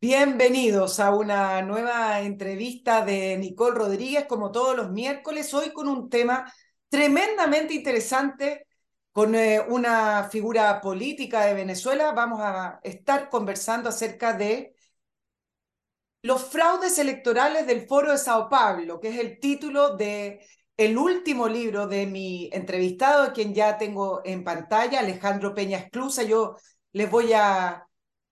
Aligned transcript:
Bienvenidos 0.00 1.00
a 1.00 1.12
una 1.12 1.60
nueva 1.62 2.20
entrevista 2.20 3.04
de 3.04 3.36
Nicole 3.36 3.74
Rodríguez, 3.76 4.26
como 4.26 4.52
todos 4.52 4.76
los 4.76 4.90
miércoles, 4.90 5.52
hoy 5.54 5.72
con 5.72 5.88
un 5.88 6.08
tema 6.08 6.52
tremendamente 6.88 7.74
interesante, 7.74 8.66
con 9.10 9.34
eh, 9.34 9.60
una 9.68 10.28
figura 10.30 10.80
política 10.80 11.44
de 11.46 11.54
Venezuela. 11.54 12.12
Vamos 12.12 12.40
a 12.40 12.78
estar 12.84 13.28
conversando 13.28 13.88
acerca 13.88 14.32
de 14.34 14.76
los 16.22 16.44
fraudes 16.44 16.98
electorales 16.98 17.66
del 17.66 17.86
Foro 17.88 18.12
de 18.12 18.18
Sao 18.18 18.48
Paulo, 18.48 19.00
que 19.00 19.08
es 19.08 19.18
el 19.18 19.40
título 19.40 19.96
de 19.96 20.46
el 20.76 20.96
último 20.96 21.48
libro 21.48 21.88
de 21.88 22.06
mi 22.06 22.48
entrevistado, 22.52 23.32
quien 23.32 23.52
ya 23.52 23.76
tengo 23.78 24.22
en 24.24 24.44
pantalla, 24.44 25.00
Alejandro 25.00 25.54
Peña 25.54 25.78
Esclusa. 25.78 26.22
Yo 26.22 26.56
les 26.92 27.10
voy 27.10 27.32
a 27.32 27.87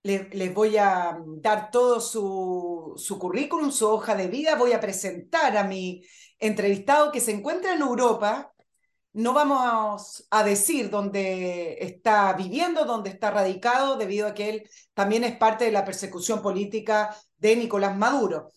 les, 0.07 0.55
voy 0.55 0.77
a 0.77 1.19
dar 1.41 1.71
todo 1.71 2.01
su, 2.01 2.95
su 2.97 3.19
currículum, 3.19 3.71
su 3.73 3.89
hoja 3.89 4.15
de 4.15 4.29
vida, 4.29 4.55
voy 4.57 4.73
a 4.73 4.81
presentar 4.81 5.57
a 5.57 5.65
mi 5.65 6.03
entrevistado 6.39 7.13
que 7.13 7.21
se 7.21 7.33
encuentra 7.33 7.75
en 7.75 7.83
Europa. 7.83 8.53
No 9.13 9.33
vamos 9.33 10.27
a 10.31 10.45
decir 10.45 10.91
dónde 10.91 11.79
está 11.81 12.33
viviendo, 12.35 12.85
dónde 12.85 13.11
está 13.11 13.31
radicado, 13.31 13.97
debido 13.97 14.29
a 14.29 14.35
que 14.35 14.51
él 14.51 14.71
también 14.95 15.25
es 15.25 15.37
parte 15.37 15.65
de 15.65 15.73
la 15.73 15.85
persecución 15.85 16.43
política 16.43 17.17
de 17.39 17.57
Nicolás 17.57 17.97
Maduro. 17.97 18.53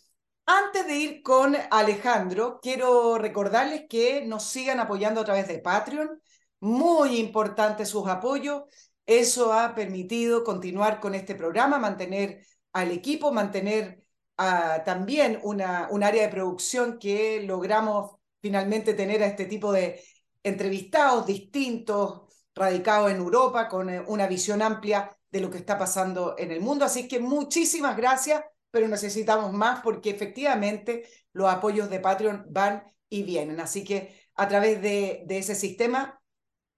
Antes 0.46 0.88
de 0.88 0.96
ir 0.96 1.22
con 1.22 1.56
Alejandro, 1.72 2.60
quiero 2.62 3.18
recordarles 3.18 3.84
que 3.88 4.26
nos 4.26 4.44
sigan 4.44 4.80
apoyando 4.80 5.22
a 5.22 5.26
través 5.26 5.48
de 5.48 5.60
Patreon. 5.60 6.22
Muy 6.60 7.18
importante 7.18 7.86
sus 7.86 8.08
apoyos. 8.08 8.64
Eso 9.10 9.54
ha 9.54 9.74
permitido 9.74 10.44
continuar 10.44 11.00
con 11.00 11.16
este 11.16 11.34
programa, 11.34 11.80
mantener 11.80 12.46
al 12.74 12.92
equipo, 12.92 13.32
mantener 13.32 14.04
ah, 14.38 14.84
también 14.86 15.40
una, 15.42 15.88
un 15.90 16.04
área 16.04 16.22
de 16.22 16.30
producción 16.30 17.00
que 17.00 17.42
logramos 17.42 18.18
finalmente 18.40 18.94
tener 18.94 19.24
a 19.24 19.26
este 19.26 19.46
tipo 19.46 19.72
de 19.72 20.00
entrevistados 20.44 21.26
distintos, 21.26 22.22
radicados 22.54 23.10
en 23.10 23.18
Europa, 23.18 23.68
con 23.68 23.90
eh, 23.90 24.04
una 24.06 24.28
visión 24.28 24.62
amplia 24.62 25.10
de 25.32 25.40
lo 25.42 25.50
que 25.50 25.58
está 25.58 25.76
pasando 25.80 26.36
en 26.38 26.52
el 26.52 26.62
mundo. 26.62 26.86
Así 26.86 27.08
que 27.08 27.20
muchísimas 27.20 27.98
gracias, 27.98 28.44
pero 28.70 28.88
necesitamos 28.88 29.52
más 29.54 29.80
porque 29.82 30.12
efectivamente 30.12 31.10
los 31.34 31.50
apoyos 31.52 31.90
de 31.90 32.00
Patreon 32.00 32.46
van 32.52 32.84
y 33.10 33.24
vienen. 33.24 33.60
Así 33.60 33.84
que 33.84 34.14
a 34.36 34.48
través 34.48 34.84
de, 34.84 35.24
de 35.26 35.40
ese 35.40 35.56
sistema, 35.56 36.22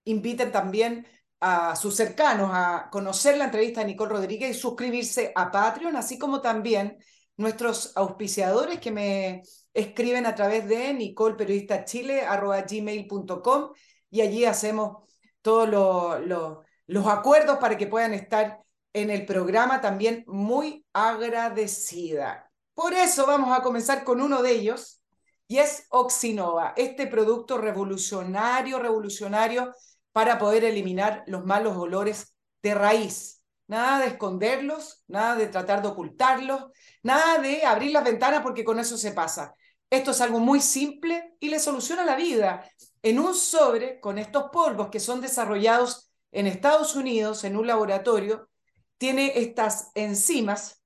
inviten 0.04 0.50
también 0.50 1.06
a 1.44 1.74
sus 1.74 1.96
cercanos 1.96 2.50
a 2.52 2.88
conocer 2.90 3.36
la 3.36 3.46
entrevista 3.46 3.80
de 3.80 3.88
Nicole 3.88 4.12
Rodríguez 4.12 4.56
y 4.56 4.60
suscribirse 4.60 5.32
a 5.34 5.50
Patreon, 5.50 5.96
así 5.96 6.16
como 6.16 6.40
también 6.40 6.98
nuestros 7.36 7.90
auspiciadores 7.96 8.78
que 8.78 8.92
me 8.92 9.42
escriben 9.74 10.24
a 10.26 10.36
través 10.36 10.68
de 10.68 10.94
nicolperiodistachile.gmail.com 10.94 13.70
y 14.10 14.20
allí 14.20 14.44
hacemos 14.44 14.98
todos 15.40 15.68
los 16.86 17.06
acuerdos 17.08 17.58
para 17.58 17.76
que 17.76 17.88
puedan 17.88 18.14
estar 18.14 18.60
en 18.92 19.10
el 19.10 19.26
programa 19.26 19.80
también 19.80 20.22
muy 20.28 20.86
agradecida. 20.92 22.48
Por 22.72 22.92
eso 22.92 23.26
vamos 23.26 23.58
a 23.58 23.62
comenzar 23.62 24.04
con 24.04 24.20
uno 24.20 24.42
de 24.42 24.52
ellos 24.52 25.02
y 25.48 25.58
es 25.58 25.88
Oxinova, 25.90 26.72
este 26.76 27.08
producto 27.08 27.58
revolucionario, 27.58 28.78
revolucionario 28.78 29.74
para 30.12 30.38
poder 30.38 30.64
eliminar 30.64 31.24
los 31.26 31.44
malos 31.44 31.76
olores 31.76 32.34
de 32.62 32.74
raíz. 32.74 33.42
Nada 33.66 34.00
de 34.00 34.08
esconderlos, 34.08 35.02
nada 35.08 35.36
de 35.36 35.46
tratar 35.46 35.82
de 35.82 35.88
ocultarlos, 35.88 36.66
nada 37.02 37.38
de 37.38 37.64
abrir 37.64 37.92
las 37.92 38.04
ventanas 38.04 38.42
porque 38.42 38.64
con 38.64 38.78
eso 38.78 38.96
se 38.98 39.12
pasa. 39.12 39.54
Esto 39.88 40.10
es 40.10 40.20
algo 40.20 40.40
muy 40.40 40.60
simple 40.60 41.34
y 41.40 41.48
le 41.48 41.58
soluciona 41.58 42.04
la 42.04 42.16
vida. 42.16 42.68
En 43.02 43.18
un 43.18 43.34
sobre 43.34 44.00
con 44.00 44.18
estos 44.18 44.44
polvos 44.52 44.88
que 44.90 45.00
son 45.00 45.20
desarrollados 45.20 46.10
en 46.32 46.46
Estados 46.46 46.96
Unidos 46.96 47.44
en 47.44 47.56
un 47.56 47.66
laboratorio, 47.66 48.48
tiene 48.98 49.38
estas 49.38 49.90
enzimas 49.94 50.82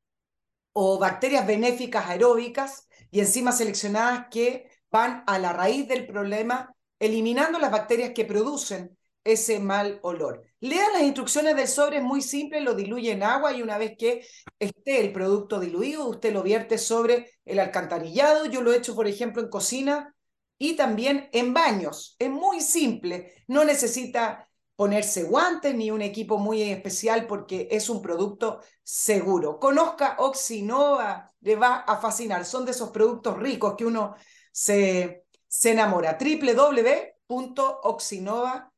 o 0.73 0.99
bacterias 0.99 1.47
benéficas 1.47 2.09
aeróbicas 2.09 2.89
y 3.11 3.21
enzimas 3.21 3.59
seleccionadas 3.59 4.27
que 4.31 4.71
van 4.91 5.23
a 5.27 5.39
la 5.39 5.53
raíz 5.53 5.89
del 5.89 6.07
problema, 6.07 6.75
eliminando 6.99 7.59
las 7.59 7.71
bacterias 7.71 8.13
que 8.15 8.25
producen 8.25 8.96
ese 9.27 9.59
mal 9.59 9.99
olor. 10.03 10.43
Lean 10.61 10.93
las 10.93 11.03
instrucciones 11.03 11.57
del 11.57 11.69
sobre, 11.69 11.99
es 11.99 12.03
muy 12.03 12.23
simple, 12.23 12.61
lo 12.61 12.75
diluye 12.75 13.13
en 13.13 13.23
agua 13.23 13.53
y 13.53 13.63
una 13.63 13.77
vez 13.77 13.95
que 13.99 14.27
esté 14.59 15.01
el 15.01 15.13
producto 15.13 15.61
diluido, 15.61 16.09
usted 16.09 16.33
lo 16.33 16.43
vierte 16.43 16.79
sobre 16.79 17.33
el 17.45 17.59
alcantarillado. 17.59 18.47
Yo 18.47 18.63
lo 18.63 18.73
he 18.73 18.79
hecho, 18.79 18.95
por 18.95 19.07
ejemplo, 19.07 19.43
en 19.43 19.51
cocina 19.51 20.15
y 20.59 20.77
también 20.77 21.29
en 21.33 21.53
baños. 21.53 22.17
Es 22.19 22.31
muy 22.31 22.61
simple, 22.61 23.35
no 23.49 23.65
necesita 23.65 24.49
ponerse 24.77 25.25
guantes 25.25 25.75
ni 25.75 25.91
un 25.91 26.03
equipo 26.03 26.39
muy 26.39 26.63
especial 26.63 27.27
porque 27.27 27.69
es 27.71 27.89
un 27.89 28.03
producto 28.03 28.61
seguro. 28.83 29.59
Conozca 29.59 30.17
Oxinova, 30.19 31.33
le 31.41 31.57
va 31.57 31.77
a 31.79 31.99
fascinar. 31.99 32.45
Son 32.45 32.65
de 32.65 32.73
esos 32.73 32.91
productos 32.91 33.39
ricos 33.39 33.75
que 33.77 33.87
uno 33.87 34.15
se, 34.53 35.25
se 35.49 35.73
enamora. 35.73 36.19
www.oxinova.com 36.21 38.76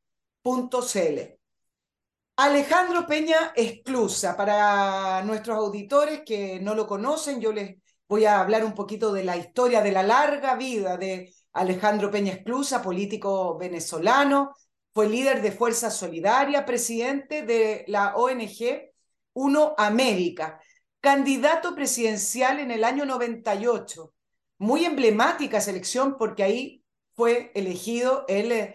Alejandro 2.37 3.05
Peña 3.05 3.51
Esclusa, 3.55 4.35
para 4.37 5.21
nuestros 5.23 5.57
auditores 5.57 6.21
que 6.25 6.59
no 6.61 6.73
lo 6.73 6.87
conocen, 6.87 7.41
yo 7.41 7.51
les 7.51 7.77
voy 8.07 8.25
a 8.25 8.39
hablar 8.39 8.63
un 8.63 8.73
poquito 8.73 9.11
de 9.11 9.23
la 9.23 9.35
historia 9.35 9.81
de 9.81 9.91
la 9.91 10.03
larga 10.03 10.55
vida 10.55 10.97
de 10.97 11.33
Alejandro 11.53 12.09
Peña 12.09 12.31
Esclusa, 12.31 12.81
político 12.81 13.57
venezolano, 13.57 14.55
fue 14.93 15.07
líder 15.09 15.41
de 15.41 15.51
Fuerza 15.51 15.91
Solidaria, 15.91 16.65
presidente 16.65 17.43
de 17.43 17.83
la 17.87 18.15
ONG 18.15 18.89
Uno 19.33 19.75
América, 19.77 20.59
candidato 21.01 21.75
presidencial 21.75 22.59
en 22.59 22.71
el 22.71 22.83
año 22.83 23.05
98. 23.05 24.13
Muy 24.57 24.85
emblemática 24.85 25.57
esa 25.57 25.71
elección 25.71 26.17
porque 26.17 26.43
ahí 26.43 26.83
fue 27.13 27.51
elegido 27.53 28.25
el 28.27 28.73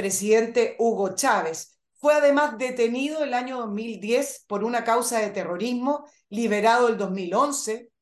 presidente 0.00 0.76
Hugo 0.78 1.14
Chávez. 1.14 1.78
Fue 1.92 2.14
además 2.14 2.56
detenido 2.56 3.22
el 3.22 3.34
año 3.34 3.58
2010 3.58 4.46
por 4.48 4.64
una 4.64 4.82
causa 4.82 5.18
de 5.18 5.28
terrorismo, 5.28 6.06
liberado 6.30 6.88
el 6.88 6.96
2011, 6.96 7.92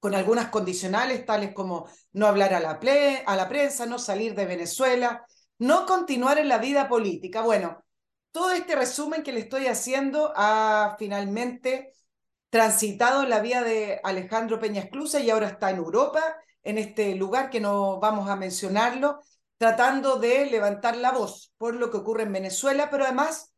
con 0.00 0.14
algunas 0.14 0.50
condicionales 0.50 1.24
tales 1.24 1.54
como 1.54 1.88
no 2.12 2.26
hablar 2.26 2.52
a 2.52 2.60
la, 2.60 2.78
a 3.24 3.36
la 3.36 3.48
prensa, 3.48 3.86
no 3.86 3.98
salir 3.98 4.34
de 4.34 4.44
Venezuela, 4.44 5.24
no 5.58 5.86
continuar 5.86 6.36
en 6.36 6.48
la 6.48 6.58
vida 6.58 6.90
política. 6.90 7.40
Bueno, 7.40 7.82
todo 8.32 8.50
este 8.50 8.76
resumen 8.76 9.22
que 9.22 9.32
le 9.32 9.40
estoy 9.40 9.66
haciendo 9.66 10.34
ha 10.36 10.96
finalmente 10.98 11.94
transitado 12.50 13.22
en 13.22 13.30
la 13.30 13.40
vía 13.40 13.62
de 13.62 13.98
Alejandro 14.04 14.60
Peña 14.60 14.82
Esclusa 14.82 15.20
y 15.20 15.30
ahora 15.30 15.48
está 15.48 15.70
en 15.70 15.78
Europa, 15.78 16.22
en 16.62 16.76
este 16.76 17.14
lugar 17.14 17.48
que 17.48 17.60
no 17.60 17.98
vamos 17.98 18.28
a 18.28 18.36
mencionarlo, 18.36 19.20
tratando 19.60 20.16
de 20.16 20.46
levantar 20.46 20.96
la 20.96 21.12
voz 21.12 21.52
por 21.58 21.74
lo 21.74 21.90
que 21.90 21.98
ocurre 21.98 22.22
en 22.22 22.32
Venezuela, 22.32 22.88
pero 22.90 23.04
además 23.04 23.52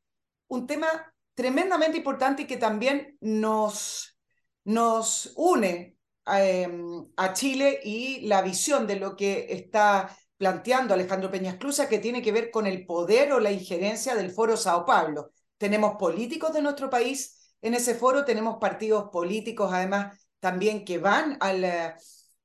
un 0.49 0.67
tema 0.67 0.89
tremendamente 1.35 1.97
importante 1.97 2.43
y 2.43 2.47
que 2.49 2.57
también 2.57 3.17
nos, 3.21 4.19
nos 4.65 5.33
une 5.37 5.97
em, 6.27 7.07
a 7.17 7.33
Chile 7.33 7.79
y 7.85 8.27
la 8.27 8.43
visión 8.43 8.85
de 8.89 8.97
lo 8.97 9.15
que 9.15 9.47
está 9.51 10.11
planteando 10.37 10.93
Alejandro 10.93 11.31
Peña 11.31 11.53
Esclusa, 11.53 11.89
que 11.89 12.01
tiene 12.01 12.21
que 12.21 12.33
ver 12.33 12.51
con 12.51 12.67
el 12.67 12.85
poder 12.85 13.33
o 13.33 13.39
la 13.39 13.53
injerencia 13.53 14.17
del 14.17 14.33
Foro 14.33 14.57
Sao 14.57 14.85
Paulo. 14.85 15.31
Tenemos 15.57 15.95
políticos 16.01 16.53
de 16.53 16.63
nuestro 16.63 16.91
país 16.91 17.55
en 17.61 17.75
ese 17.75 17.95
foro, 17.95 18.25
tenemos 18.25 18.57
partidos 18.61 19.09
políticos 19.13 19.71
además 19.73 20.19
también 20.41 20.85
que 20.85 20.99
van 20.99 21.37
al 21.39 21.95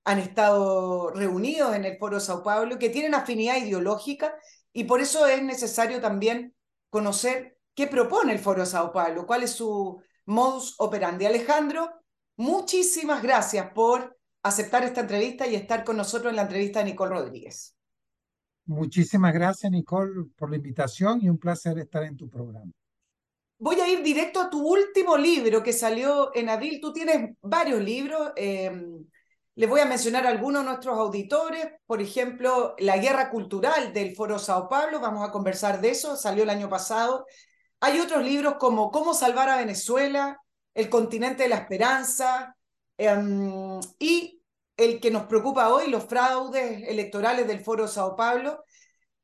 han 0.07 0.19
estado 0.19 1.12
reunidos 1.12 1.75
en 1.75 1.83
el 1.83 1.98
Foro 1.98 2.21
Sao 2.21 2.42
Paulo, 2.42 2.80
que 2.80 2.89
tienen 2.89 3.13
afinidad 3.13 3.57
ideológica 3.57 4.33
y 4.71 4.86
por 4.86 5.01
eso 5.01 5.27
es 5.27 5.44
necesario 5.44 6.00
también 6.00 6.56
conocer 6.89 7.57
qué 7.75 7.88
propone 7.88 8.31
el 8.31 8.39
Foro 8.39 8.65
Sao 8.65 8.94
Paulo, 8.94 9.27
cuál 9.27 9.44
es 9.44 9.51
su 9.51 10.01
modus 10.25 10.75
operandi. 10.77 11.25
Alejandro, 11.25 11.92
muchísimas 12.38 13.21
gracias 13.21 13.69
por 13.75 14.18
aceptar 14.44 14.86
esta 14.86 15.01
entrevista 15.01 15.45
y 15.45 15.56
estar 15.56 15.83
con 15.83 15.98
nosotros 15.98 16.30
en 16.30 16.38
la 16.38 16.44
entrevista 16.44 16.80
de 16.80 16.86
Nicole 16.86 17.13
Rodríguez. 17.13 17.75
Muchísimas 18.65 19.33
gracias, 19.33 19.69
Nicole, 19.69 20.30
por 20.38 20.50
la 20.50 20.56
invitación 20.56 21.19
y 21.21 21.27
un 21.27 21.38
placer 21.38 21.77
estar 21.80 22.04
en 22.04 22.15
tu 22.15 22.30
programa. 22.30 22.71
Voy 23.59 23.81
a 23.81 23.89
ir 23.89 24.01
directo 24.04 24.39
a 24.39 24.50
tu 24.50 24.65
último 24.65 25.18
libro 25.18 25.62
que 25.62 25.74
salió 25.74 26.33
en 26.33 26.48
abril. 26.48 26.80
Tú 26.80 26.94
tienes 26.94 27.36
varios 27.42 27.81
libros. 27.81 28.31
Eh, 28.38 28.71
les 29.57 29.68
voy 29.68 29.81
a 29.81 29.86
mencionar 29.86 30.27
algunos 30.27 30.62
de 30.62 30.69
nuestros 30.69 31.00
auditores, 31.00 31.65
por 31.88 32.00
ejemplo, 32.00 32.75
La 32.77 32.98
Guerra 32.98 33.31
Cultural 33.31 33.92
del 33.92 34.15
Foro 34.15 34.38
Sao 34.38 34.69
Paulo, 34.69 35.00
vamos 35.00 35.27
a 35.27 35.31
conversar 35.31 35.81
de 35.81 35.89
eso, 35.89 36.15
salió 36.15 36.44
el 36.44 36.51
año 36.51 36.69
pasado. 36.69 37.25
Hay 37.80 38.00
otros 38.00 38.24
libros 38.24 38.57
como 38.59 38.92
Cómo 38.92 39.15
salvar 39.15 39.50
a 39.50 39.57
Venezuela, 39.57 40.39
el 40.75 40.89
continente 40.89 41.42
de 41.42 41.50
la 41.50 41.56
esperanza 41.56 42.56
em, 42.98 43.80
y 43.98 44.44
el 44.77 45.00
que 45.00 45.09
nos 45.09 45.24
preocupa 45.24 45.69
hoy, 45.74 45.89
los 45.89 46.04
fraudes 46.04 46.88
electorales 46.88 47.48
del 47.48 47.62
Foro 47.62 47.88
Sao 47.88 48.15
Paulo. 48.15 48.63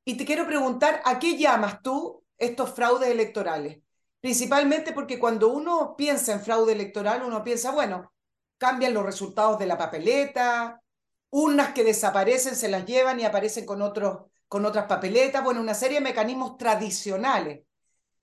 Y 0.04 0.18
te 0.18 0.26
quiero 0.26 0.48
preguntar, 0.48 1.00
¿a 1.06 1.20
qué 1.20 1.38
llamas 1.38 1.80
tú 1.84 2.24
estos 2.40 2.72
fraudes 2.72 3.10
electorales? 3.10 3.84
Principalmente 4.20 4.94
porque 4.94 5.20
cuando 5.20 5.50
uno 5.50 5.96
piensa 5.96 6.34
en 6.34 6.42
fraude 6.42 6.74
electoral, 6.74 7.22
uno 7.24 7.44
piensa, 7.44 7.70
bueno, 7.70 8.13
cambian 8.64 8.94
los 8.94 9.06
resultados 9.06 9.60
de 9.60 9.66
la 9.66 9.78
papeleta, 9.78 10.82
unas 11.32 11.74
que 11.74 11.84
desaparecen 11.84 12.56
se 12.56 12.70
las 12.70 12.86
llevan 12.86 13.20
y 13.20 13.26
aparecen 13.26 13.66
con, 13.66 13.82
otros, 13.82 14.28
con 14.48 14.66
otras 14.66 14.86
papeletas, 14.86 15.44
bueno, 15.44 15.60
una 15.60 15.74
serie 15.74 15.98
de 15.98 16.06
mecanismos 16.06 16.58
tradicionales. 16.58 17.66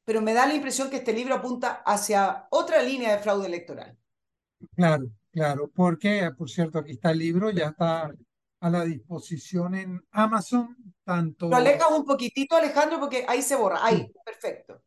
Pero 0.02 0.22
me 0.22 0.32
da 0.32 0.46
la 0.46 0.54
impresión 0.54 0.88
que 0.88 0.96
este 0.96 1.12
libro 1.12 1.34
apunta 1.34 1.82
hacia 1.84 2.46
otra 2.48 2.82
línea 2.82 3.12
de 3.12 3.22
fraude 3.22 3.48
electoral. 3.48 3.98
Claro, 4.74 5.10
claro, 5.30 5.70
porque, 5.74 6.30
por 6.38 6.48
cierto, 6.48 6.78
aquí 6.78 6.92
está 6.92 7.10
el 7.10 7.18
libro, 7.18 7.50
ya 7.50 7.66
está 7.66 8.10
a 8.60 8.70
la 8.70 8.82
disposición 8.86 9.74
en 9.74 10.02
Amazon, 10.10 10.74
tanto... 11.04 11.50
Lo 11.50 11.56
alejas 11.56 11.90
un 11.90 12.06
poquitito, 12.06 12.56
Alejandro, 12.56 12.98
porque 12.98 13.26
ahí 13.28 13.42
se 13.42 13.56
borra. 13.56 13.84
Ahí, 13.84 14.10
perfecto. 14.24 14.82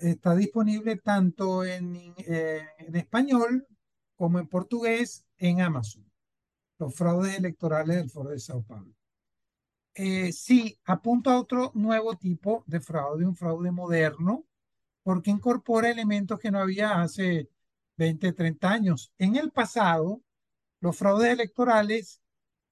Está, 0.00 0.34
disponible 0.34 0.96
tanto 0.96 1.64
en, 1.64 2.14
eh, 2.16 2.66
en 2.78 2.96
español 2.96 3.64
como 4.22 4.38
en 4.38 4.46
portugués 4.46 5.26
en 5.36 5.62
Amazon 5.62 6.08
los 6.78 6.94
fraudes 6.94 7.36
electorales 7.36 7.96
del 7.96 8.08
Foro 8.08 8.30
de 8.30 8.38
Sao 8.38 8.62
Paulo. 8.62 8.94
Eh, 9.94 10.30
sí, 10.30 10.78
apunta 10.84 11.32
a 11.32 11.40
otro 11.40 11.72
nuevo 11.74 12.16
tipo 12.16 12.62
de 12.68 12.78
fraude, 12.78 13.26
un 13.26 13.34
fraude 13.34 13.72
moderno, 13.72 14.46
porque 15.02 15.32
incorpora 15.32 15.90
elementos 15.90 16.38
que 16.38 16.52
no 16.52 16.60
había 16.60 17.02
hace 17.02 17.50
20, 17.96 18.32
30 18.32 18.70
años. 18.70 19.12
En 19.18 19.34
el 19.34 19.50
pasado, 19.50 20.22
los 20.78 20.96
fraudes 20.96 21.32
electorales 21.32 22.22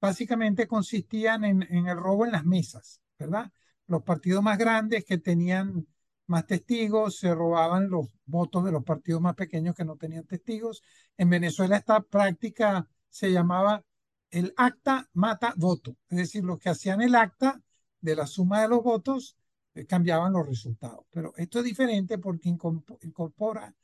básicamente 0.00 0.69
consistían 0.69 1.44
en, 1.44 1.62
en 1.69 1.88
el 1.88 1.97
robo 1.97 2.26
en 2.26 2.31
las 2.31 2.44
mesas, 2.44 3.00
¿verdad? 3.19 3.50
Los 3.88 4.05
partidos 4.05 4.41
más 4.41 4.56
grandes 4.56 5.05
que 5.05 5.19
tenían 5.19 5.85
más 6.31 6.47
testigos 6.47 7.19
se 7.19 7.35
robaban 7.35 7.91
los 7.91 8.06
votos 8.25 8.64
de 8.64 8.70
los 8.70 8.85
partidos 8.85 9.20
más 9.20 9.35
pequeños 9.35 9.75
que 9.75 9.85
no 9.85 9.97
tenían 9.97 10.25
testigos. 10.25 10.81
En 11.20 11.28
Venezuela 11.28 11.76
esta 11.76 12.00
práctica 12.00 12.88
se 13.11 13.31
llamaba 13.31 13.84
el 14.31 14.55
acta 14.56 15.06
mata 15.12 15.52
voto, 15.55 15.99
es 16.08 16.17
decir, 16.17 16.43
los 16.43 16.58
que 16.58 16.70
hacían 16.70 17.02
el 17.02 17.14
acta 17.14 17.61
de 18.00 18.17
la 18.17 18.26
suma 18.26 18.62
de 18.62 18.69
los 18.69 18.82
votos 18.82 19.37
eh, 19.75 19.84
cambiaban 19.84 20.32
los 20.32 20.49
resultados. 20.49 21.05
Pero 21.11 21.34
esto 21.37 21.58
es 21.58 21.67
diferente 21.67 22.17
porque 22.17 22.49
incorpora 22.49 23.75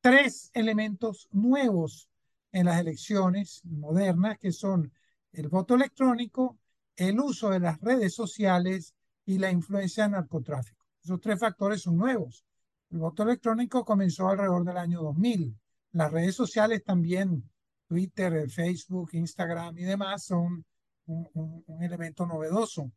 tres 0.00 0.52
elementos 0.54 1.26
nuevos 1.32 2.08
en 2.52 2.66
las 2.66 2.78
elecciones 2.78 3.62
modernas, 3.64 4.38
que 4.38 4.52
son 4.52 4.92
el 5.32 5.48
voto 5.48 5.74
electrónico, 5.74 6.60
el 6.94 7.18
uso 7.18 7.50
de 7.50 7.58
las 7.58 7.80
redes 7.80 8.14
sociales 8.14 8.94
y 9.26 9.38
la 9.38 9.50
influencia 9.50 10.04
del 10.04 10.12
narcotráfico. 10.12 10.86
Esos 11.02 11.20
tres 11.20 11.40
factores 11.40 11.82
son 11.82 11.96
nuevos. 11.96 12.44
El 12.92 12.98
voto 12.98 13.24
electrónico 13.24 13.84
comenzó 13.84 14.28
alrededor 14.28 14.64
del 14.64 14.76
año 14.76 15.02
2000. 15.02 15.58
Las 15.94 16.10
redes 16.10 16.34
sociales 16.34 16.82
también 16.82 17.48
Twitter, 17.86 18.50
Facebook, 18.50 19.10
Instagram 19.12 19.78
y 19.78 19.84
demás 19.84 20.24
son 20.24 20.64
un, 21.06 21.64
elemento 21.80 22.26
novedoso. 22.26 22.90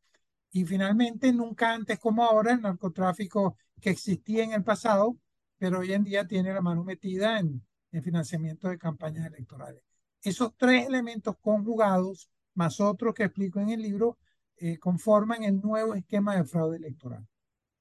Y 0.51 0.65
finalmente, 0.65 1.31
nunca 1.31 1.73
antes 1.73 1.99
como 1.99 2.23
ahora, 2.23 2.53
el 2.53 2.61
narcotráfico 2.61 3.55
que 3.79 3.91
existía 3.91 4.43
en 4.43 4.53
el 4.53 4.63
pasado, 4.63 5.15
pero 5.59 5.79
hoy 5.79 5.93
en 5.93 6.03
día 6.05 6.25
tiene 6.25 6.51
la 6.51 6.61
mano 6.61 6.83
metida 6.83 7.39
en, 7.39 7.63
en 7.91 8.03
financiamiento 8.03 8.67
de 8.67 8.79
campañas 8.79 9.27
electorales. 9.27 9.83
Esos 10.23 10.55
tres 10.57 10.87
elementos 10.87 11.35
conjugados, 11.39 12.31
más 12.55 12.79
otros 12.79 13.13
que 13.13 13.25
explico 13.25 13.59
en 13.59 13.69
el 13.69 13.81
libro, 13.83 14.17
eh, 14.57 14.79
conforman 14.79 15.43
el 15.43 15.61
nuevo 15.61 15.93
esquema 15.93 16.35
de 16.35 16.45
fraude 16.45 16.77
electoral. 16.77 17.27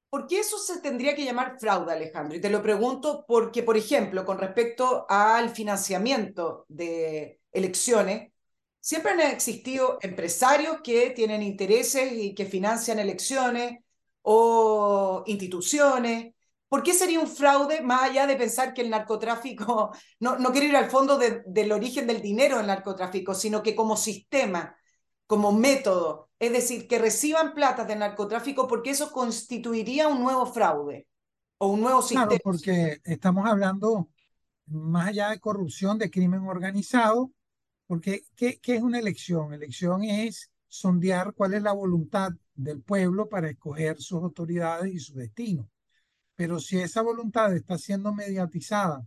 ¿Por 0.09 0.25
qué 0.25 0.39
eso 0.39 0.57
se 0.57 0.79
tendría 0.79 1.15
que 1.15 1.25
llamar 1.25 1.59
fraude, 1.59 1.91
Alejandro? 1.91 2.37
Y 2.37 2.41
te 2.41 2.49
lo 2.49 2.61
pregunto 2.61 3.25
porque, 3.27 3.61
por 3.63 3.75
ejemplo, 3.75 4.25
con 4.25 4.37
respecto 4.37 5.05
al 5.09 5.49
financiamiento 5.49 6.65
de 6.69 7.41
elecciones, 7.51 8.31
siempre 8.79 9.11
han 9.11 9.19
existido 9.21 9.97
empresarios 10.01 10.77
que 10.81 11.09
tienen 11.09 11.43
intereses 11.43 12.13
y 12.13 12.33
que 12.33 12.45
financian 12.45 12.99
elecciones 12.99 13.79
o 14.21 15.23
instituciones. 15.27 16.33
¿Por 16.69 16.83
qué 16.83 16.93
sería 16.93 17.19
un 17.19 17.27
fraude 17.27 17.81
más 17.81 18.03
allá 18.03 18.27
de 18.27 18.37
pensar 18.37 18.73
que 18.73 18.81
el 18.81 18.89
narcotráfico, 18.89 19.91
no, 20.21 20.39
no 20.39 20.51
quiero 20.53 20.67
ir 20.67 20.75
al 20.77 20.89
fondo 20.89 21.17
del 21.17 21.71
origen 21.73 22.07
del 22.07 22.21
dinero 22.21 22.57
del 22.57 22.67
narcotráfico, 22.67 23.33
sino 23.33 23.61
que 23.61 23.75
como 23.75 23.97
sistema, 23.97 24.76
como 25.27 25.51
método, 25.51 26.29
es 26.39 26.51
decir, 26.51 26.87
que 26.87 26.99
reciban 26.99 27.53
platas 27.53 27.87
de 27.87 27.95
narcotráfico 27.95 28.67
porque 28.67 28.91
eso 28.91 29.11
constituiría 29.11 30.07
un 30.07 30.23
nuevo 30.23 30.45
fraude 30.45 31.07
o 31.57 31.67
un 31.67 31.81
nuevo 31.81 32.01
sistema. 32.01 32.27
Claro, 32.27 32.41
porque 32.43 33.01
estamos 33.03 33.45
hablando 33.45 34.09
más 34.67 35.09
allá 35.09 35.29
de 35.29 35.39
corrupción, 35.39 35.97
de 35.97 36.09
crimen 36.09 36.47
organizado, 36.47 37.31
porque 37.87 38.23
¿qué, 38.35 38.59
¿qué, 38.59 38.75
es 38.75 38.81
una 38.81 38.99
elección? 38.99 39.53
Elección 39.53 40.03
es 40.03 40.49
sondear 40.67 41.33
cuál 41.33 41.53
es 41.53 41.61
la 41.61 41.73
voluntad 41.73 42.31
del 42.55 42.81
pueblo 42.81 43.29
para 43.29 43.49
escoger 43.49 43.97
sus 44.01 44.23
autoridades 44.23 44.93
y 44.93 44.99
su 44.99 45.13
destino. 45.13 45.69
Pero 46.35 46.59
si 46.59 46.79
esa 46.79 47.01
voluntad 47.01 47.53
está 47.55 47.77
siendo 47.77 48.13
mediatizada 48.13 49.05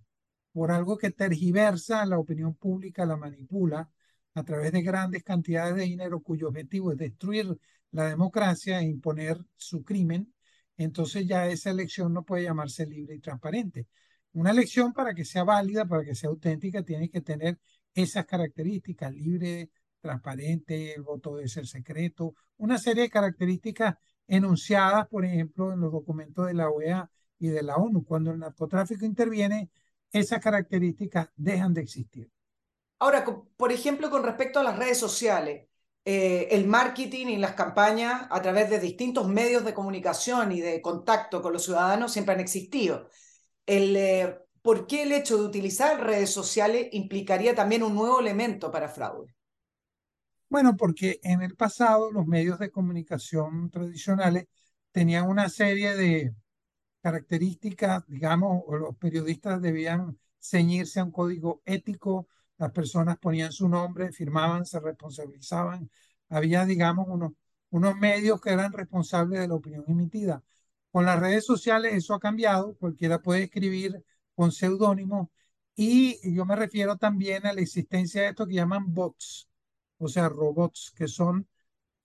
por 0.52 0.70
algo 0.72 0.98
que 0.98 1.10
tergiversa 1.10 2.04
la 2.06 2.18
opinión 2.18 2.54
pública, 2.54 3.06
la 3.06 3.16
manipula, 3.16 3.88
a 4.34 4.44
través 4.44 4.72
de 4.72 4.82
grandes 4.82 5.22
cantidades 5.22 5.74
de 5.76 5.82
dinero 5.82 6.20
cuyo 6.20 6.48
objetivo 6.48 6.92
es 6.92 6.98
destruir 6.98 7.56
la 7.90 8.08
democracia 8.08 8.80
e 8.80 8.84
imponer 8.84 9.38
su 9.56 9.82
crimen, 9.84 10.32
entonces 10.76 11.26
ya 11.26 11.46
esa 11.48 11.70
elección 11.70 12.12
no 12.12 12.24
puede 12.24 12.44
llamarse 12.44 12.86
libre 12.86 13.16
y 13.16 13.20
transparente. 13.20 13.86
Una 14.32 14.50
elección 14.50 14.92
para 14.92 15.14
que 15.14 15.24
sea 15.24 15.44
válida, 15.44 15.86
para 15.86 16.04
que 16.04 16.14
sea 16.14 16.30
auténtica, 16.30 16.82
tiene 16.82 17.10
que 17.10 17.20
tener 17.20 17.58
esas 17.94 18.24
características, 18.26 19.12
libre, 19.12 19.70
transparente, 20.00 20.94
el 20.94 21.02
voto 21.02 21.36
debe 21.36 21.48
ser 21.48 21.66
secreto, 21.66 22.34
una 22.56 22.78
serie 22.78 23.04
de 23.04 23.10
características 23.10 23.96
enunciadas, 24.26 25.08
por 25.08 25.24
ejemplo, 25.24 25.72
en 25.72 25.80
los 25.80 25.92
documentos 25.92 26.46
de 26.46 26.54
la 26.54 26.70
OEA 26.70 27.10
y 27.38 27.48
de 27.48 27.62
la 27.62 27.76
ONU. 27.76 28.04
Cuando 28.04 28.30
el 28.30 28.38
narcotráfico 28.38 29.04
interviene, 29.04 29.70
esas 30.12 30.40
características 30.40 31.28
dejan 31.36 31.74
de 31.74 31.82
existir. 31.82 32.30
Ahora, 33.00 33.24
por 33.56 33.72
ejemplo, 33.72 34.10
con 34.10 34.22
respecto 34.24 34.60
a 34.60 34.62
las 34.62 34.78
redes 34.78 34.98
sociales, 34.98 35.66
eh, 36.04 36.48
el 36.52 36.66
marketing 36.66 37.26
y 37.28 37.36
las 37.38 37.54
campañas 37.54 38.26
a 38.30 38.42
través 38.42 38.70
de 38.70 38.80
distintos 38.80 39.28
medios 39.28 39.64
de 39.64 39.74
comunicación 39.74 40.52
y 40.52 40.60
de 40.60 40.82
contacto 40.82 41.42
con 41.42 41.52
los 41.52 41.64
ciudadanos 41.64 42.12
siempre 42.12 42.34
han 42.34 42.40
existido. 42.40 43.08
Eh, 43.66 44.36
¿Por 44.62 44.86
qué 44.86 45.04
el 45.04 45.12
hecho 45.12 45.38
de 45.38 45.44
utilizar 45.46 46.00
redes 46.04 46.30
sociales 46.32 46.88
implicaría 46.92 47.54
también 47.54 47.82
un 47.82 47.94
nuevo 47.94 48.20
elemento 48.20 48.70
para 48.70 48.88
fraude? 48.88 49.34
Bueno, 50.48 50.76
porque 50.76 51.20
en 51.22 51.42
el 51.42 51.56
pasado 51.56 52.10
los 52.10 52.26
medios 52.26 52.58
de 52.58 52.70
comunicación 52.70 53.70
tradicionales 53.70 54.46
tenían 54.92 55.28
una 55.28 55.48
serie 55.48 55.94
de 55.96 56.34
características, 57.02 58.06
digamos, 58.08 58.64
los 58.68 58.96
periodistas 58.96 59.62
debían 59.62 60.18
ceñirse 60.40 61.00
a 61.00 61.04
un 61.04 61.12
código 61.12 61.62
ético 61.66 62.28
las 62.60 62.72
personas 62.72 63.18
ponían 63.18 63.52
su 63.52 63.68
nombre, 63.68 64.12
firmaban, 64.12 64.66
se 64.66 64.80
responsabilizaban. 64.80 65.90
Había, 66.28 66.66
digamos, 66.66 67.08
unos, 67.08 67.32
unos 67.70 67.96
medios 67.96 68.40
que 68.40 68.50
eran 68.50 68.72
responsables 68.72 69.40
de 69.40 69.48
la 69.48 69.54
opinión 69.54 69.84
emitida. 69.88 70.44
Con 70.92 71.06
las 71.06 71.18
redes 71.20 71.46
sociales 71.46 71.94
eso 71.94 72.14
ha 72.14 72.20
cambiado, 72.20 72.74
cualquiera 72.76 73.20
puede 73.22 73.44
escribir 73.44 74.04
con 74.34 74.52
seudónimo 74.52 75.30
y 75.76 76.34
yo 76.34 76.44
me 76.44 76.56
refiero 76.56 76.96
también 76.96 77.46
a 77.46 77.52
la 77.54 77.62
existencia 77.62 78.22
de 78.22 78.28
esto 78.28 78.46
que 78.46 78.54
llaman 78.54 78.92
bots, 78.92 79.48
o 79.98 80.08
sea, 80.08 80.28
robots, 80.28 80.92
que 80.94 81.08
son, 81.08 81.48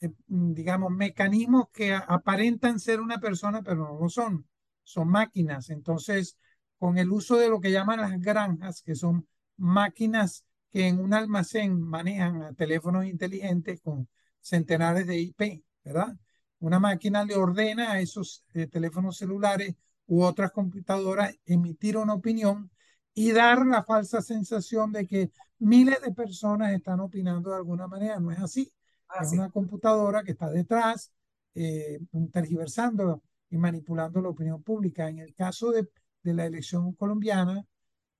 eh, 0.01 0.12
digamos, 0.27 0.91
mecanismos 0.91 1.69
que 1.74 1.93
aparentan 1.93 2.79
ser 2.79 3.01
una 3.01 3.19
persona, 3.19 3.62
pero 3.63 3.77
no 3.77 4.00
lo 4.00 4.09
son, 4.09 4.47
son 4.83 5.09
máquinas. 5.09 5.69
Entonces, 5.69 6.38
con 6.79 6.97
el 6.97 7.12
uso 7.12 7.38
de 7.38 7.50
lo 7.50 7.59
que 7.59 7.71
llaman 7.71 8.01
las 8.01 8.19
granjas, 8.19 8.81
que 8.81 8.95
son 8.95 9.27
máquinas 9.57 10.45
que 10.75 10.89
en 10.89 11.00
un 11.00 11.13
almacén 11.13 11.79
manejan 11.82 12.53
teléfonos 12.53 13.05
inteligentes 13.05 13.79
con 13.79 14.10
centenares 14.41 15.08
de 15.08 15.17
IP, 15.17 15.63
¿verdad? 15.86 16.17
Una 16.60 16.79
máquina 16.82 17.24
le 17.24 17.36
ordena 17.36 17.94
a 17.94 18.01
esos 18.01 18.44
eh, 18.53 18.67
teléfonos 18.67 19.15
celulares 19.15 19.74
u 20.05 20.22
otras 20.22 20.51
computadoras 20.51 21.34
emitir 21.46 21.96
una 21.96 22.13
opinión 22.13 22.70
y 23.13 23.32
dar 23.32 23.65
la 23.65 23.86
falsa 23.86 24.22
sensación 24.22 24.91
de 24.91 25.08
que 25.08 25.32
miles 25.60 26.01
de 26.01 26.12
personas 26.12 26.74
están 26.74 27.00
opinando 27.00 27.51
de 27.51 27.55
alguna 27.55 27.88
manera. 27.88 28.20
No 28.20 28.32
es 28.32 28.39
así. 28.39 28.70
Ah, 29.08 29.24
es 29.24 29.32
una 29.32 29.50
computadora 29.50 30.24
que 30.24 30.32
está 30.32 30.50
detrás, 30.50 31.10
eh, 31.53 32.00
tergiversando 32.34 33.24
y 33.50 33.55
manipulando 33.58 34.22
la 34.22 34.27
opinión 34.27 34.62
pública. 34.62 35.08
En 35.08 35.20
el 35.20 35.34
caso 35.34 35.72
de, 35.72 35.88
de 36.22 36.34
la 36.34 36.46
elección 36.46 36.91
colombiana, 36.96 37.65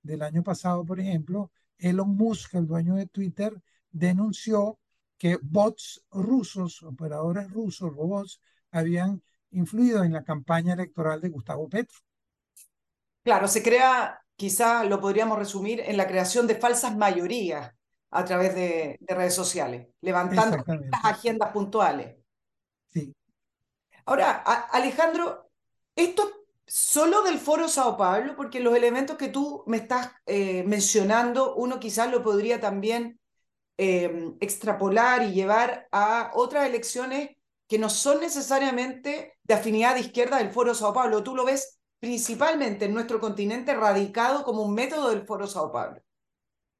del 0.02 0.22
año 0.22 0.42
pasado, 0.42 0.86
por 0.86 1.00
ejemplo, 1.00 1.50
Elon 1.78 2.16
Musk, 2.16 2.54
el 2.54 2.66
dueño 2.66 2.94
de 2.94 3.06
Twitter, 3.06 3.52
denunció 3.90 4.78
que 5.18 5.38
bots 5.42 6.04
rusos, 6.10 6.82
operadores 6.82 7.50
rusos, 7.50 7.94
robots, 7.94 8.40
habían 8.70 9.22
influido 9.50 10.04
en 10.04 10.12
la 10.12 10.24
campaña 10.24 10.74
electoral 10.74 11.20
de 11.20 11.30
Gustavo 11.30 11.68
Petro. 11.68 11.98
Claro, 13.22 13.48
se 13.48 13.62
crea, 13.62 14.20
quizá 14.36 14.84
lo 14.84 15.00
podríamos 15.00 15.38
resumir, 15.38 15.80
en 15.80 15.96
la 15.96 16.06
creación 16.06 16.46
de 16.46 16.56
falsas 16.56 16.96
mayorías 16.96 17.72
a 18.10 18.24
través 18.24 18.54
de, 18.54 18.98
redes 19.08 19.34
sociales, 19.34 19.88
levantando 20.00 20.64
las 20.66 21.04
agendas 21.04 21.50
puntuales. 21.52 22.16
Sí. 22.92 23.14
Ahora, 24.04 24.32
Alejandro, 24.70 25.50
esto 25.96 26.45
solo 26.66 27.22
del 27.22 27.38
Foro 27.38 27.68
Sao 27.68 27.96
Paulo, 27.96 28.34
porque 28.36 28.60
los 28.60 28.76
elementos 28.76 29.16
que 29.16 29.28
tú 29.28 29.62
me 29.66 29.78
estás 29.78 30.10
eh, 30.26 30.64
mencionando, 30.64 31.54
uno 31.56 31.78
quizás 31.80 32.10
lo 32.10 32.22
podría 32.22 32.60
también 32.60 33.20
eh, 33.78 34.34
extrapolar 34.40 35.22
y 35.22 35.32
llevar 35.32 35.88
a 35.92 36.30
otras 36.34 36.66
elecciones 36.66 37.30
que 37.68 37.78
no 37.78 37.90
son 37.90 38.20
necesariamente 38.20 39.34
de 39.42 39.54
afinidad 39.54 39.94
de 39.94 40.00
izquierda 40.00 40.38
del 40.38 40.50
Foro 40.50 40.74
Sao 40.74 40.92
Paulo. 40.92 41.22
Tú 41.22 41.34
lo 41.34 41.44
ves 41.44 41.78
principalmente 41.98 42.86
en 42.86 42.94
nuestro 42.94 43.20
continente 43.20 43.74
radicado 43.74 44.44
como 44.44 44.62
un 44.62 44.74
método 44.74 45.10
del 45.10 45.26
Foro 45.26 45.46
Sao 45.46 45.72
Paulo. 45.72 46.00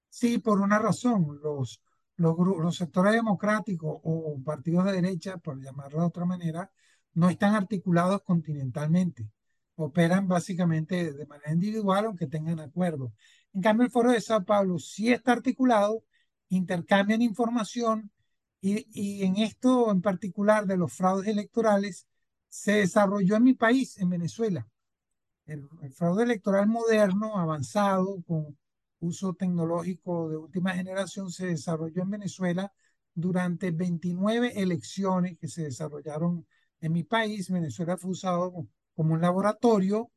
Sí, 0.09 0.38
por 0.38 0.61
una 0.61 0.78
razón. 0.78 1.38
Los, 1.43 1.81
los, 2.16 2.37
los 2.38 2.76
sectores 2.76 3.12
democráticos 3.12 4.00
o 4.02 4.38
partidos 4.45 4.85
de 4.87 4.93
derecha, 4.93 5.37
por 5.38 5.61
llamarlo 5.61 6.00
de 6.00 6.07
otra 6.07 6.25
manera, 6.25 6.71
no 7.14 7.28
están 7.28 7.55
articulados 7.55 8.23
continentalmente 8.23 9.28
operan 9.76 10.26
básicamente 10.26 11.12
de 11.12 11.26
manera 11.26 11.52
individual, 11.52 12.06
aunque 12.06 12.26
tengan 12.26 12.61
acuerdo. 12.61 13.12
En 13.52 13.62
cambio, 13.62 13.85
el 13.87 13.92
Foro 13.92 14.12
de 14.12 14.21
Sao 14.21 14.45
Paulo 14.45 14.78
sí 14.78 15.12
está 15.12 15.33
articulado, 15.33 16.04
intercambian 16.49 17.23
información 17.23 18.11
y, 18.61 18.87
y 18.92 19.25
en 19.25 19.37
esto 19.37 19.90
en 19.90 20.02
particular 20.02 20.66
de 20.66 20.76
los 20.76 20.92
fraudes 20.92 21.28
electorales 21.28 22.06
se 22.49 22.73
desarrolló 22.73 23.37
en 23.37 23.45
mi 23.45 23.54
país, 23.54 23.99
en 23.99 24.11
Venezuela. 24.11 24.66
El, 25.47 25.68
el, 25.83 25.92
fraude 25.92 26.25
electoral 26.25 26.66
moderno, 26.66 27.38
avanzado, 27.38 28.23
con 28.26 28.59
uso 29.00 29.35
tecnológico 29.35 30.28
de 30.30 30.37
última 30.37 30.73
generación, 30.75 31.30
se 31.30 31.47
desarrolló 31.47 32.02
en 32.02 32.11
Venezuela 32.11 32.73
durante 33.14 33.71
29 33.71 34.52
elecciones 34.61 35.38
que 35.38 35.49
se 35.49 35.64
desarrollaron 35.64 36.47
en 36.80 36.92
mi 36.92 37.04
país. 37.04 37.50
Venezuela 37.50 37.97
fue 37.97 38.11
usado 38.11 38.66
como 38.97 39.15
un 39.15 39.21
laboratorio 39.21 40.11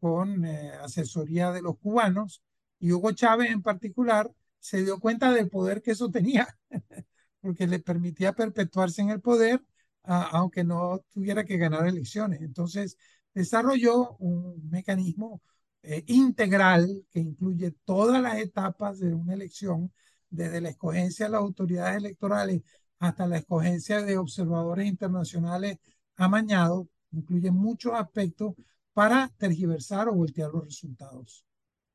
con 0.00 0.44
eh, 0.44 0.72
asesoría 0.82 1.52
de 1.52 1.62
los 1.62 1.78
cubanos 1.78 2.42
y 2.80 2.92
Hugo 2.92 3.12
Chávez 3.12 3.50
en 3.52 3.62
particular 3.62 4.30
se 4.58 4.82
dio 4.84 4.98
cuenta 4.98 5.32
del 5.32 5.48
poder 5.48 5.82
que 5.82 5.92
eso 5.92 6.10
tenía, 6.10 6.48
porque 7.40 7.66
le 7.66 7.80
permitía 7.80 8.32
perpetuarse 8.32 9.02
en 9.02 9.10
el 9.10 9.20
poder 9.20 9.62
aunque 10.04 10.64
no 10.64 11.04
tuviera 11.12 11.44
que 11.44 11.56
ganar 11.58 11.86
elecciones. 11.86 12.40
Entonces 12.40 12.96
desarrolló 13.34 14.16
un 14.18 14.68
mecanismo 14.70 15.42
eh, 15.82 16.04
integral 16.08 17.04
que 17.10 17.20
incluye 17.20 17.72
todas 17.84 18.20
las 18.22 18.38
etapas 18.38 18.98
de 18.98 19.14
una 19.14 19.34
elección, 19.34 19.92
desde 20.30 20.60
la 20.60 20.70
escogencia 20.70 21.26
de 21.26 21.32
las 21.32 21.40
autoridades 21.42 21.98
electorales 21.98 22.62
hasta 22.98 23.26
la 23.26 23.38
escogencia 23.38 24.02
de 24.02 24.16
observadores 24.18 24.86
internacionales 24.86 25.78
amañados 26.16 26.86
incluye 27.12 27.50
muchos 27.50 27.92
aspectos 27.94 28.54
para 28.92 29.30
tergiversar 29.38 30.08
o 30.08 30.14
voltear 30.14 30.50
los 30.50 30.64
resultados. 30.64 31.44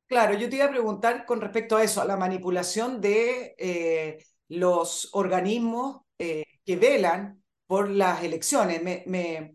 Claro, 0.06 0.34
yo 0.34 0.48
te 0.48 0.56
iba 0.56 0.64
a 0.64 0.70
preguntar 0.70 1.26
con 1.26 1.40
respecto 1.40 1.76
a 1.76 1.84
eso, 1.84 2.00
a 2.00 2.06
la 2.06 2.16
manipulación 2.16 3.00
de 3.00 3.54
eh, 3.58 4.24
los 4.48 5.10
organismos 5.12 6.02
eh, 6.18 6.44
que 6.64 6.76
velan 6.76 7.42
por 7.66 7.90
las 7.90 8.22
elecciones. 8.22 8.82
Me, 8.82 9.54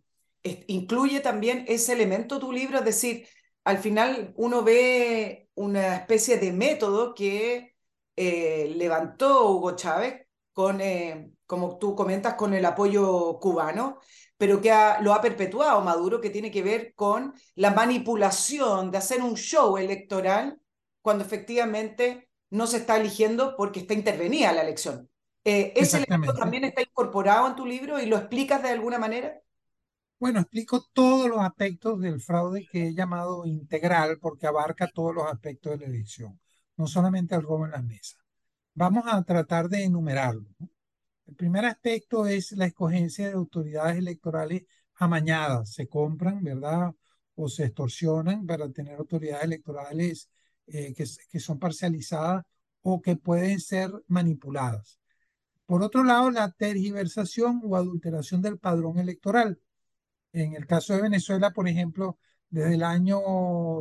incluye 0.68 1.22
también 1.22 1.66
ese 1.68 1.94
elemento 1.94 2.40
tu 2.40 2.52
libro, 2.52 2.80
es 2.80 2.86
decir, 2.86 3.28
al 3.64 3.80
final 3.80 4.34
uno 4.36 4.64
ve 4.64 5.50
una 5.56 5.96
especie 5.96 6.38
de 6.38 6.52
método 6.52 7.16
que 7.16 7.76
eh, 8.16 8.74
levantó 8.76 9.50
Hugo 9.50 9.76
Chávez 9.76 10.28
con, 10.52 10.80
como 11.48 11.80
tú 11.80 11.96
comentas, 11.96 12.36
con 12.36 12.54
el 12.54 12.66
apoyo 12.66 13.40
cubano, 13.40 14.00
pero 14.44 14.60
que 14.60 14.74
lo 15.00 15.14
ha 15.14 15.22
perpetuado 15.22 15.80
Maduro, 15.80 16.20
que 16.20 16.30
tiene 16.30 16.52
que 16.52 16.62
ver 16.62 16.94
con 16.96 17.34
la 17.56 17.72
manipulación 17.72 18.92
de 18.92 18.98
hacer 18.98 19.22
un 19.22 19.36
show 19.36 19.78
electoral 19.78 20.60
cuando 21.02 21.24
efectivamente 21.24 22.30
no 22.50 22.68
se 22.68 22.76
está 22.76 22.98
eligiendo 22.98 23.56
porque 23.56 23.80
está 23.80 23.94
intervenida 23.94 24.52
la 24.52 24.64
elección. 24.64 25.10
Eh, 25.46 25.72
¿Ese 25.78 26.00
elemento 26.00 26.34
también 26.34 26.66
está 26.66 26.82
incorporado 26.82 27.48
en 27.48 27.56
tu 27.56 27.66
libro 27.66 28.02
y 28.02 28.06
lo 28.06 28.18
explicas 28.18 28.62
de 28.62 28.72
alguna 28.72 29.00
manera? 29.00 29.40
Bueno, 30.20 30.42
explico 30.42 30.90
todos 30.92 31.30
los 31.30 31.40
aspectos 31.40 32.02
del 32.02 32.20
fraude 32.20 32.68
que 32.70 32.90
he 32.90 32.94
llamado 32.94 33.46
integral 33.46 34.20
porque 34.20 34.48
abarca 34.48 34.90
todos 34.94 35.16
los 35.16 35.26
aspectos 35.26 35.80
de 35.80 35.88
la 35.88 35.94
elección, 35.94 36.38
no 36.76 36.86
solamente 36.88 37.34
el 37.34 37.44
robo 37.44 37.64
en 37.64 37.72
las 37.72 37.84
mesas. 37.86 38.20
Vamos 38.74 39.06
a 39.08 39.24
tratar 39.24 39.70
de 39.70 39.86
enumerarlo. 39.86 40.50
¿no? 40.60 40.73
El 41.26 41.36
primer 41.36 41.66
aspecto 41.66 42.28
es 42.28 42.52
la 42.54 42.66
escogencia 42.66 43.28
de 43.28 43.34
autoridades 43.34 43.98
electorales 43.98 44.64
amañadas. 44.96 45.74
Se 45.74 45.88
compran, 45.88 46.44
¿verdad? 46.44 46.94
O 47.36 47.50
se 47.50 47.66
extorsionan 47.66 48.46
para 48.46 48.70
tener 48.72 48.98
autoridades 48.98 49.44
electorales 49.46 50.30
eh, 50.68 50.94
que, 50.94 51.06
que 51.30 51.40
son 51.40 51.60
parcializadas 51.60 52.46
o 52.82 53.02
que 53.02 53.16
pueden 53.16 53.60
ser 53.60 53.92
manipuladas. 54.08 55.00
Por 55.66 55.82
otro 55.84 56.04
lado, 56.04 56.30
la 56.32 56.52
tergiversación 56.52 57.62
o 57.64 57.76
adulteración 57.76 58.42
del 58.42 58.60
padrón 58.60 59.00
electoral. 59.00 59.60
En 60.34 60.56
el 60.56 60.68
caso 60.68 60.94
de 60.94 61.02
Venezuela, 61.02 61.52
por 61.52 61.68
ejemplo, 61.68 62.20
desde 62.50 62.76
el 62.76 62.84
año 62.84 63.20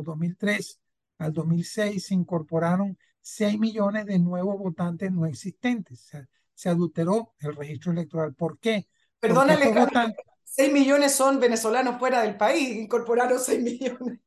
2003 0.03 0.79
al 1.19 1.33
2006 1.33 2.07
se 2.07 2.13
incorporaron 2.13 2.97
6 3.21 3.59
millones 3.59 4.05
de 4.05 4.19
nuevos 4.19 4.57
votantes 4.57 5.11
no 5.11 5.25
existentes. 5.25 6.01
O 6.01 6.07
sea, 6.07 6.29
se 6.53 6.69
adulteró 6.69 7.33
el 7.39 7.55
registro 7.55 7.91
electoral. 7.91 8.33
¿Por 8.33 8.59
qué? 8.59 8.87
Perdónale, 9.19 9.71
votan... 9.71 10.13
6 10.45 10.71
millones 10.71 11.15
son 11.15 11.39
venezolanos 11.39 11.97
fuera 11.97 12.21
del 12.21 12.37
país, 12.37 12.75
incorporaron 12.75 13.39
6 13.39 13.63
millones. 13.63 14.19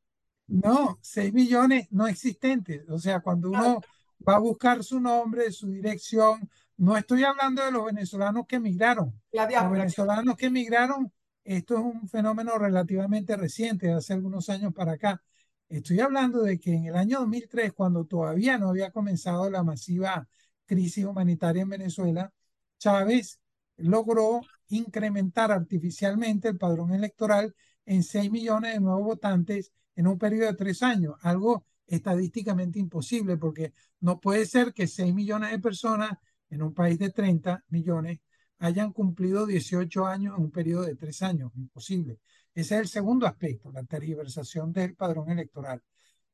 No, 0.48 0.98
6 1.00 1.32
millones 1.32 1.86
no 1.90 2.08
existentes. 2.08 2.88
O 2.88 2.98
sea, 2.98 3.20
cuando 3.20 3.50
uno 3.50 3.80
va 4.26 4.36
a 4.36 4.40
buscar 4.40 4.82
su 4.82 4.98
nombre, 5.00 5.52
su 5.52 5.68
dirección, 5.68 6.48
no 6.76 6.96
estoy 6.96 7.24
hablando 7.24 7.64
de 7.64 7.70
los 7.70 7.84
venezolanos 7.84 8.46
que 8.46 8.56
emigraron. 8.56 9.14
los 9.32 9.70
venezolanos 9.70 10.36
que 10.36 10.46
emigraron, 10.46 11.12
esto 11.44 11.74
es 11.74 11.80
un 11.80 12.08
fenómeno 12.08 12.58
relativamente 12.58 13.36
reciente, 13.36 13.86
de 13.86 13.94
hace 13.94 14.12
algunos 14.12 14.48
años 14.48 14.72
para 14.74 14.92
acá. 14.92 15.22
Estoy 15.68 16.00
hablando 16.00 16.42
de 16.42 16.58
que 16.58 16.74
en 16.74 16.86
el 16.86 16.96
año 16.96 17.20
2003, 17.20 17.72
cuando 17.72 18.04
todavía 18.04 18.58
no 18.58 18.70
había 18.70 18.90
comenzado 18.90 19.50
la 19.50 19.62
masiva 19.62 20.28
crisis 20.66 21.04
humanitaria 21.04 21.62
en 21.62 21.70
Venezuela, 21.70 22.32
Chávez 22.78 23.40
logró 23.76 24.40
incrementar 24.68 25.52
artificialmente 25.52 26.48
el 26.48 26.58
padrón 26.58 26.92
electoral 26.92 27.54
en 27.84 28.02
6 28.02 28.30
millones 28.30 28.74
de 28.74 28.80
nuevos 28.80 29.04
votantes 29.04 29.72
en 29.94 30.06
un 30.06 30.18
periodo 30.18 30.48
de 30.48 30.54
tres 30.54 30.82
años, 30.82 31.14
algo 31.22 31.64
estadísticamente 31.86 32.78
imposible 32.78 33.36
porque 33.36 33.72
no 34.00 34.20
puede 34.20 34.44
ser 34.46 34.72
que 34.72 34.86
6 34.86 35.14
millones 35.14 35.52
de 35.52 35.58
personas 35.58 36.12
en 36.50 36.62
un 36.62 36.74
país 36.74 36.98
de 36.98 37.10
30 37.10 37.64
millones 37.68 38.20
hayan 38.58 38.92
cumplido 38.92 39.46
18 39.46 40.06
años 40.06 40.34
en 40.36 40.44
un 40.44 40.50
periodo 40.50 40.82
de 40.82 40.96
tres 40.96 41.22
años, 41.22 41.52
imposible. 41.54 42.18
Ese 42.54 42.74
es 42.76 42.80
el 42.80 42.88
segundo 42.88 43.26
aspecto, 43.26 43.70
la 43.70 43.84
tergiversación 43.84 44.72
del 44.72 44.94
padrón 44.94 45.30
electoral. 45.30 45.82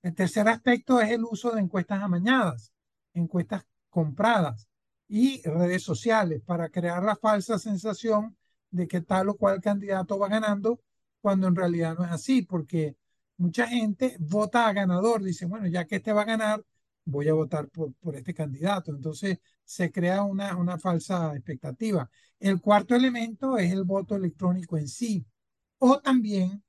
El 0.03 0.15
tercer 0.15 0.49
aspecto 0.49 1.01
es 1.01 1.11
el 1.11 1.25
uso 1.25 1.51
de 1.53 1.61
encuestas 1.61 2.03
amañadas, 2.03 2.73
encuestas 3.13 3.65
compradas 3.93 4.69
y 5.09 5.43
redes 5.43 5.83
sociales 5.83 6.43
para 6.45 6.71
crear 6.71 7.03
la 7.03 7.17
falsa 7.17 7.59
sensación 7.59 8.37
de 8.71 8.89
que 8.89 9.03
tal 9.03 9.29
o 9.29 9.37
cual 9.37 9.61
candidato 9.61 10.19
va 10.19 10.29
ganando, 10.29 10.81
cuando 11.21 11.47
en 11.49 11.55
realidad 11.55 11.95
no 11.97 12.05
es 12.05 12.11
así, 12.11 12.43
porque 12.43 12.97
mucha 13.37 13.69
gente 13.69 14.17
vota 14.19 14.67
a 14.67 14.73
ganador, 14.73 15.23
dice, 15.23 15.47
bueno, 15.47 15.67
ya 15.67 15.87
que 15.87 15.97
este 15.97 16.13
va 16.13 16.23
a 16.23 16.25
ganar, 16.25 16.65
voy 17.05 17.29
a 17.29 17.35
votar 17.35 17.69
por, 17.69 17.93
por 17.95 18.17
este 18.17 18.33
candidato. 18.35 18.91
Entonces 18.93 19.39
se 19.65 19.93
crea 19.93 20.23
una, 20.23 20.57
una 20.57 20.79
falsa 20.79 21.35
expectativa. 21.35 22.11
El 22.41 22.61
cuarto 22.61 22.95
elemento 22.95 23.59
es 23.59 23.71
el 23.73 23.85
voto 23.85 24.17
electrónico 24.17 24.79
en 24.79 24.89
sí, 24.89 25.27
o 25.79 26.01
también 26.01 26.63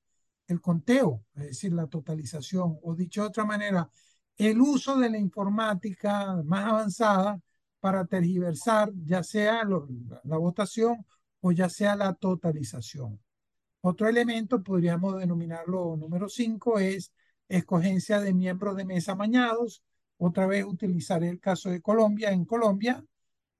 el 0.47 0.59
conteo, 0.61 1.23
es 1.35 1.43
decir, 1.45 1.73
la 1.73 1.87
totalización, 1.87 2.77
o 2.83 2.95
dicho 2.95 3.21
de 3.21 3.27
otra 3.27 3.45
manera, 3.45 3.89
el 4.37 4.59
uso 4.61 4.97
de 4.97 5.09
la 5.09 5.17
informática 5.17 6.41
más 6.43 6.65
avanzada 6.65 7.39
para 7.79 8.05
tergiversar 8.05 8.91
ya 9.05 9.23
sea 9.23 9.63
la 9.63 10.37
votación 10.37 11.05
o 11.41 11.51
ya 11.51 11.69
sea 11.69 11.95
la 11.95 12.13
totalización. 12.13 13.19
Otro 13.81 14.07
elemento, 14.07 14.63
podríamos 14.63 15.19
denominarlo 15.19 15.97
número 15.97 16.29
5, 16.29 16.79
es 16.79 17.11
escogencia 17.49 18.21
de 18.21 18.33
miembros 18.33 18.77
de 18.77 18.85
mesa 18.85 19.15
mañados, 19.15 19.83
Otra 20.17 20.45
vez 20.47 20.63
utilizaré 20.63 21.27
el 21.27 21.39
caso 21.39 21.69
de 21.69 21.81
Colombia. 21.81 22.31
En 22.31 22.45
Colombia, 22.45 23.03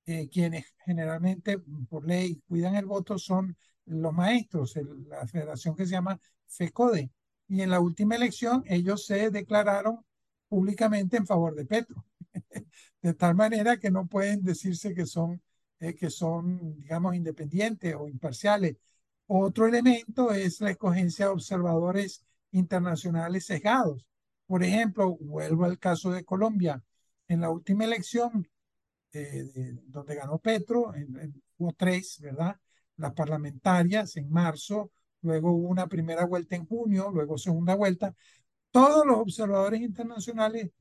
eh, 0.05 0.29
quienes 0.29 0.65
generalmente 0.85 1.59
por 1.89 2.05
ley 2.07 2.41
cuidan 2.47 2.75
el 2.75 2.85
voto 2.85 3.17
son 3.17 3.57
los 3.85 4.13
maestros, 4.13 4.75
la 5.09 5.27
federación 5.27 5.75
que 5.75 5.85
se 5.85 5.91
llama 5.91 6.19
FECODE. 6.47 7.11
Y 7.49 7.61
en 7.61 7.69
la 7.69 7.81
última 7.81 8.15
elección 8.15 8.63
ellos 8.67 9.05
se 9.05 9.29
declararon 9.29 10.05
públicamente 10.53 11.17
en 11.17 11.25
favor 11.25 11.55
de 11.55 11.65
Petro. 11.65 12.05
de 13.01 13.13
tal 13.15 13.33
manera 13.33 13.77
que 13.77 13.89
no 13.89 14.05
pueden 14.05 14.43
decirse 14.43 14.93
que 14.93 15.07
son, 15.07 15.41
eh, 15.79 15.95
que 15.95 16.11
son, 16.11 16.79
digamos, 16.79 17.15
independientes 17.15 17.95
o 17.95 18.07
imparciales. 18.07 18.77
Otro 19.25 19.65
elemento 19.65 20.31
es 20.31 20.61
la 20.61 20.69
escogencia 20.69 21.25
de 21.25 21.31
observadores 21.31 22.23
internacionales 22.51 23.47
sesgados. 23.47 24.05
Por 24.45 24.63
ejemplo, 24.63 25.17
vuelvo 25.21 25.65
al 25.65 25.79
caso 25.79 26.11
de 26.11 26.23
Colombia. 26.23 26.83
En 27.27 27.41
la 27.41 27.49
última 27.49 27.85
elección, 27.85 28.47
eh, 29.11 29.73
donde 29.87 30.13
ganó 30.13 30.37
Petro, 30.37 30.93
hubo 31.57 31.73
tres, 31.73 32.19
¿verdad? 32.21 32.55
Las 32.97 33.13
parlamentarias 33.13 34.17
en 34.17 34.29
marzo, 34.29 34.91
luego 35.23 35.51
hubo 35.53 35.69
una 35.69 35.87
primera 35.87 36.25
vuelta 36.25 36.55
en 36.55 36.67
junio, 36.67 37.09
luego 37.11 37.39
segunda 37.39 37.73
vuelta. 37.73 38.13
Todos 38.73 39.05
los 39.05 39.19
observadores 39.19 39.81
internacionales, 39.81 40.71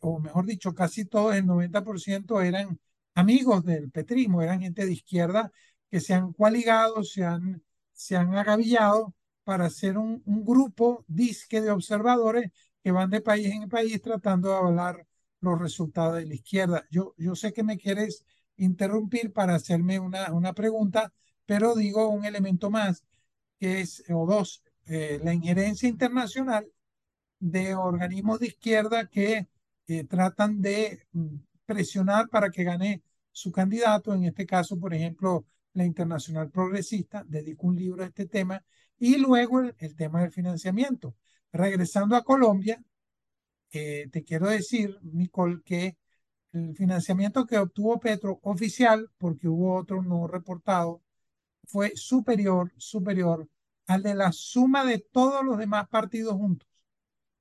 o 0.00 0.20
mejor 0.20 0.46
dicho, 0.46 0.74
casi 0.74 1.04
todos, 1.06 1.36
el 1.36 1.46
90% 1.46 2.42
eran 2.42 2.80
amigos 3.14 3.64
del 3.64 3.90
petrismo, 3.90 4.42
eran 4.42 4.60
gente 4.62 4.86
de 4.86 4.92
izquierda 4.92 5.52
que 5.90 6.00
se 6.00 6.14
han 6.14 6.32
coaligado, 6.32 7.04
se 7.04 7.24
han, 7.24 7.62
se 7.92 8.16
han 8.16 8.34
agavillado 8.36 9.14
para 9.44 9.66
hacer 9.66 9.98
un, 9.98 10.22
un 10.26 10.44
grupo 10.44 11.04
disque 11.08 11.60
de 11.60 11.70
observadores 11.70 12.50
que 12.82 12.92
van 12.92 13.10
de 13.10 13.20
país 13.20 13.48
en 13.52 13.68
país 13.68 14.00
tratando 14.02 14.48
de 14.50 14.56
avalar 14.56 15.06
los 15.40 15.60
resultados 15.60 16.16
de 16.16 16.26
la 16.26 16.34
izquierda. 16.34 16.86
Yo, 16.90 17.14
yo 17.18 17.36
sé 17.36 17.52
que 17.52 17.62
me 17.64 17.78
quieres 17.78 18.24
interrumpir 18.56 19.32
para 19.32 19.54
hacerme 19.56 19.98
una, 20.00 20.32
una 20.32 20.54
pregunta, 20.54 21.12
pero 21.44 21.74
digo 21.74 22.08
un 22.08 22.24
elemento 22.24 22.70
más, 22.70 23.04
que 23.58 23.80
es, 23.82 24.04
o 24.08 24.26
dos, 24.26 24.62
eh, 24.86 25.20
la 25.22 25.34
injerencia 25.34 25.88
internacional 25.88 26.66
de 27.38 27.74
organismos 27.74 28.40
de 28.40 28.48
izquierda 28.48 29.08
que 29.08 29.48
eh, 29.88 30.04
tratan 30.04 30.60
de 30.60 31.02
mm, 31.12 31.36
presionar 31.66 32.28
para 32.28 32.50
que 32.50 32.64
gane 32.64 33.02
su 33.32 33.52
candidato, 33.52 34.14
en 34.14 34.24
este 34.24 34.46
caso, 34.46 34.78
por 34.78 34.94
ejemplo, 34.94 35.46
la 35.74 35.84
Internacional 35.84 36.50
Progresista, 36.50 37.24
dedico 37.26 37.66
un 37.66 37.76
libro 37.76 38.02
a 38.02 38.06
este 38.06 38.26
tema, 38.26 38.64
y 38.98 39.18
luego 39.18 39.60
el, 39.60 39.96
tema 39.96 40.22
del 40.22 40.32
financiamiento. 40.32 41.14
Regresando 41.52 42.16
a 42.16 42.24
Colombia, 42.24 42.82
eh, 43.72 44.08
te 44.10 44.24
quiero 44.24 44.48
decir, 44.48 44.98
Nicole, 45.02 45.62
que 45.64 45.96
el 46.52 46.74
financiamiento 46.74 47.46
que 47.46 47.58
obtuvo 47.58 48.00
Petro 48.00 48.40
oficial, 48.42 49.10
porque 49.18 49.48
hubo 49.48 49.76
otro 49.76 50.02
no 50.02 50.26
reportado, 50.26 51.02
fue 51.66 51.92
superior, 51.94 52.72
superior 52.78 53.48
al 53.86 54.02
de 54.02 54.14
la 54.14 54.32
suma 54.32 54.84
de 54.84 54.98
todos 54.98 55.44
los 55.44 55.58
demás 55.58 55.88
partidos 55.88 56.34
juntos. 56.34 56.68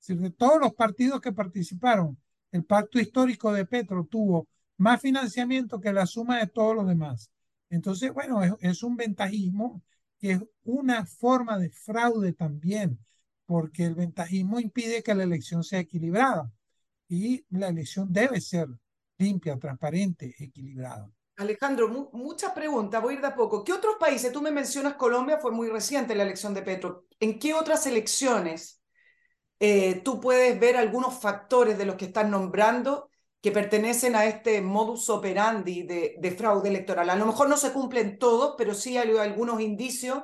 Decir, 0.06 0.22
de 0.22 0.30
todos 0.30 0.60
los 0.60 0.76
partidos 0.76 1.20
que 1.20 1.32
participaron, 1.32 2.16
el 2.52 2.64
pacto 2.64 3.00
histórico 3.00 3.52
de 3.52 3.66
Petro 3.66 4.06
tuvo 4.06 4.48
más 4.78 5.02
financiamiento 5.02 5.80
que 5.80 5.92
la 5.92 6.06
suma 6.06 6.38
de 6.38 6.46
todos 6.46 6.76
los 6.76 6.88
demás. 6.88 7.32
Entonces, 7.72 8.14
bueno, 8.14 8.44
es, 8.60 8.84
un 8.84 8.96
ventajismo 8.96 9.82
que 10.20 10.34
es 10.34 10.42
una 10.64 11.08
forma 11.08 11.58
de 11.58 11.72
fraude 11.72 12.34
también, 12.34 13.00
porque 13.48 13.86
el 13.86 13.96
ventajismo 13.96 14.60
impide 14.60 15.02
que 15.02 15.16
la 15.16 15.24
elección 15.24 15.64
sea 15.64 15.80
equilibrada 15.80 16.52
y 17.10 17.44
la 17.50 17.70
elección 17.70 18.14
debe 18.14 18.40
ser 18.42 18.68
limpia, 19.18 19.58
transparente, 19.58 20.36
equilibrada. 20.38 21.12
Alejandro, 21.38 22.12
muchas 22.14 22.52
preguntas, 22.54 23.02
voy 23.02 23.16
a 23.16 23.18
ir 23.18 23.22
de 23.22 23.28
a 23.28 23.36
poco. 23.36 23.64
¿Qué 23.64 23.74
otros 23.74 23.96
países, 24.00 24.32
tú 24.32 24.44
me 24.44 24.52
mencionas 24.52 24.94
Colombia, 24.94 25.40
fue 25.40 25.52
muy 25.52 25.68
reciente 25.68 26.14
la 26.14 26.24
elección 26.24 26.54
de 26.54 26.62
Petro, 26.62 27.08
¿en 27.20 27.40
qué 27.40 27.56
otras 27.56 27.88
elecciones 27.88 28.85
eh, 29.60 30.02
tú 30.04 30.20
puedes 30.20 30.60
ver 30.60 30.78
algunos 30.78 31.20
factores 31.20 31.78
de 31.78 31.86
los 31.86 31.96
que 31.96 32.06
están 32.06 32.32
nombrando 32.32 33.10
que 33.42 33.52
pertenecen 33.52 34.16
a 34.16 34.26
este 34.26 34.62
modus 34.62 35.10
operandi 35.10 35.84
de, 35.84 36.36
fraude 36.38 36.70
electoral? 36.70 37.10
A 37.10 37.16
lo 37.16 37.26
mejor 37.26 37.48
no 37.48 37.58
se 37.58 37.72
cumplen 37.72 38.18
todos, 38.18 38.56
pero 38.58 38.74
sí 38.74 38.98
hay 38.98 39.16
algunos 39.18 39.62
indicios 39.62 40.24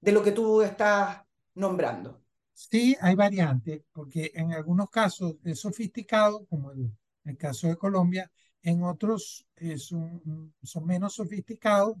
de 0.00 0.12
lo 0.12 0.22
que 0.22 0.32
tú 0.32 0.62
estás 0.62 1.22
nombrando. 1.54 2.22
Sí, 2.52 2.96
hay 3.00 3.14
variantes, 3.14 3.82
porque 3.92 4.32
en 4.34 4.52
algunos 4.52 4.90
casos 4.90 5.36
es 5.44 5.60
sofisticado, 5.60 6.44
como 6.46 6.72
el, 6.72 6.90
el 7.24 7.36
caso 7.36 7.68
de 7.68 7.76
Colombia, 7.76 8.30
en 8.62 8.82
otros 8.82 9.46
son, 9.76 10.52
son 10.62 10.84
menos 10.84 11.14
sofisticados, 11.14 11.96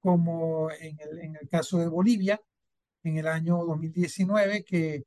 como 0.00 0.70
en 0.70 0.98
el, 1.00 1.18
en 1.20 1.36
el 1.36 1.48
caso 1.48 1.78
de 1.78 1.86
Bolivia, 1.86 2.40
en 3.04 3.18
el 3.18 3.26
año 3.28 3.64
2019, 3.64 4.64
que 4.64 5.04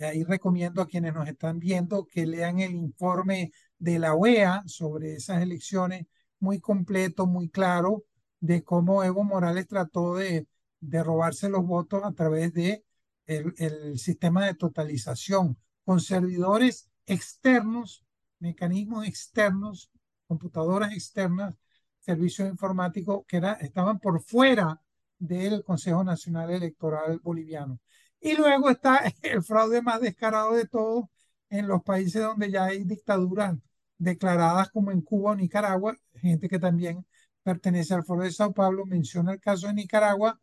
ahí 0.00 0.24
recomiendo 0.24 0.82
a 0.82 0.86
quienes 0.86 1.14
nos 1.14 1.28
están 1.28 1.58
viendo 1.58 2.06
que 2.06 2.26
lean 2.26 2.60
el 2.60 2.74
informe 2.74 3.52
de 3.78 3.98
la 3.98 4.14
OEA 4.14 4.62
sobre 4.66 5.14
esas 5.14 5.42
elecciones, 5.42 6.06
muy 6.38 6.60
completo, 6.60 7.26
muy 7.26 7.48
claro, 7.48 8.04
de 8.40 8.62
cómo 8.64 9.04
Evo 9.04 9.24
Morales 9.24 9.66
trató 9.68 10.16
de, 10.16 10.46
de 10.80 11.02
robarse 11.02 11.48
los 11.48 11.64
votos 11.64 12.02
a 12.04 12.12
través 12.12 12.52
de 12.52 12.84
el, 13.26 13.54
el 13.58 13.98
sistema 13.98 14.44
de 14.46 14.54
totalización 14.54 15.56
con 15.84 16.00
servidores 16.00 16.90
externos, 17.06 18.04
mecanismos 18.38 19.06
externos 19.06 19.90
computadoras 20.26 20.92
externas, 20.92 21.54
servicios 22.00 22.48
informáticos 22.48 23.24
que 23.26 23.40
estaban 23.60 23.98
por 23.98 24.20
fuera 24.22 24.80
del 25.18 25.64
Consejo 25.64 26.04
Nacional 26.04 26.50
Electoral 26.50 27.20
Boliviano. 27.20 27.80
Y 28.24 28.34
luego 28.36 28.70
está 28.70 29.02
el 29.22 29.42
fraude 29.42 29.82
más 29.82 30.00
descarado 30.00 30.54
de 30.54 30.66
todos 30.66 31.04
en 31.50 31.68
los 31.68 31.82
países 31.82 32.22
donde 32.22 32.50
ya 32.50 32.64
hay 32.64 32.82
dictaduras 32.84 33.54
declaradas 33.98 34.70
como 34.70 34.90
en 34.90 35.02
Cuba 35.02 35.32
o 35.32 35.36
Nicaragua, 35.36 35.98
gente 36.14 36.48
que 36.48 36.58
también 36.58 37.06
pertenece 37.42 37.92
al 37.92 38.02
Foro 38.02 38.22
de 38.22 38.32
Sao 38.32 38.54
Paulo, 38.54 38.86
menciona 38.86 39.32
el 39.34 39.40
caso 39.40 39.66
de 39.66 39.74
Nicaragua, 39.74 40.40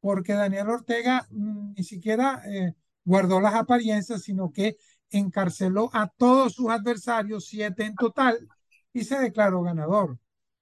porque 0.00 0.34
Daniel 0.34 0.68
Ortega 0.68 1.26
mm, 1.30 1.72
ni 1.74 1.84
siquiera 1.84 2.42
eh, 2.46 2.74
guardó 3.02 3.40
las 3.40 3.54
apariencias, 3.54 4.22
sino 4.22 4.52
que 4.52 4.76
encarceló 5.10 5.88
a 5.94 6.08
todos 6.08 6.52
sus 6.52 6.68
adversarios, 6.68 7.46
siete 7.46 7.84
en 7.86 7.94
total, 7.94 8.46
y 8.92 9.04
se 9.04 9.18
declaró 9.18 9.62
ganador. 9.62 10.18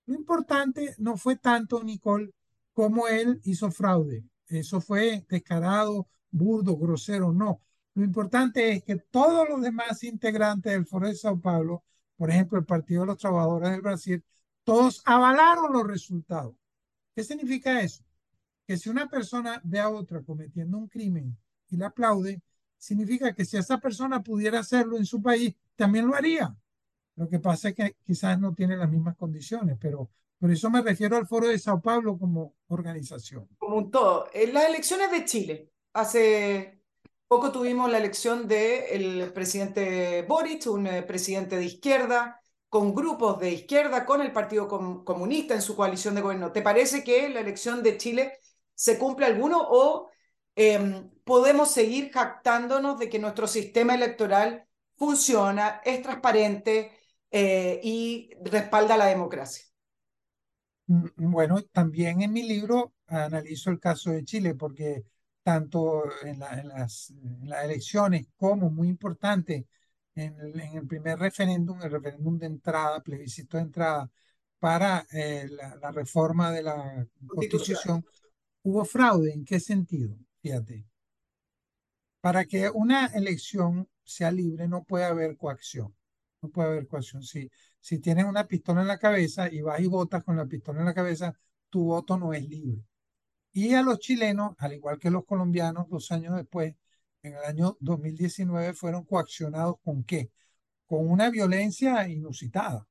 Lo 0.06 0.14
importante 0.14 0.94
no 0.98 1.16
fue 1.16 1.34
tanto, 1.36 1.82
Nicole, 1.82 2.30
como 2.72 3.08
él 3.08 3.40
hizo 3.42 3.72
fraude. 3.72 4.22
Eso 4.46 4.80
fue 4.80 5.26
descarado, 5.28 6.06
burdo, 6.30 6.76
grosero, 6.76 7.32
no. 7.32 7.60
Lo 7.94 8.04
importante 8.04 8.70
es 8.72 8.84
que 8.84 8.96
todos 8.96 9.48
los 9.48 9.60
demás 9.62 10.02
integrantes 10.04 10.72
del 10.72 10.86
Foro 10.86 11.08
de 11.08 11.14
Sao 11.14 11.40
Paulo, 11.40 11.84
por 12.16 12.30
ejemplo, 12.30 12.58
el 12.58 12.64
Partido 12.64 13.02
de 13.02 13.08
los 13.08 13.18
Trabajadores 13.18 13.70
del 13.70 13.80
Brasil, 13.80 14.24
todos 14.64 15.02
avalaron 15.04 15.72
los 15.72 15.86
resultados. 15.86 16.54
¿Qué 17.14 17.24
significa 17.24 17.80
eso? 17.80 18.04
Que 18.66 18.76
si 18.76 18.88
una 18.88 19.08
persona 19.08 19.60
ve 19.64 19.80
a 19.80 19.88
otra 19.88 20.22
cometiendo 20.22 20.78
un 20.78 20.88
crimen 20.88 21.36
y 21.68 21.76
la 21.76 21.88
aplaude, 21.88 22.40
significa 22.78 23.34
que 23.34 23.44
si 23.44 23.56
esa 23.56 23.78
persona 23.78 24.22
pudiera 24.22 24.60
hacerlo 24.60 24.96
en 24.96 25.06
su 25.06 25.20
país, 25.20 25.54
también 25.76 26.06
lo 26.06 26.14
haría. 26.14 26.56
Lo 27.16 27.28
que 27.28 27.38
pasa 27.38 27.70
es 27.70 27.74
que 27.74 27.96
quizás 28.02 28.38
no 28.40 28.54
tiene 28.54 28.76
las 28.76 28.88
mismas 28.88 29.16
condiciones, 29.16 29.76
pero 29.80 30.10
por 30.38 30.50
eso 30.50 30.70
me 30.70 30.80
refiero 30.80 31.16
al 31.16 31.26
Foro 31.26 31.48
de 31.48 31.58
Sao 31.58 31.82
Paulo 31.82 32.16
como 32.16 32.54
organización. 32.68 33.46
Como 33.58 33.76
un 33.76 33.90
todo. 33.90 34.28
En 34.32 34.54
las 34.54 34.68
elecciones 34.68 35.10
de 35.10 35.24
Chile, 35.26 35.70
hace 35.92 36.80
poco 37.28 37.52
tuvimos 37.52 37.90
la 37.90 37.98
elección 37.98 38.48
del 38.48 39.32
presidente 39.32 40.22
Boric, 40.22 40.66
un 40.66 40.86
eh, 40.86 41.02
presidente 41.02 41.56
de 41.56 41.64
izquierda, 41.64 42.40
con 42.68 42.94
grupos 42.94 43.38
de 43.40 43.52
izquierda, 43.52 44.04
con 44.06 44.20
el 44.22 44.32
Partido 44.32 44.68
Comunista 44.68 45.54
en 45.54 45.62
su 45.62 45.76
coalición 45.76 46.14
de 46.14 46.20
gobierno. 46.22 46.52
¿Te 46.52 46.62
parece 46.62 47.02
que 47.02 47.28
la 47.28 47.40
elección 47.40 47.82
de 47.82 47.96
Chile 47.96 48.38
se 48.74 48.98
cumple 48.98 49.26
alguno 49.26 49.60
o 49.60 50.08
em, 50.54 51.10
podemos 51.24 51.70
seguir 51.70 52.10
jactándonos 52.12 52.98
de 52.98 53.08
que 53.08 53.18
nuestro 53.18 53.46
sistema 53.46 53.94
electoral 53.94 54.66
funciona, 54.96 55.80
es 55.84 56.02
transparente, 56.02 56.92
eh, 57.30 57.80
y 57.82 58.30
respalda 58.44 58.96
la 58.96 59.06
democracia. 59.06 59.64
Mm, 60.86 61.30
bueno, 61.30 61.62
también 61.72 62.22
en 62.22 62.32
mi 62.32 62.42
libro 62.42 62.92
analizo 63.06 63.70
el 63.70 63.78
caso 63.78 64.10
de 64.10 64.24
Chile 64.24 64.54
porque 64.54 65.04
tanto 65.50 66.04
en, 66.22 66.38
las, 66.38 67.12
elecciones 67.64 68.28
como 68.36 68.70
muy 68.70 68.86
importante 68.86 69.66
en 70.14 70.36
el, 70.38 70.86
primer 70.86 71.18
referéndum, 71.18 71.82
el 71.82 71.90
referéndum 71.90 72.38
de 72.38 72.46
entrada, 72.46 73.02
plebiscito 73.02 73.56
de 73.56 73.64
entrada 73.64 74.08
para 74.60 75.04
eh, 75.10 75.48
la, 75.50 75.90
reforma 75.90 76.52
de 76.52 76.62
la 76.62 77.04
constitución, 77.26 78.04
hubo 78.62 78.84
fraude. 78.84 79.32
¿En 79.32 79.44
qué 79.44 79.58
sentido? 79.58 80.16
Fíjate. 80.40 80.86
Para 82.20 82.44
que 82.44 82.70
una 82.70 83.06
elección 83.06 83.88
sea 84.04 84.30
libre 84.30 84.68
no 84.68 84.84
puede 84.84 85.04
haber 85.04 85.36
coacción. 85.36 85.96
No 86.42 86.50
puede 86.50 86.68
haber 86.68 86.86
coacción. 86.86 87.24
Si, 87.24 87.50
si 87.80 87.98
tienes 87.98 88.24
una 88.24 88.46
pistola 88.46 88.82
en 88.82 88.88
la 88.88 88.98
cabeza 88.98 89.52
y 89.52 89.62
vas 89.62 89.80
y 89.80 89.88
votas 89.88 90.22
con 90.22 90.36
la 90.36 90.46
pistola 90.46 90.78
en 90.78 90.86
la 90.86 90.94
cabeza, 90.94 91.34
tu 91.70 91.86
voto 91.86 92.16
no 92.16 92.32
es 92.34 92.48
libre. 92.48 92.84
Y 93.52 93.74
a 93.74 93.82
los 93.82 93.98
chilenos, 93.98 94.54
al 94.58 94.74
igual 94.74 94.98
que 94.98 95.10
los 95.10 95.24
colombianos, 95.24 95.88
dos 95.88 96.10
años 96.12 96.36
después, 96.36 96.74
en 97.22 97.34
el 97.34 97.44
año 97.44 97.76
2019, 97.80 98.74
fueron 98.74 99.04
coaccionados 99.04 99.76
con 99.82 100.04
qué? 100.04 100.30
Con 100.86 101.08
una 101.08 101.30
violencia 101.30 102.08
inusitada 102.08 102.86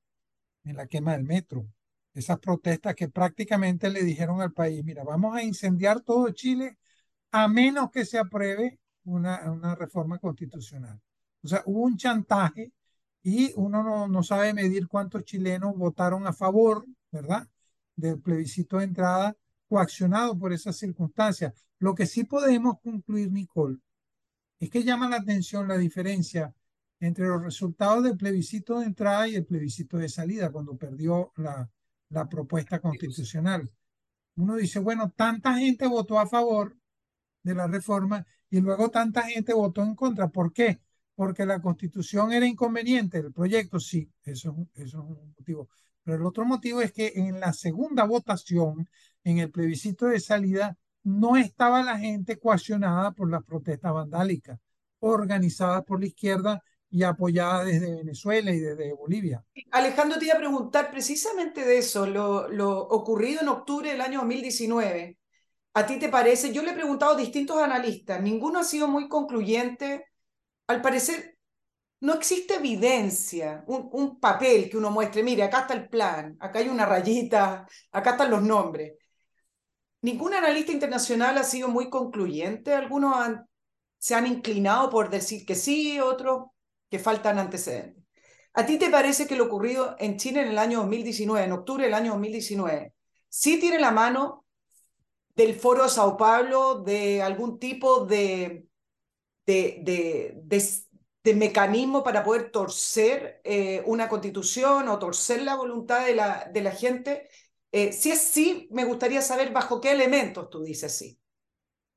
en 0.64 0.78
la 0.78 0.88
quema 0.88 1.14
del 1.14 1.24
metro. 1.24 1.68
Esas 2.14 2.40
protestas 2.40 2.96
que 2.96 3.10
prácticamente 3.10 3.90
le 3.90 4.04
dijeron 4.04 4.42
al 4.42 4.54
país, 4.54 4.84
mira, 4.84 5.04
vamos 5.04 5.36
a 5.36 5.44
incendiar 5.44 6.02
todo 6.02 6.30
Chile 6.32 6.78
a 7.32 7.48
menos 7.48 7.92
que 7.92 8.06
se 8.06 8.18
apruebe 8.18 8.80
una, 9.06 9.52
una 9.52 9.76
reforma 9.76 10.20
constitucional. 10.20 11.00
O 11.44 11.48
sea, 11.48 11.64
hubo 11.66 11.84
un 11.84 11.98
chantaje 11.98 12.74
y 13.24 13.54
uno 13.56 13.84
no, 13.84 14.08
no 14.08 14.24
sabe 14.24 14.54
medir 14.54 14.88
cuántos 14.88 15.24
chilenos 15.24 15.76
votaron 15.78 16.28
a 16.28 16.34
favor, 16.34 16.86
¿verdad? 17.12 17.48
Del 17.96 18.20
plebiscito 18.22 18.78
de 18.78 18.86
entrada 18.86 19.38
coaccionado 19.70 20.38
por 20.38 20.52
esas 20.52 20.76
circunstancias. 20.76 21.54
Lo 21.78 21.94
que 21.94 22.06
sí 22.06 22.24
podemos 22.26 22.80
concluir, 22.82 23.32
Nicole, 23.32 23.78
es 24.60 24.70
que 24.70 24.84
llama 24.84 25.08
la 25.08 25.18
atención 25.18 25.68
la 25.68 25.78
diferencia 25.78 26.54
entre 27.00 27.28
los 27.28 27.42
resultados 27.42 28.04
del 28.04 28.18
plebiscito 28.18 28.80
de 28.80 28.88
entrada 28.88 29.28
y 29.28 29.36
el 29.36 29.46
plebiscito 29.46 29.98
de 29.98 30.10
salida, 30.10 30.52
cuando 30.52 30.76
perdió 30.76 31.32
la, 31.38 31.70
la 32.10 32.28
propuesta 32.28 32.80
constitucional. 32.80 33.72
Uno 34.36 34.56
dice, 34.56 34.80
bueno, 34.80 35.12
tanta 35.16 35.54
gente 35.58 35.88
votó 35.88 36.20
a 36.20 36.28
favor 36.28 36.76
de 37.44 37.56
la 37.56 37.68
reforma 37.68 38.26
y 38.50 38.60
luego 38.60 38.90
tanta 38.90 39.24
gente 39.24 39.54
votó 39.54 39.84
en 39.84 39.96
contra. 39.96 40.28
¿Por 40.28 40.52
qué? 40.52 40.82
Porque 41.16 41.46
la 41.46 41.62
constitución 41.62 42.34
era 42.34 42.46
inconveniente, 42.46 43.20
el 43.20 43.32
proyecto 43.32 43.80
sí, 43.80 44.12
eso, 44.24 44.56
eso 44.74 44.84
es 44.84 44.94
un 44.94 45.34
motivo. 45.38 45.70
Pero 46.04 46.18
el 46.18 46.26
otro 46.26 46.46
motivo 46.46 46.82
es 46.82 46.92
que 46.92 47.14
en 47.16 47.40
la 47.40 47.54
segunda 47.54 48.04
votación, 48.06 48.90
en 49.24 49.40
el 49.40 49.52
plebiscito 49.52 50.08
de 50.08 50.20
salida, 50.20 50.78
no 51.04 51.38
estaba 51.38 51.84
la 51.84 51.98
gente 51.98 52.38
coaccionada 52.38 53.12
por 53.12 53.30
las 53.30 53.44
protestas 53.44 53.94
vandálicas, 53.94 54.60
organizadas 55.00 55.84
por 55.84 56.00
la 56.00 56.08
izquierda 56.08 56.64
y 56.90 57.04
apoyada 57.04 57.64
desde 57.64 57.96
Venezuela 57.96 58.52
y 58.52 58.60
desde 58.60 58.94
Bolivia. 58.94 59.44
Alejandro, 59.72 60.18
te 60.18 60.26
iba 60.26 60.36
a 60.36 60.40
preguntar 60.40 60.90
precisamente 60.92 61.64
de 61.64 61.78
eso, 61.78 62.06
lo, 62.06 62.48
lo 62.48 62.80
ocurrido 62.80 63.42
en 63.42 63.50
octubre 63.50 63.92
del 63.92 64.02
año 64.02 64.20
2019. 64.20 65.18
¿A 65.76 65.86
ti 65.86 66.00
te 66.00 66.10
parece? 66.10 66.52
Yo 66.52 66.64
le 66.64 66.72
he 66.72 66.74
preguntado 66.74 67.14
a 67.14 67.18
distintos 67.18 67.58
analistas, 67.62 68.22
ninguno 68.22 68.60
ha 68.60 68.64
sido 68.64 68.88
muy 68.88 69.08
concluyente. 69.08 70.06
Al 70.68 70.82
parecer, 70.82 71.38
no 72.02 72.14
existe 72.14 72.56
evidencia, 72.56 73.64
un, 73.68 73.90
un, 73.92 74.20
papel 74.20 74.70
que 74.70 74.78
uno 74.78 74.90
muestre, 74.90 75.22
mire, 75.22 75.44
acá 75.44 75.62
está 75.62 75.74
el 75.74 75.90
plan, 75.90 76.38
acá 76.40 76.60
hay 76.60 76.70
una 76.70 76.86
rayita, 76.86 77.68
acá 77.92 78.12
están 78.12 78.32
los 78.32 78.42
nombres. 78.42 78.94
Ningún 80.02 80.34
analista 80.34 80.72
internacional 80.72 81.38
ha 81.38 81.44
sido 81.44 81.68
muy 81.68 81.90
concluyente, 81.90 82.74
algunos 82.74 83.16
se 83.98 84.16
han 84.16 84.28
inclinado 84.28 84.90
por 84.90 85.10
decir 85.10 85.46
que 85.46 85.56
sí, 85.56 86.00
otros 86.00 86.48
que 86.90 87.00
faltan 87.00 87.38
antecedentes. 87.38 88.04
¿A 88.54 88.66
ti 88.66 88.78
te 88.78 88.90
parece 88.90 89.28
que 89.28 89.36
lo 89.36 89.46
ocurrido 89.46 89.96
en 90.00 90.18
Chile 90.18 90.42
en 90.42 90.50
el 90.50 90.58
año 90.58 90.80
2019, 90.80 91.46
en 91.46 91.52
octubre 91.52 91.84
del 91.84 91.94
año 91.94 92.12
2019, 92.12 92.94
sí 93.28 93.60
tiene 93.60 93.80
la 93.80 93.92
mano 93.92 94.46
del 95.36 95.56
Foro 95.56 95.88
Sao 95.90 96.18
Paulo, 96.18 96.82
de 96.82 97.22
algún 97.22 97.60
tipo 97.60 98.06
de, 98.06 98.68
de, 99.46 99.82
de, 99.84 100.62
de 101.24 101.36
mecanismo 101.36 102.04
para 102.04 102.24
poder 102.24 102.52
torcer 102.52 103.42
eh, 103.44 103.84
una 103.86 104.10
constitución 104.10 104.88
o 104.88 105.00
torcer 105.00 105.42
la 105.44 105.56
voluntad 105.56 106.06
de 106.06 106.16
la, 106.16 106.50
de 106.52 106.62
la 106.62 106.72
gente? 106.72 107.30
Eh, 107.72 107.94
si 107.94 108.12
es 108.12 108.22
sí, 108.22 108.68
me 108.72 108.84
gustaría 108.86 109.22
saber 109.24 109.52
bajo 109.52 109.82
qué 109.82 109.92
elementos 109.92 110.50
tú 110.52 110.62
dices 110.64 110.96
sí. 110.98 111.20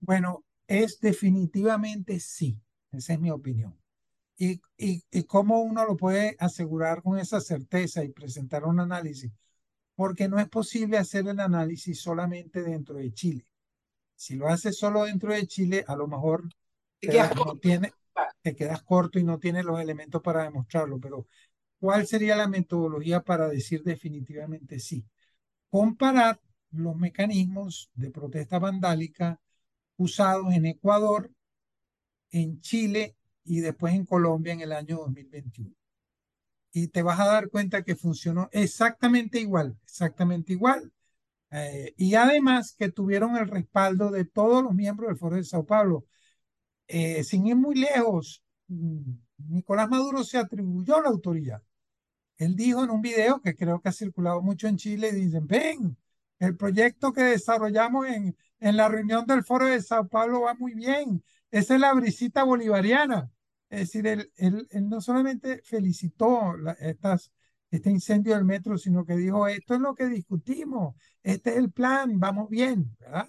Bueno, 0.01 0.45
es 0.67 0.99
definitivamente 1.01 2.19
sí, 2.21 2.59
esa 2.91 3.13
es 3.15 3.21
mi 3.21 3.31
opinión. 3.31 3.79
¿Y, 4.39 4.61
y, 4.79 5.05
y 5.11 5.25
cómo 5.25 5.63
uno 5.63 5.87
lo 5.87 5.97
puede 5.97 6.37
asegurar 6.41 7.03
con 7.03 7.19
esa 7.19 7.41
certeza 7.41 8.05
y 8.05 8.11
presentar 8.11 8.65
un 8.65 8.81
análisis? 8.81 9.33
Porque 9.97 10.29
no 10.29 10.41
es 10.41 10.49
posible 10.49 10.99
hacer 10.99 11.29
el 11.29 11.41
análisis 11.41 12.01
solamente 12.01 12.63
dentro 12.63 12.97
de 12.97 13.13
Chile. 13.13 13.47
Si 14.17 14.37
lo 14.37 14.49
haces 14.49 14.79
solo 14.79 15.05
dentro 15.05 15.33
de 15.35 15.47
Chile, 15.47 15.85
a 15.89 15.97
lo 15.97 16.09
mejor 16.09 16.45
te, 17.05 17.31
no 17.31 17.57
tiene, 17.59 17.95
te 18.43 18.55
quedas 18.57 18.83
corto 18.83 19.19
y 19.19 19.25
no 19.25 19.39
tienes 19.41 19.65
los 19.65 19.81
elementos 19.81 20.23
para 20.23 20.45
demostrarlo. 20.45 21.01
Pero, 21.01 21.27
¿cuál 21.81 22.07
sería 22.07 22.37
la 22.37 22.49
metodología 22.49 23.23
para 23.23 23.49
decir 23.49 23.83
definitivamente 23.85 24.81
sí? 24.81 25.05
Comparar 25.73 26.39
los 26.73 26.97
mecanismos 26.97 27.91
de 27.95 28.11
protesta 28.11 28.59
vandálica 28.59 29.41
usados 29.97 30.53
en 30.53 30.67
Ecuador, 30.67 31.31
en 32.31 32.61
Chile 32.61 33.17
y 33.43 33.61
después 33.61 33.95
en 33.95 34.05
Colombia 34.05 34.53
en 34.53 34.61
el 34.61 34.73
año 34.73 34.99
2021. 34.99 35.75
Y 36.73 36.89
te 36.89 37.01
vas 37.01 37.19
a 37.21 37.25
dar 37.25 37.49
cuenta 37.49 37.85
que 37.85 37.97
funcionó 37.97 38.51
exactamente 38.53 39.41
igual, 39.41 39.79
exactamente 39.83 40.53
igual. 40.53 40.93
Eh, 41.51 41.95
y 41.97 42.17
además 42.17 42.75
que 42.79 42.91
tuvieron 42.91 43.39
el 43.39 43.49
respaldo 43.49 44.11
de 44.11 44.27
todos 44.27 44.63
los 44.63 44.75
miembros 44.75 45.09
del 45.09 45.17
Foro 45.17 45.37
de 45.37 45.45
Sao 45.45 45.65
Paulo. 45.65 46.05
Eh, 46.87 47.25
sin 47.25 47.47
ir 47.47 47.57
muy 47.57 47.77
lejos, 47.77 48.45
mm, 48.69 49.13
Nicolás 49.49 49.89
Maduro 49.89 50.23
se 50.23 50.37
atribuyó 50.37 51.01
la 51.01 51.09
autoría. 51.09 51.63
Él 52.39 52.57
dijo 52.57 52.83
en 52.85 52.91
un 52.91 53.01
video 53.03 53.41
que 53.41 53.55
creo 53.55 53.81
que 53.81 53.89
ha 53.89 53.93
circulado 53.93 54.43
mucho 54.43 54.69
en 54.69 54.77
Chile, 54.77 55.13
dicen, 55.13 55.47
ven, 55.47 55.97
el 56.39 56.57
proyecto 56.57 57.13
que 57.13 57.23
desarrollamos 57.23 58.07
en, 58.09 58.37
en 58.61 58.77
la 58.77 58.89
reunión 58.89 59.27
del 59.27 59.45
Foro 59.45 59.67
de 59.67 59.81
Sao 59.81 60.09
Paulo 60.09 60.43
va 60.43 60.55
muy 60.55 60.75
bien. 60.75 61.23
Esa 61.51 61.75
es 61.75 61.81
la 61.81 61.93
brisita 61.95 62.45
bolivariana. 62.45 63.31
Es 63.69 63.81
decir, 63.81 64.07
él, 64.07 64.31
él, 64.37 64.69
no 64.89 65.01
solamente 65.01 65.63
felicitó 65.65 66.55
estas, 66.79 67.33
este 67.71 67.91
incendio 67.91 68.35
del 68.35 68.45
metro, 68.45 68.77
sino 68.77 69.05
que 69.07 69.17
dijo, 69.17 69.47
esto 69.49 69.75
es 69.75 69.81
lo 69.81 69.95
que 69.95 70.07
discutimos, 70.07 70.95
este 71.23 71.51
es 71.51 71.57
el 71.57 71.73
plan, 71.73 72.21
vamos 72.21 72.51
bien, 72.51 72.95
¿verdad? 72.99 73.29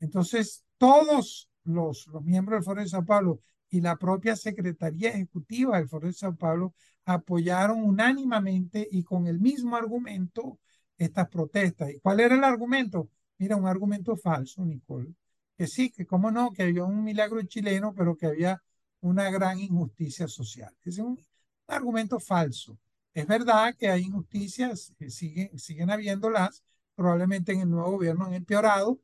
Entonces, 0.00 0.64
todos 0.78 1.48
los, 1.64 2.06
los 2.08 2.24
miembros 2.24 2.58
del 2.58 2.64
Foro 2.64 2.80
de 2.80 2.88
Sao 2.88 3.04
Paulo 3.04 3.40
y 3.70 3.80
la 3.80 3.96
propia 3.96 4.36
Secretaría 4.36 5.10
Ejecutiva 5.10 5.78
del 5.78 5.88
Foro 5.88 6.06
de 6.06 6.12
Sao 6.12 6.34
Paulo 6.36 6.74
apoyaron 7.04 7.82
unánimemente 7.82 8.86
y 8.90 9.02
con 9.02 9.26
el 9.26 9.40
mismo 9.40 9.76
argumento 9.76 10.58
estas 10.96 11.28
protestas. 11.28 11.90
¿Y 11.90 12.00
cuál 12.00 12.20
era 12.20 12.34
el 12.34 12.44
argumento? 12.44 13.08
Mira, 13.38 13.56
un 13.56 13.66
argumento 13.66 14.16
falso, 14.16 14.64
Nicole, 14.64 15.14
que 15.56 15.66
sí, 15.66 15.90
que 15.90 16.06
cómo 16.06 16.30
no, 16.30 16.52
que 16.52 16.64
había 16.64 16.84
un 16.84 17.04
milagro 17.04 17.42
chileno, 17.42 17.94
pero 17.94 18.16
que 18.16 18.26
había 18.26 18.62
una 19.00 19.30
gran 19.30 19.58
injusticia 19.60 20.28
social. 20.28 20.74
Es 20.84 20.98
un 20.98 21.18
argumento 21.66 22.18
falso. 22.18 22.78
Es 23.14 23.26
verdad 23.26 23.74
que 23.76 23.88
hay 23.88 24.02
injusticias, 24.02 24.92
que 24.98 25.10
siguen, 25.10 25.58
siguen 25.58 25.90
habiéndolas, 25.90 26.62
probablemente 26.94 27.52
en 27.52 27.60
el 27.60 27.70
nuevo 27.70 27.92
gobierno 27.92 28.26
han 28.26 28.34
empeorado, 28.34 29.00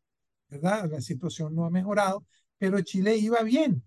¿verdad? 0.48 0.90
La 0.90 1.00
situación 1.00 1.54
no 1.54 1.64
ha 1.64 1.70
mejorado, 1.70 2.24
pero 2.58 2.80
Chile 2.82 3.16
iba 3.16 3.42
bien. 3.42 3.82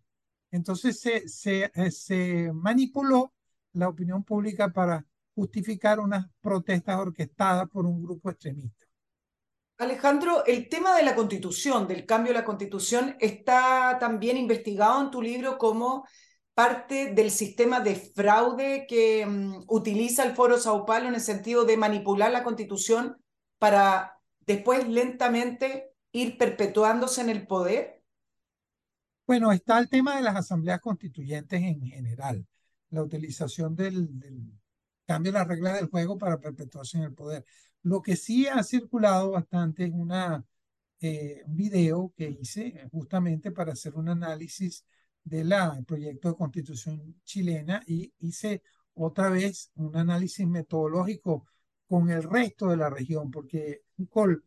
Entonces 0.58 1.00
se, 1.00 1.28
se, 1.30 1.72
eh, 1.74 1.92
se 1.92 2.52
manipuló 2.54 3.34
la 3.74 3.88
opinión 3.88 4.24
pública 4.24 4.74
para 4.74 5.06
justificar 5.36 6.00
unas 6.00 6.26
protestas 6.42 6.98
orquestadas 7.00 7.70
por 7.70 7.86
un 7.86 8.04
grupo 8.04 8.30
extremista. 8.30 8.86
Alejandro, 9.78 10.44
el 10.46 10.68
tema 10.68 10.96
de 10.98 11.04
la 11.04 11.16
constitución, 11.16 11.88
del 11.88 12.08
cambio 12.08 12.34
de 12.34 12.40
la 12.40 12.46
constitución, 12.46 13.16
está 13.20 13.98
también 14.00 14.36
investigado 14.36 15.00
en 15.00 15.12
tu 15.12 15.22
libro 15.22 15.60
como 15.60 16.06
parte 16.56 17.14
del 17.14 17.30
sistema 17.30 17.80
de 17.82 17.96
fraude 17.96 18.88
que 18.90 19.24
um, 19.28 19.64
utiliza 19.68 20.24
el 20.24 20.34
Foro 20.36 20.58
Sao 20.58 20.84
Paulo 20.88 21.08
en 21.08 21.14
el 21.14 21.22
sentido 21.22 21.66
de 21.66 21.78
manipular 21.78 22.32
la 22.32 22.44
constitución 22.44 23.18
para 23.60 24.18
después 24.40 24.88
lentamente 24.88 25.92
ir 26.12 26.40
perpetuándose 26.40 27.22
en 27.22 27.30
el 27.30 27.46
poder. 27.46 27.97
Bueno, 29.28 29.52
está 29.52 29.78
el 29.80 29.90
tema 29.90 30.16
de 30.16 30.22
las 30.22 30.38
asambleas 30.38 30.80
constituyentes 30.80 31.62
en 31.62 31.82
general, 31.82 32.48
la 32.92 33.04
utilización 33.04 33.76
del, 33.76 34.18
del 34.18 34.54
cambio 35.06 35.34
de 35.34 35.40
las 35.40 35.48
reglas 35.50 35.76
del 35.76 35.90
juego 35.90 36.18
para 36.18 36.40
perpetuarse 36.40 36.98
en 36.98 37.04
el 37.04 37.14
poder. 37.14 37.46
Lo 37.84 38.02
que 38.02 38.16
sí 38.16 38.48
ha 38.48 38.64
circulado 38.64 39.32
bastante 39.32 39.84
es 39.84 39.92
una, 39.94 40.46
eh, 41.02 41.44
un 41.46 41.58
video 41.58 42.14
que 42.16 42.30
hice 42.30 42.88
justamente 42.90 43.52
para 43.52 43.74
hacer 43.74 43.96
un 43.96 44.08
análisis 44.08 44.86
del 45.26 45.54
proyecto 45.86 46.30
de 46.30 46.36
constitución 46.38 47.22
chilena 47.26 47.84
y 47.86 48.14
hice 48.20 48.64
otra 48.94 49.30
vez 49.30 49.72
un 49.76 49.94
análisis 49.98 50.48
metodológico 50.48 51.46
con 51.86 52.10
el 52.10 52.24
resto 52.24 52.70
de 52.70 52.78
la 52.78 52.90
región, 52.90 53.30
porque 53.30 53.84
Nicole, 53.98 54.38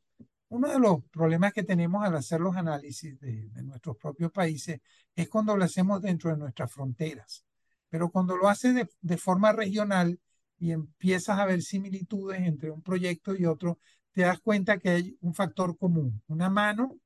uno 0.50 0.68
de 0.68 0.78
los 0.78 1.04
problemas 1.10 1.52
que 1.52 1.62
tenemos 1.62 2.04
al 2.04 2.16
hacer 2.16 2.40
los 2.40 2.56
análisis 2.56 3.18
de, 3.20 3.48
de 3.48 3.62
nuestros 3.62 3.96
propios 3.96 4.30
países 4.32 4.80
es 5.14 5.28
cuando 5.28 5.56
lo 5.56 5.64
hacemos 5.64 6.02
dentro 6.02 6.30
de 6.30 6.36
nuestras 6.36 6.72
fronteras. 6.72 7.44
Pero 7.88 8.10
cuando 8.10 8.36
lo 8.36 8.48
haces 8.48 8.88
de, 9.00 9.16
forma 9.16 9.52
regional 9.52 10.18
y 10.58 10.72
empiezas 10.72 11.38
a 11.38 11.44
ver 11.44 11.62
similitudes 11.62 12.40
entre 12.40 12.70
un 12.70 12.82
proyecto 12.82 13.34
y 13.34 13.46
otro, 13.46 13.78
te 14.12 14.22
das 14.22 14.40
cuenta 14.40 14.78
que 14.78 14.90
hay 14.90 15.18
un 15.20 15.34
factor 15.34 15.76
común, 15.76 16.22
una 16.28 16.48
mano, 16.50 16.98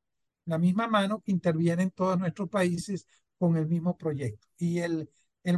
la 0.45 0.59
misma 0.59 0.87
mano 0.87 1.21
que 1.21 1.33
interviene 1.33 1.85
en 1.85 1.91
todos 1.91 2.19
nuestros 2.19 2.49
países 2.51 3.07
con 3.39 3.57
el 3.57 3.67
mismo 3.67 3.97
proyecto. 3.97 4.47
Y 4.59 4.79
el 4.81 5.09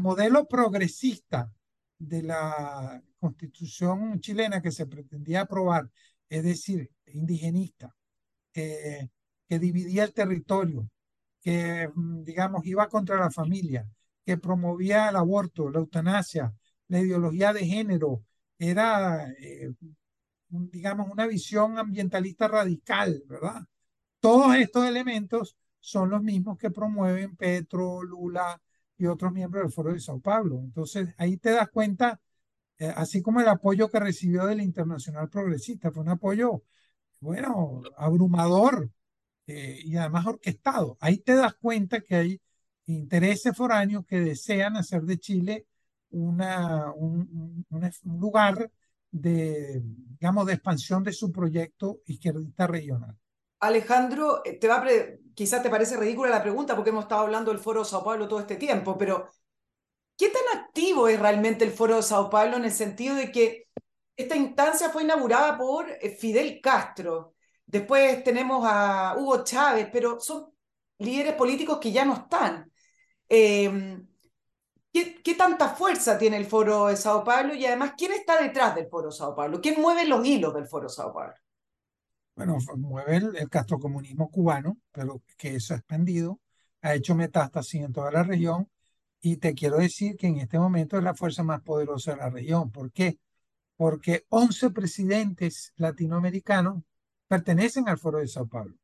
modelo 0.01 0.47
progresista 0.47 1.53
de 1.99 2.23
la 2.23 3.03
constitución 3.19 4.21
chilena 4.21 4.61
que 4.63 4.71
se 4.71 4.87
pretendía 4.87 5.43
aprobar, 5.43 5.91
es 6.29 6.43
decir, 6.45 6.91
indigenista, 7.07 7.95
que 8.53 9.59
dividía 9.59 10.05
el 10.05 10.13
territorio, 10.13 10.89
que, 11.41 11.89
mm, 11.95 12.25
digamos, 12.25 12.67
iba 12.67 12.89
contra 12.89 13.17
la 13.21 13.31
familia, 13.31 13.89
que 14.25 14.37
promovía 14.39 15.09
el 15.11 15.17
aborto, 15.17 15.71
la 15.71 15.79
eutanasia, 15.79 16.53
la 16.89 17.01
ideología 17.01 17.53
de 17.53 17.67
género, 17.67 18.25
era, 18.59 19.31
eh, 19.39 19.73
digamos, 20.49 21.09
una 21.11 21.27
visión 21.27 21.79
ambientalista 21.79 22.49
radical, 22.49 23.23
¿verdad? 23.29 23.63
Todos 24.21 24.57
estos 24.57 24.87
elementos 24.87 25.57
son 25.81 26.11
los 26.11 26.23
mismos 26.23 26.59
que 26.59 26.71
promueven 26.71 27.37
Petro, 27.37 28.03
Lula 28.03 28.61
y 28.99 29.07
otros 29.07 29.33
miembros 29.33 29.65
del 29.65 29.73
Foro 29.73 29.93
de 29.93 30.01
Sao 30.01 30.21
Paulo. 30.21 30.61
Entonces, 30.61 31.15
ahí 31.19 31.37
te 31.37 31.51
das 31.51 31.69
cuenta, 31.71 32.21
eh, 32.79 32.93
así 32.95 33.23
como 33.23 33.41
el 33.41 33.49
apoyo 33.49 33.89
que 33.91 34.01
recibió 34.01 34.47
del 34.47 34.61
Internacional 34.61 35.29
Progresista, 35.31 35.91
fue 35.91 36.03
un 36.03 36.11
apoyo, 36.11 36.63
bueno, 37.21 37.83
abrumador 37.97 38.91
eh, 39.47 39.81
y 39.83 39.97
además 39.97 40.27
orquestado. 40.27 40.97
Ahí 41.01 41.19
te 41.19 41.35
das 41.35 41.55
cuenta 41.55 42.01
que 42.01 42.17
hay 42.17 42.41
intereses 42.87 43.57
foráneos 43.57 44.05
que 44.07 44.21
desean 44.21 44.77
hacer 44.77 45.03
de 45.03 45.19
Chile 45.19 45.67
una, 46.11 46.93
un, 46.93 47.65
lugar 48.05 48.71
de, 49.11 49.83
digamos, 49.83 50.47
de 50.47 50.55
expansión 50.55 51.03
de 51.03 51.13
su 51.13 51.33
proyecto 51.33 52.01
izquierdista 52.07 52.67
regional. 52.67 53.17
Alejandro, 53.61 54.43
eh, 54.45 54.59
te 54.59 54.69
va 54.69 54.85
quizás 55.35 55.63
te 55.63 55.71
parece 55.71 55.97
ridícula 55.97 56.31
la 56.31 56.43
pregunta 56.43 56.75
porque 56.75 56.91
hemos 56.91 57.05
estado 57.05 57.23
hablando 57.23 57.51
del 57.51 57.61
Foro 57.61 57.85
Sao 57.85 58.05
Paulo 58.05 58.29
todo 58.29 58.41
este 58.41 58.57
tiempo, 58.57 58.99
pero 58.99 59.27
¿qué 60.17 60.29
tan 60.29 60.66
es 60.77 61.21
realmente 61.21 61.65
el 61.65 61.73
Foro 61.73 61.97
de 61.97 62.03
Sao 62.03 62.29
Paulo 62.29 62.57
en 62.57 62.65
el 62.65 62.73
sentido 62.73 63.15
de 63.15 63.31
que 63.33 63.69
esta 64.17 64.37
instancia 64.37 64.91
fue 64.91 65.05
inaugurada 65.05 65.57
por 65.57 65.89
eh, 65.91 66.11
Fidel 66.11 66.61
Castro? 66.61 67.35
Después 67.65 68.23
tenemos 68.23 68.65
a 68.67 69.15
Hugo 69.17 69.43
Chávez, 69.43 69.89
pero 69.93 70.21
son 70.21 70.53
líderes 70.99 71.35
políticos 71.35 71.79
que 71.81 71.93
ya 71.93 72.05
no 72.05 72.15
están. 72.15 72.71
Em, 73.29 74.07
¿qué, 74.93 75.21
¿qué, 75.23 75.35
tanta 75.35 75.71
fuerza 75.71 76.17
tiene 76.19 76.37
el 76.37 76.47
Foro 76.47 76.87
de 76.87 76.97
Sao 76.97 77.25
Paulo 77.25 77.55
y 77.55 77.67
además 77.67 77.95
quién 77.97 78.13
está 78.13 78.41
detrás 78.41 78.75
del 78.75 78.89
Foro 78.89 79.09
de 79.09 79.17
Sao 79.17 79.35
Paulo? 79.35 79.61
¿Quién 79.61 79.81
mueve 79.81 80.07
los 80.07 80.25
hilos 80.25 80.55
del 80.55 80.67
Foro 80.67 80.89
de 80.89 80.95
Sao 80.95 81.13
Paulo? 81.13 81.35
Bueno, 82.37 82.59
mueve 82.77 83.17
el, 83.17 83.37
el 83.37 83.49
castrocomunismo 83.49 84.31
cubano, 84.31 84.77
pero 84.93 85.23
que 85.39 85.57
eso 85.57 85.73
ha 85.73 85.79
expandido, 85.79 86.39
ha 86.83 86.95
hecho 86.95 87.15
metástasis 87.15 87.83
en 87.83 87.93
toda 87.93 88.11
la 88.11 88.23
región 88.23 88.69
y 89.21 89.37
te 89.39 89.55
quiero 89.55 89.79
decir 89.79 90.17
que 90.17 90.27
en 90.29 90.39
este 90.39 90.59
momento 90.59 90.97
es 90.97 91.05
la 91.05 91.15
fuerza 91.15 91.43
más 91.43 91.63
poderosa 91.63 92.13
de 92.13 92.19
la 92.19 92.31
región. 92.31 92.71
¿Por 92.71 92.93
qué? 92.93 93.19
Porque 93.77 94.25
11 94.29 94.71
presidentes 94.71 95.73
latinoamericanos 95.77 96.83
pertenecen 97.29 97.89
al 97.89 97.99
Foro 97.99 98.19
de 98.19 98.29
Sao 98.29 98.47
Paulo. 98.47 98.75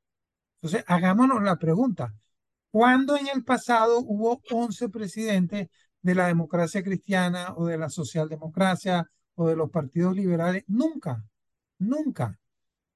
Entonces, 0.61 0.85
hagámonos 0.87 1.43
la 1.43 1.57
pregunta, 1.57 2.15
¿cuándo 2.71 3.17
en 3.17 3.29
el 3.29 3.45
pasado 3.45 4.01
hubo 4.01 4.41
11 4.51 4.89
presidentes 4.89 5.69
de 6.03 6.15
la 6.15 6.27
democracia 6.27 6.83
cristiana 6.83 7.55
o 7.57 7.67
de 7.67 7.79
la 7.79 7.89
socialdemocracia 7.89 9.11
o 9.35 9.49
de 9.49 9.57
los 9.57 9.71
partidos 9.71 10.15
liberales? 10.17 10.65
Nunca, 10.67 11.25
nunca. 11.79 12.39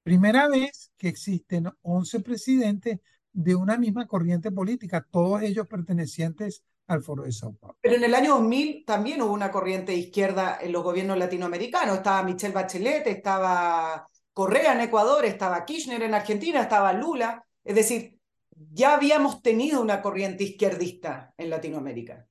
Primera 0.02 0.48
vez 0.48 0.92
que 0.96 1.08
existen 1.08 1.68
11 1.82 2.20
presidentes 2.20 3.00
de 3.32 3.54
una 3.54 3.76
misma 3.76 4.06
corriente 4.06 4.50
política, 4.50 5.06
todos 5.10 5.42
ellos 5.42 5.66
pertenecientes 5.66 6.62
al 6.86 7.02
Foro 7.02 7.24
de 7.24 7.32
Sao 7.32 7.52
Paulo. 7.54 7.76
Pero 7.80 7.96
en 7.96 8.04
el 8.04 8.14
año 8.14 8.34
2000 8.34 8.84
también 8.84 9.22
hubo 9.22 9.32
una 9.32 9.50
corriente 9.50 9.94
izquierda 9.94 10.58
en 10.60 10.72
los 10.72 10.82
gobiernos 10.82 11.18
latinoamericanos. 11.18 11.96
Estaba 11.96 12.22
Michelle 12.22 12.54
Bachelet, 12.54 13.06
estaba 13.06 14.06
Correa 14.32 14.74
en 14.74 14.82
Ecuador, 14.82 15.24
estaba 15.24 15.64
Kirchner 15.64 16.02
en 16.02 16.14
Argentina, 16.14 16.62
estaba 16.62 16.92
Lula. 16.92 17.44
Es 17.64 17.74
decir, 17.74 18.18
ya 18.50 18.94
habíamos 18.94 19.42
tenido 19.42 19.80
una 19.80 20.00
corriente 20.00 20.44
izquierdista 20.44 21.34
en 21.36 21.50
Latinoamérica. 21.50 22.26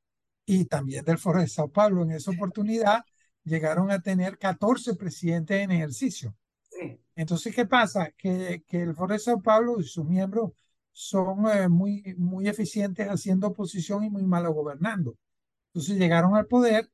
Y 0.46 0.66
también 0.66 1.04
del 1.04 1.18
Foro 1.18 1.40
de 1.40 1.48
Sao 1.48 1.70
Paulo. 1.70 2.04
En 2.04 2.12
esa 2.12 2.32
oportunidad 2.32 3.04
llegaron 3.44 3.92
a 3.92 4.02
tener 4.02 4.38
14 4.38 4.96
presidentes 4.96 5.60
en 5.60 5.72
ejercicio. 5.72 6.36
Sí. 6.70 7.00
Entonces, 7.16 7.54
¿qué 7.56 7.66
pasa? 7.66 8.12
Que, 8.18 8.64
que 8.68 8.82
el 8.82 8.96
Foro 8.96 9.14
de 9.14 9.20
Sao 9.20 9.42
Paulo 9.42 9.80
y 9.80 9.84
sus 9.84 10.06
miembros 10.06 10.52
son 10.98 11.46
eh, 11.50 11.68
muy, 11.68 12.16
muy 12.18 12.48
eficientes 12.48 13.08
haciendo 13.10 13.48
oposición 13.48 14.06
y 14.06 14.10
muy 14.10 14.24
malo 14.26 14.54
gobernando. 14.54 15.18
Entonces 15.68 15.98
llegaron 15.98 16.36
al 16.36 16.48
poder 16.48 16.90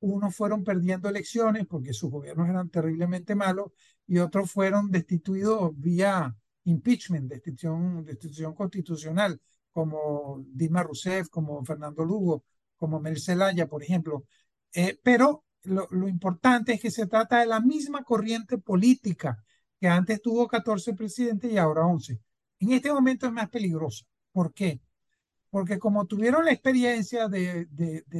unos 0.00 0.34
fueron 0.34 0.64
perdiendo 0.64 1.08
elecciones 1.08 1.64
porque 1.66 1.92
sus 1.92 2.10
gobiernos 2.10 2.48
eran 2.48 2.68
terriblemente 2.70 3.34
malos 3.36 3.72
y 4.06 4.18
otros 4.18 4.50
fueron 4.50 4.90
destituidos 4.90 5.72
vía 5.78 6.34
impeachment, 6.64 7.30
destitución, 7.30 8.04
destitución 8.04 8.54
constitucional, 8.54 9.40
como 9.70 10.44
Dilma 10.48 10.82
Rousseff, 10.82 11.28
como 11.28 11.64
Fernando 11.64 12.04
Lugo, 12.04 12.44
como 12.76 13.00
Mel 13.00 13.20
Zelaya, 13.20 13.68
por 13.68 13.82
ejemplo. 13.84 14.24
Eh, 14.72 14.98
pero 15.04 15.44
lo, 15.62 15.86
lo, 15.90 16.08
importante 16.08 16.74
es 16.74 16.80
que 16.80 16.90
se 16.90 17.06
trata 17.06 17.40
de 17.40 17.46
la 17.46 17.60
misma 17.60 18.02
corriente 18.02 18.58
política 18.58 19.44
que 19.80 19.88
antes 19.88 20.20
tuvo 20.20 20.48
14 20.48 20.94
presidentes 20.94 21.52
y 21.52 21.58
ahora 21.58 21.86
11. 21.86 22.20
En 22.60 22.72
este 22.72 22.92
momento 22.92 23.26
es 23.26 23.32
más 23.32 23.48
peligrosa. 23.48 24.04
¿Por 24.32 24.52
qué? 24.52 24.80
Porque 25.50 25.78
como 25.78 26.06
tuvieron 26.06 26.44
la 26.44 26.52
experiencia 26.52 27.28
de, 27.28 27.66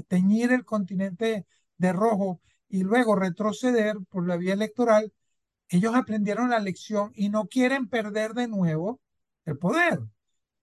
teñir 0.09 0.53
el 0.53 0.65
continente 0.65 1.47
de 1.79 1.93
rojo 1.93 2.41
y 2.69 2.83
luego 2.83 3.17
retroceder 3.17 3.97
por 4.09 4.27
la 4.27 4.37
vía 4.37 4.55
electoral, 4.55 5.13
ellos 5.69 5.95
aprendieron 5.95 6.51
la 6.51 6.61
lección 6.61 7.13
y 7.15 7.29
no 7.29 7.47
quieren 7.47 7.89
perder 7.89 8.35
de 8.35 8.49
nuevo 8.49 9.01
el 9.45 9.59
poder. 9.59 10.01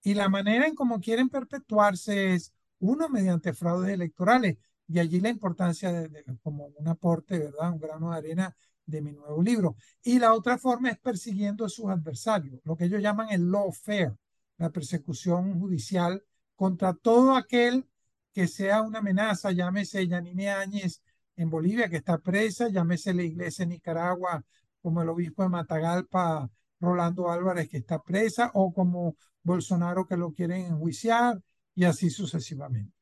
Y 0.03 0.15
la 0.15 0.29
manera 0.29 0.67
en 0.67 0.75
cómo 0.75 0.99
quieren 0.99 1.29
perpetuarse 1.29 2.33
es, 2.35 2.53
uno, 2.79 3.09
mediante 3.09 3.53
fraudes 3.53 3.91
electorales, 3.91 4.57
y 4.87 4.99
allí 4.99 5.21
la 5.21 5.29
importancia 5.29 5.91
de, 5.91 6.09
de, 6.09 6.23
como 6.43 6.67
un 6.67 6.87
aporte, 6.87 7.39
¿verdad? 7.39 7.71
Un 7.71 7.79
grano 7.79 8.11
de 8.11 8.17
arena 8.17 8.57
de 8.85 9.01
mi 9.01 9.11
nuevo 9.13 9.41
libro. 9.41 9.75
Y 10.03 10.19
la 10.19 10.33
otra 10.33 10.57
forma 10.57 10.89
es 10.89 10.99
persiguiendo 10.99 11.65
a 11.65 11.69
sus 11.69 11.89
adversarios, 11.89 12.59
lo 12.63 12.75
que 12.75 12.85
ellos 12.85 13.01
llaman 13.01 13.29
el 13.31 13.49
lawfare, 13.49 14.13
la 14.57 14.69
persecución 14.69 15.59
judicial 15.59 16.23
contra 16.55 16.93
todo 16.93 17.35
aquel 17.35 17.87
que 18.33 18.47
sea 18.47 18.81
una 18.81 18.99
amenaza, 18.99 19.51
llámese 19.51 20.07
Yanine 20.07 20.49
Áñez 20.49 21.01
en 21.35 21.49
Bolivia, 21.49 21.89
que 21.89 21.97
está 21.97 22.17
presa, 22.17 22.69
llámese 22.69 23.13
la 23.13 23.23
iglesia 23.23 23.63
en 23.63 23.69
Nicaragua, 23.69 24.43
como 24.81 25.01
el 25.01 25.09
obispo 25.09 25.43
de 25.43 25.49
Matagalpa, 25.49 26.49
Rolando 26.79 27.29
Álvarez, 27.29 27.69
que 27.69 27.77
está 27.77 28.01
presa, 28.01 28.51
o 28.53 28.73
como 28.73 29.15
Bolsonaro, 29.41 30.05
que 30.05 30.17
lo 30.17 30.31
quieren 30.31 30.65
enjuiciar, 30.65 31.41
y 31.75 31.85
así 31.85 32.09
sucesivamente. 32.09 32.93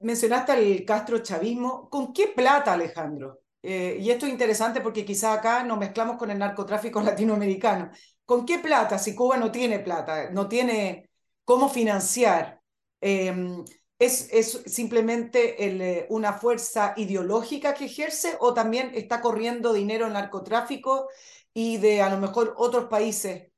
Mencionaste 0.00 0.52
al 0.52 0.84
Castro 0.84 1.18
chavismo. 1.18 1.88
¿Con 1.90 2.12
qué 2.12 2.32
plata, 2.34 2.72
Alejandro? 2.72 3.39
Eh, 3.62 3.98
y 4.00 4.10
esto 4.10 4.26
es 4.26 4.32
interesante 4.32 4.80
porque 4.80 5.04
quizá 5.04 5.34
acá 5.34 5.62
nos 5.64 5.78
mezclamos 5.78 6.16
con 6.16 6.30
el 6.30 6.38
narcotráfico 6.38 7.00
latinoamericano. 7.02 7.90
¿Con 8.24 8.46
qué 8.46 8.58
plata? 8.58 8.98
Si 8.98 9.14
Cuba 9.14 9.36
no 9.36 9.50
tiene 9.50 9.80
plata, 9.80 10.30
no 10.30 10.48
tiene 10.48 11.10
cómo 11.44 11.68
financiar. 11.68 12.60
Eh, 13.00 13.64
¿Es, 14.00 14.32
es 14.32 14.62
simplemente 14.64 15.62
el, 15.66 15.80
eh, 15.82 16.06
una 16.08 16.32
fuerza 16.32 16.94
ideológica 16.96 17.74
que 17.74 17.84
ejerce 17.84 18.34
o 18.40 18.54
también 18.54 18.92
está 18.94 19.20
corriendo 19.20 19.74
dinero 19.74 20.06
en 20.06 20.14
narcotráfico 20.14 21.10
y 21.52 21.76
de 21.76 22.00
a 22.00 22.08
lo 22.08 22.18
mejor 22.18 22.54
otros 22.56 22.86
países 22.86 23.48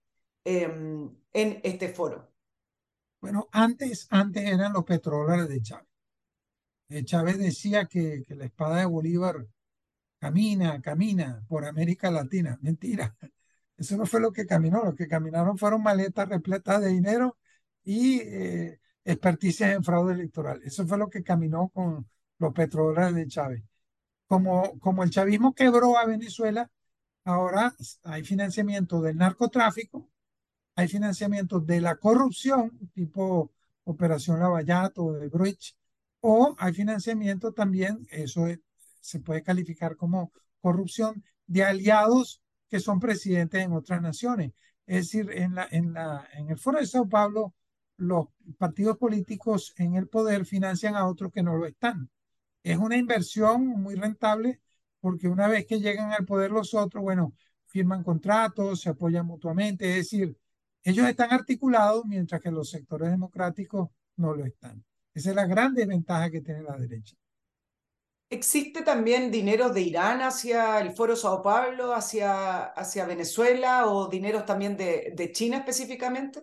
eh, 0.44 0.64
en 0.64 1.60
este 1.62 1.88
foro? 1.90 2.28
Bueno, 3.20 3.48
antes, 3.52 4.08
antes 4.10 4.42
eran 4.42 4.72
los 4.72 4.82
petrodólares 4.82 5.48
de 5.48 5.62
Chávez. 5.62 5.86
Eh, 6.88 7.04
Chávez 7.04 7.38
decía 7.38 7.86
que 7.86 8.24
la 8.30 8.46
espada 8.46 8.78
de 8.78 8.86
Bolívar 8.86 9.46
camina, 10.22 10.80
camina 10.80 11.42
por 11.48 11.64
América 11.64 12.08
Latina. 12.08 12.56
Mentira. 12.62 13.16
Eso 13.76 13.96
no 13.96 14.06
fue 14.06 14.20
lo 14.20 14.30
que 14.32 14.46
caminó. 14.46 14.84
Lo 14.84 14.94
que 14.94 15.08
caminaron 15.08 15.58
fueron 15.58 15.82
maletas 15.82 16.28
repletas 16.28 16.80
de 16.80 16.90
dinero 16.90 17.38
y 17.82 18.20
eh, 18.20 18.78
experticias 19.04 19.74
en 19.74 19.82
fraude 19.82 20.14
electoral. 20.14 20.60
Eso 20.64 20.86
fue 20.86 20.96
lo 20.96 21.08
que 21.10 21.24
caminó 21.24 21.70
con 21.70 22.08
los 22.38 22.52
petrodólares 22.54 23.16
de 23.16 23.26
Chávez. 23.26 23.64
Como, 24.28 24.78
como 24.78 25.02
el 25.02 25.10
chavismo 25.10 25.54
quebró 25.54 25.98
a 25.98 26.06
Venezuela, 26.06 26.70
ahora 27.24 27.74
hay 28.04 28.22
financiamiento 28.22 29.02
del 29.02 29.16
narcotráfico, 29.16 30.08
hay 30.76 30.86
financiamiento 30.86 31.58
de 31.58 31.80
la 31.80 31.96
corrupción, 31.96 32.78
tipo 32.94 33.50
Operación 33.84 34.38
Lavallato, 34.38 35.14
de 35.14 35.28
Bridge, 35.28 35.76
o 36.20 36.54
hay 36.58 36.72
financiamiento 36.72 37.52
también, 37.52 38.06
eso 38.10 38.46
se 39.02 39.20
puede 39.20 39.42
calificar 39.42 39.96
como 39.96 40.32
corrupción, 40.60 41.22
de 41.46 41.64
aliados 41.64 42.40
que 42.68 42.80
son 42.80 43.00
presidentes 43.00 43.62
en 43.62 43.72
otras 43.72 44.00
naciones. 44.00 44.52
Es 44.86 45.06
decir, 45.10 45.30
en, 45.32 45.54
la, 45.54 45.68
en, 45.70 45.92
la, 45.92 46.26
en 46.32 46.48
el 46.48 46.58
Foro 46.58 46.78
de 46.78 46.86
Sao 46.86 47.08
Paulo, 47.08 47.54
los 47.98 48.28
partidos 48.58 48.96
políticos 48.96 49.74
en 49.76 49.96
el 49.96 50.08
poder 50.08 50.46
financian 50.46 50.96
a 50.96 51.06
otros 51.06 51.30
que 51.32 51.42
no 51.42 51.56
lo 51.56 51.66
están. 51.66 52.08
Es 52.62 52.78
una 52.78 52.96
inversión 52.96 53.66
muy 53.66 53.96
rentable 53.96 54.60
porque 55.00 55.28
una 55.28 55.48
vez 55.48 55.66
que 55.66 55.80
llegan 55.80 56.12
al 56.12 56.24
poder 56.24 56.52
los 56.52 56.74
otros, 56.74 57.02
bueno, 57.02 57.34
firman 57.66 58.04
contratos, 58.04 58.80
se 58.80 58.90
apoyan 58.90 59.26
mutuamente, 59.26 59.88
es 59.90 59.96
decir, 59.96 60.36
ellos 60.84 61.08
están 61.08 61.32
articulados 61.32 62.04
mientras 62.06 62.40
que 62.40 62.50
los 62.50 62.70
sectores 62.70 63.10
democráticos 63.10 63.88
no 64.16 64.34
lo 64.34 64.44
están. 64.44 64.84
Esa 65.14 65.30
es 65.30 65.36
la 65.36 65.46
gran 65.46 65.74
desventaja 65.74 66.30
que 66.30 66.40
tiene 66.40 66.62
la 66.62 66.76
derecha. 66.76 67.16
¿Existe 68.32 68.80
también 68.80 69.30
dinero 69.30 69.68
de 69.68 69.82
Irán 69.82 70.22
hacia 70.22 70.80
el 70.80 70.92
Foro 70.92 71.14
Sao 71.14 71.42
Paulo, 71.42 71.94
hacia, 71.94 72.72
Venezuela 73.06 73.86
o 73.88 74.08
dineros 74.08 74.46
también 74.46 74.74
de, 74.74 75.12
de 75.14 75.32
China 75.32 75.58
específicamente? 75.58 76.42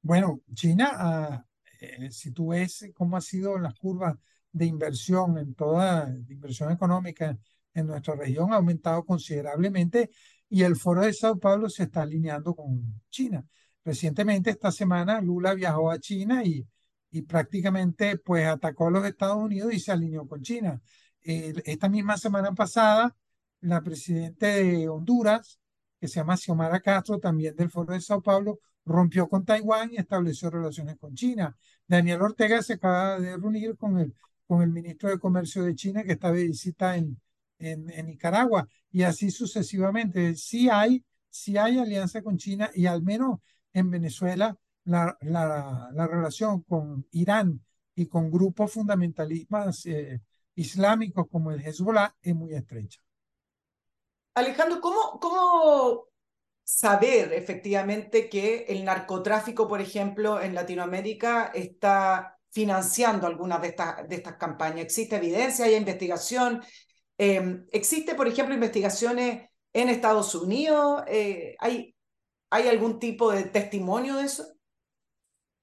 Bueno, 0.00 0.40
China, 0.54 0.92
ah, 0.94 1.44
eh, 1.80 2.12
si 2.12 2.30
tú 2.30 2.50
ves 2.50 2.88
cómo 2.94 3.16
ha 3.16 3.20
sido 3.20 3.58
las 3.58 3.74
curvas 3.74 4.14
de 4.52 4.66
inversión 4.66 5.38
en 5.38 5.56
toda 5.56 6.08
inversión 6.28 6.70
económica 6.70 7.36
en 7.74 7.86
nuestra 7.88 8.14
región 8.14 8.52
ha 8.52 8.56
aumentado 8.56 9.04
considerablemente 9.04 10.08
y 10.48 10.62
el 10.62 10.76
foro 10.76 11.02
de 11.02 11.14
Sao 11.14 11.36
Paulo 11.40 11.68
se 11.68 11.82
está 11.82 12.02
alineando 12.02 12.54
con 12.54 13.02
China. 13.10 13.44
Recientemente, 13.84 14.50
esta 14.50 14.70
semana, 14.70 15.20
Lula 15.20 15.54
viajó 15.54 15.90
a 15.90 15.98
China 15.98 16.44
y, 16.44 16.64
y 17.10 17.22
prácticamente 17.22 18.18
pues 18.18 18.46
atacó 18.46 18.88
a 18.88 18.90
los 18.90 19.06
Estados 19.06 19.38
Unidos 19.38 19.72
y 19.72 19.80
se 19.80 19.92
alineó 19.92 20.26
con 20.26 20.42
China. 20.42 20.80
esta 21.22 21.88
misma 21.88 22.16
semana 22.16 22.52
pasada, 22.54 23.14
la 23.60 23.82
presidenta 23.82 24.46
de 24.46 24.88
Honduras, 24.88 25.58
que 26.00 26.08
se 26.08 26.16
llama 26.16 26.36
Xiomara 26.36 26.80
Castro, 26.80 27.18
también 27.18 27.56
del 27.56 27.70
foro 27.70 27.92
de 27.94 28.00
Sao 28.00 28.22
Paulo, 28.22 28.60
rompió 28.84 29.28
con 29.28 29.44
Taiwán 29.44 29.90
y 29.92 29.96
estableció 29.96 30.50
relaciones 30.50 30.96
con 30.98 31.14
China. 31.14 31.56
Daniel 31.86 32.22
Ortega 32.22 32.62
se 32.62 32.74
acaba 32.74 33.18
de 33.18 33.36
reunir 33.36 33.76
con 33.76 33.98
el, 33.98 34.14
con 34.46 34.62
el 34.62 34.70
ministro 34.70 35.10
de 35.10 35.18
Comercio 35.18 35.62
de 35.62 35.74
China 35.74 36.04
que 36.04 36.12
está 36.12 36.32
de 36.32 36.44
visita 36.44 36.96
en, 36.96 37.20
en, 37.58 37.90
en 37.90 38.06
Nicaragua 38.06 38.66
y 38.90 39.02
así 39.02 39.30
sucesivamente. 39.30 40.34
Sí 40.36 40.68
hay, 40.70 41.04
sí 41.28 41.56
hay 41.58 41.78
alianza 41.78 42.22
con 42.22 42.38
China 42.38 42.70
y 42.74 42.86
al 42.86 43.02
menos 43.02 43.40
en 43.72 43.90
Venezuela 43.90 44.56
la, 44.88 45.16
la, 45.20 45.90
la 45.92 46.06
relación 46.06 46.62
con 46.62 47.06
Irán 47.12 47.60
y 47.94 48.06
con 48.06 48.30
grupos 48.30 48.72
fundamentalistas 48.72 49.84
eh, 49.86 50.20
islámicos 50.54 51.26
como 51.30 51.50
el 51.50 51.60
Hezbollah 51.60 52.14
es 52.22 52.34
muy 52.34 52.54
estrecha. 52.54 53.00
Alejandro, 54.34 54.80
¿cómo, 54.80 55.18
¿cómo 55.20 56.04
saber 56.64 57.32
efectivamente 57.32 58.28
que 58.28 58.64
el 58.68 58.84
narcotráfico, 58.84 59.66
por 59.68 59.80
ejemplo, 59.80 60.40
en 60.40 60.54
Latinoamérica 60.54 61.50
está 61.54 62.38
financiando 62.50 63.26
algunas 63.26 63.60
de 63.60 63.68
estas, 63.68 64.08
de 64.08 64.16
estas 64.16 64.36
campañas? 64.36 64.84
¿Existe 64.84 65.16
evidencia, 65.16 65.66
hay 65.66 65.74
investigación? 65.74 66.62
Eh, 67.18 67.64
¿Existe, 67.72 68.14
por 68.14 68.28
ejemplo, 68.28 68.54
investigaciones 68.54 69.50
en 69.72 69.88
Estados 69.88 70.34
Unidos? 70.34 71.02
Eh, 71.08 71.56
¿hay, 71.58 71.94
¿Hay 72.50 72.68
algún 72.68 72.98
tipo 72.98 73.32
de 73.32 73.44
testimonio 73.44 74.16
de 74.16 74.24
eso? 74.24 74.57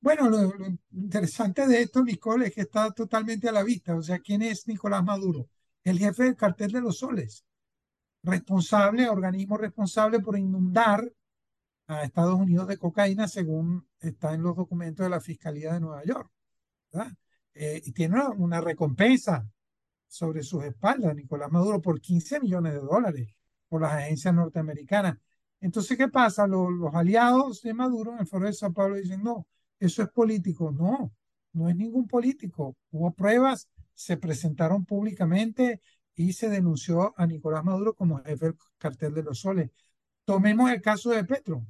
Bueno, 0.06 0.30
lo, 0.30 0.54
interesante 0.91 1.65
de 1.65 1.82
esto, 1.82 2.04
Nicole, 2.04 2.46
es 2.46 2.54
que 2.54 2.62
está 2.62 2.91
totalmente 2.91 3.50
a 3.50 3.52
la 3.52 3.63
vista. 3.63 3.96
O 3.96 4.04
sea, 4.04 4.20
¿quién 4.20 4.44
es 4.44 4.68
Nicolás 4.68 5.04
Maduro? 5.04 5.50
El 5.84 5.98
jefe 5.98 6.26
del 6.26 6.36
cartel 6.36 6.72
de 6.74 6.82
los 6.82 7.00
soles 7.00 7.44
responsable, 8.22 9.10
organismo 9.10 9.58
responsable 9.58 10.20
por 10.20 10.38
inundar 10.38 11.12
a 11.88 12.04
Estados 12.04 12.36
Unidos 12.39 12.68
de 12.68 12.78
cocaína, 12.78 13.28
según 13.28 13.88
está 14.00 14.36
en 14.36 14.44
los 14.44 14.56
documentos 14.56 15.04
de 15.04 15.10
la 15.10 15.20
Fiscalía 15.20 15.74
de 15.74 15.80
Nueva 15.80 16.04
York. 16.04 16.32
Eh, 17.56 17.82
y 17.84 17.91
tiene 17.91 18.22
una, 18.38 18.62
recompensa 18.62 19.50
sobre 20.08 20.44
sus 20.44 20.65
espaldas, 20.65 21.15
Nicolás 21.15 21.52
Maduro, 21.52 21.82
por 21.82 22.00
15 22.00 22.41
millones 22.41 22.74
de 22.74 22.80
dólares 22.80 23.36
por 23.68 23.82
las 23.82 23.94
agencias 23.94 24.36
norteamericanas. 24.36 25.18
Entonces, 25.62 25.98
¿qué 25.98 26.10
pasa? 26.10 26.46
Los, 26.46 26.72
los 26.74 26.94
aliados 26.94 27.63
de 27.63 27.74
Maduro 27.74 28.13
en 28.13 28.20
el 28.20 28.28
Foro 28.28 28.46
de 28.46 28.54
San 28.54 28.72
Pablo 28.72 28.98
dicen, 28.98 29.24
no, 29.24 29.48
eso 29.80 30.04
es 30.04 30.10
político. 30.10 30.72
No, 30.72 31.14
no 31.54 31.70
es 31.70 31.76
ningún 31.76 32.08
político. 32.08 32.76
Hubo 32.92 33.14
pruebas, 33.14 33.70
se 33.94 34.18
presentaron 34.18 34.86
públicamente 34.86 35.82
y 36.16 36.34
se 36.34 36.50
denunció 36.50 37.14
a 37.18 37.28
Nicolás 37.28 37.64
Maduro 37.64 37.94
como 37.94 38.24
jefe 38.24 38.46
del 38.46 38.58
cartel 38.78 39.14
de 39.14 39.24
los 39.24 39.40
soles. 39.40 39.70
Tomemos 40.26 40.72
el 40.72 40.82
caso 40.82 41.12
de 41.12 41.24
Petro. 41.26 41.66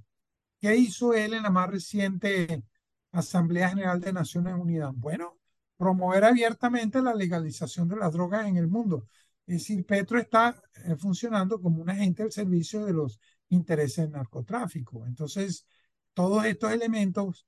¿Qué 0.59 0.75
hizo 0.75 1.13
él 1.13 1.33
en 1.33 1.43
la 1.43 1.49
más 1.49 1.69
reciente 1.69 2.63
Asamblea 3.11 3.69
General 3.69 3.99
de 3.99 4.13
Naciones 4.13 4.53
Unidas? 4.55 4.91
Bueno, 4.95 5.37
promover 5.77 6.23
abiertamente 6.23 7.01
la 7.01 7.13
legalización 7.13 7.87
de 7.87 7.97
las 7.97 8.13
drogas 8.13 8.47
en 8.47 8.57
el 8.57 8.67
mundo. 8.67 9.07
Es 9.45 9.59
decir, 9.59 9.85
Petro 9.85 10.19
está 10.19 10.59
eh, 10.85 10.95
funcionando 10.95 11.61
como 11.61 11.81
un 11.81 11.89
agente 11.89 12.23
al 12.23 12.31
servicio 12.31 12.85
de 12.85 12.93
los 12.93 13.19
intereses 13.49 14.05
del 14.05 14.11
narcotráfico. 14.11 15.05
Entonces, 15.05 15.65
todos 16.13 16.45
estos 16.45 16.71
elementos 16.71 17.45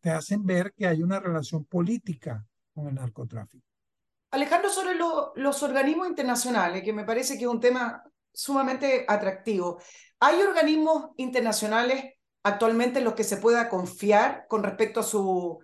te 0.00 0.10
hacen 0.10 0.44
ver 0.44 0.72
que 0.76 0.86
hay 0.86 1.02
una 1.02 1.20
relación 1.20 1.64
política 1.64 2.44
con 2.74 2.88
el 2.88 2.94
narcotráfico. 2.94 3.64
Alejandro, 4.30 4.70
sobre 4.70 4.94
los 4.94 5.62
organismos 5.62 6.08
internacionales, 6.08 6.82
que 6.82 6.92
me 6.92 7.04
parece 7.04 7.38
que 7.38 7.44
es 7.44 7.50
un 7.50 7.60
tema 7.60 8.02
sumamente 8.32 9.04
atractivo. 9.08 9.80
¿Hay 10.20 10.40
organismos 10.40 11.10
internacionales 11.16 12.14
actualmente 12.42 12.98
en 12.98 13.04
los 13.04 13.14
que 13.14 13.24
se 13.24 13.38
pueda 13.38 13.68
confiar 13.68 14.46
con 14.48 14.62
respecto 14.62 15.00
a 15.00 15.04
su 15.04 15.58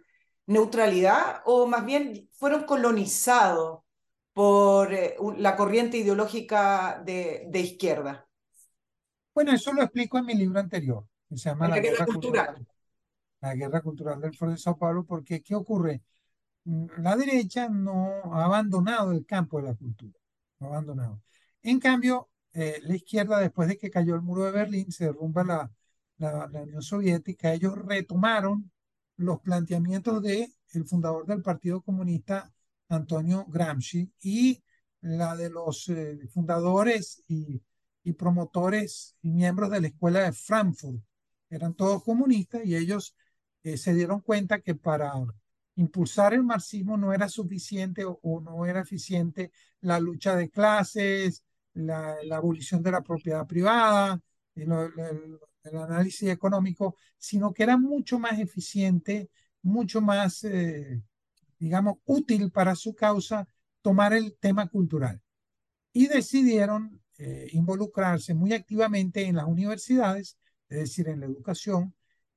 neutralidad 0.46 1.42
o 1.44 1.66
más 1.66 1.84
bien 1.84 2.28
fueron 2.32 2.64
colonizados 2.64 3.80
por 4.32 4.92
eh, 4.92 5.16
la 5.38 5.56
corriente 5.56 5.98
ideológica 5.98 7.02
de, 7.04 7.48
izquierda? 7.54 8.26
Bueno, 9.34 9.52
eso 9.52 9.72
lo 9.72 9.82
explico 9.82 10.18
en 10.18 10.26
mi 10.26 10.34
libro 10.34 10.58
anterior, 10.58 11.06
que 11.28 11.36
se 11.36 11.50
llama 11.50 11.68
La, 11.68 11.78
Guerra, 11.80 12.06
Cultural. 12.06 12.66
La 13.44 13.54
Guerra 13.54 13.82
Cultural 13.82 14.20
del 14.22 14.34
Foro 14.34 14.52
de 14.52 14.56
Sao 14.58 14.78
Paulo, 14.78 15.04
porque 15.04 15.42
¿qué 15.42 15.54
ocurre? 15.54 16.02
la 16.64 17.14
derecha 17.16 17.68
no 17.68 18.22
ha 18.32 18.46
abandonado 18.46 19.12
el 19.12 19.26
campo 19.26 19.58
de 19.58 19.64
la 19.64 19.74
cultura, 19.74 20.18
no 20.58 20.68
ha 20.68 20.70
abandonado. 20.70 21.22
En 21.62 21.78
cambio, 21.78 22.30
eh, 22.54 22.80
la 22.82 22.96
izquierda, 22.96 23.38
después 23.40 23.68
de 23.68 23.76
que 23.76 23.90
cayó 23.90 24.14
el 24.14 24.22
muro 24.22 24.44
de 24.44 24.52
Berlín, 24.52 24.90
se 24.90 25.04
derrumba 25.06 25.44
la, 25.44 25.70
la, 26.16 26.62
Unión 26.62 26.80
Soviética, 26.80 27.52
ellos 27.52 27.76
retomaron 27.76 28.70
los 29.16 29.40
planteamientos 29.40 30.22
de 30.22 30.48
el 30.72 30.86
fundador 30.86 31.26
del 31.26 31.42
Partido 31.42 31.82
Comunista, 31.82 32.50
Antonio 32.88 33.44
Gramsci, 33.46 34.10
y 34.22 34.62
la 35.02 35.36
de 35.36 35.50
los 35.50 35.88
eh, 35.90 36.18
fundadores 36.32 37.22
y, 37.28 37.62
y, 38.04 38.12
promotores 38.14 39.16
y 39.20 39.30
miembros 39.32 39.70
de 39.70 39.82
la 39.82 39.88
Escuela 39.88 40.20
de 40.20 40.32
Frankfurt. 40.32 41.02
Eran 41.50 41.74
todos 41.74 42.02
comunistas 42.02 42.62
y 42.64 42.74
ellos 42.74 43.14
eh, 43.64 43.78
se 43.78 43.94
dieron 43.94 44.20
cuenta 44.20 44.60
que 44.60 44.74
para 44.74 45.12
impulsar 45.76 46.34
el 46.34 46.44
marxismo 46.44 46.96
no 46.96 47.12
era 47.12 47.28
suficiente 47.28 48.04
o, 48.04 48.40
no 48.40 48.66
era 48.66 48.80
eficiente 48.80 49.50
la 49.80 49.98
lucha 49.98 50.36
de 50.36 50.50
clases, 50.50 51.42
la, 51.72 52.16
abolición 52.32 52.82
de 52.82 52.92
la 52.92 53.02
propiedad 53.02 53.46
privada, 53.46 54.20
el, 54.54 54.70
análisis 55.64 56.28
económico, 56.28 56.96
sino 57.18 57.52
que 57.52 57.62
era 57.62 57.78
mucho 57.78 58.18
más 58.18 58.38
eficiente, 58.38 59.30
mucho 59.62 60.00
más, 60.02 60.44
eh, 60.44 61.02
digamos, 61.58 61.96
útil 62.04 62.50
para 62.50 62.74
su 62.76 62.94
causa 62.94 63.48
tomar 63.80 64.12
el 64.12 64.36
tema 64.38 64.68
cultural. 64.68 65.22
Y 65.92 66.08
decidieron 66.08 67.02
eh, 67.18 67.48
involucrarse 67.52 68.34
muy 68.34 68.52
activamente 68.52 69.24
en 69.24 69.36
las 69.36 69.46
universidades, 69.46 70.36
es 70.68 70.78
decir, 70.80 71.08
en 71.08 71.20
la 71.20 71.26
educación, 71.26 71.94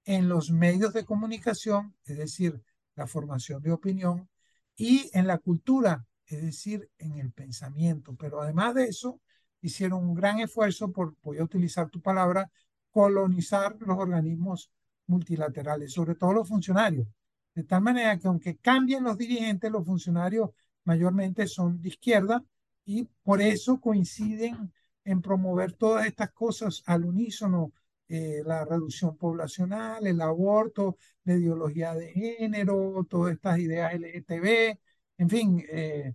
en 0.07 0.29
los 0.29 0.51
medios 0.51 0.93
de 0.93 1.03
comunicación, 1.03 1.93
es 2.05 2.17
decir, 2.17 2.63
la 2.95 3.07
formación 3.07 3.61
de 3.61 3.73
opinión 3.73 4.29
y 4.77 5.09
en 5.13 5.27
la 5.27 5.37
cultura, 5.37 6.07
es 6.25 6.41
decir, 6.41 6.89
en 6.97 7.17
el 7.17 7.33
pensamiento. 7.33 8.15
Pero 8.15 8.41
además 8.41 8.73
de 8.73 8.85
eso, 8.85 9.19
hicieron 9.61 10.07
un 10.07 10.15
gran 10.15 10.39
esfuerzo 10.39 10.93
por, 10.93 11.15
voy 11.21 11.39
a 11.39 11.43
utilizar 11.43 11.89
tu 11.89 12.01
palabra, 12.01 12.49
colonizar 12.89 13.75
los 13.81 13.97
organismos 13.97 14.71
multilaterales, 15.07 15.91
sobre 15.91 16.15
todo 16.15 16.31
los 16.31 16.47
funcionarios. 16.47 17.05
De 17.53 17.65
tal 17.65 17.81
manera 17.81 18.17
que 18.17 18.29
aunque 18.29 18.55
cambien 18.55 19.03
los 19.03 19.17
dirigentes, 19.17 19.69
los 19.69 19.85
funcionarios 19.85 20.51
mayormente 20.85 21.47
son 21.47 21.81
de 21.81 21.89
izquierda 21.89 22.41
y 22.85 23.03
por 23.23 23.41
eso 23.41 23.81
coinciden 23.81 24.71
en 25.03 25.21
promover 25.21 25.73
todas 25.73 26.05
estas 26.05 26.31
cosas 26.31 26.81
al 26.85 27.03
unísono 27.03 27.73
eh, 28.09 28.41
la 28.45 28.63
reducción 28.63 29.17
poblacional, 29.17 30.07
el 30.07 30.21
aborto, 30.21 30.97
la 31.25 31.35
ideología 31.35 31.93
de 31.93 32.11
género, 32.13 33.05
todas 33.09 33.33
estas 33.33 33.59
ideas 33.59 33.93
LGTB, 33.93 34.79
en 35.17 35.29
fin, 35.29 35.65
eh, 35.69 36.13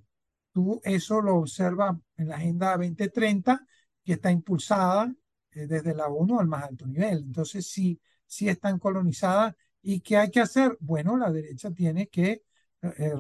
tú 0.53 0.81
eso 0.85 1.21
lo 1.21 1.37
observas 1.37 1.97
en 2.17 2.29
la 2.29 2.37
Agenda 2.37 2.77
2030, 2.79 3.67
que 4.05 4.15
está 4.15 4.31
impulsada 4.31 5.15
eh, 5.53 5.67
desde 5.67 5.95
la 5.95 6.07
ONU 6.09 6.41
al 6.41 6.47
más 6.47 6.65
alto 6.65 6.87
nivel. 6.87 7.19
Entonces, 7.19 7.67
sí, 7.67 8.01
sí 8.27 8.49
están 8.49 8.79
colonizadas. 8.79 9.55
¿Y 9.83 10.01
qué 10.01 10.17
hay 10.17 10.31
que 10.31 10.41
hacer? 10.41 10.77
Bueno, 10.81 11.17
la 11.19 11.31
derecha 11.31 11.71
tiene 11.73 12.09
que 12.09 12.43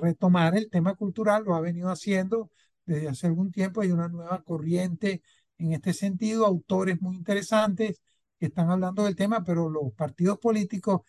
retomar 0.00 0.56
el 0.56 0.68
tema 0.68 0.94
cultural, 0.94 1.44
lo 1.44 1.54
ha 1.54 1.60
venido 1.60 1.88
haciendo 1.88 2.50
desde 2.84 3.08
hace 3.08 3.28
algún 3.28 3.52
tiempo, 3.52 3.80
hay 3.80 3.92
una 3.92 4.08
nueva 4.08 4.42
corriente 4.42 5.22
en 5.58 5.72
este 5.72 5.92
sentido, 5.92 6.46
autores 6.46 7.00
muy 7.00 7.16
interesantes 7.16 8.00
que 8.42 8.46
están 8.46 8.72
hablando 8.72 9.04
del 9.04 9.14
tema, 9.14 9.44
pero 9.44 9.68
los 9.68 9.92
partidos 9.92 10.36
políticos 10.36 11.02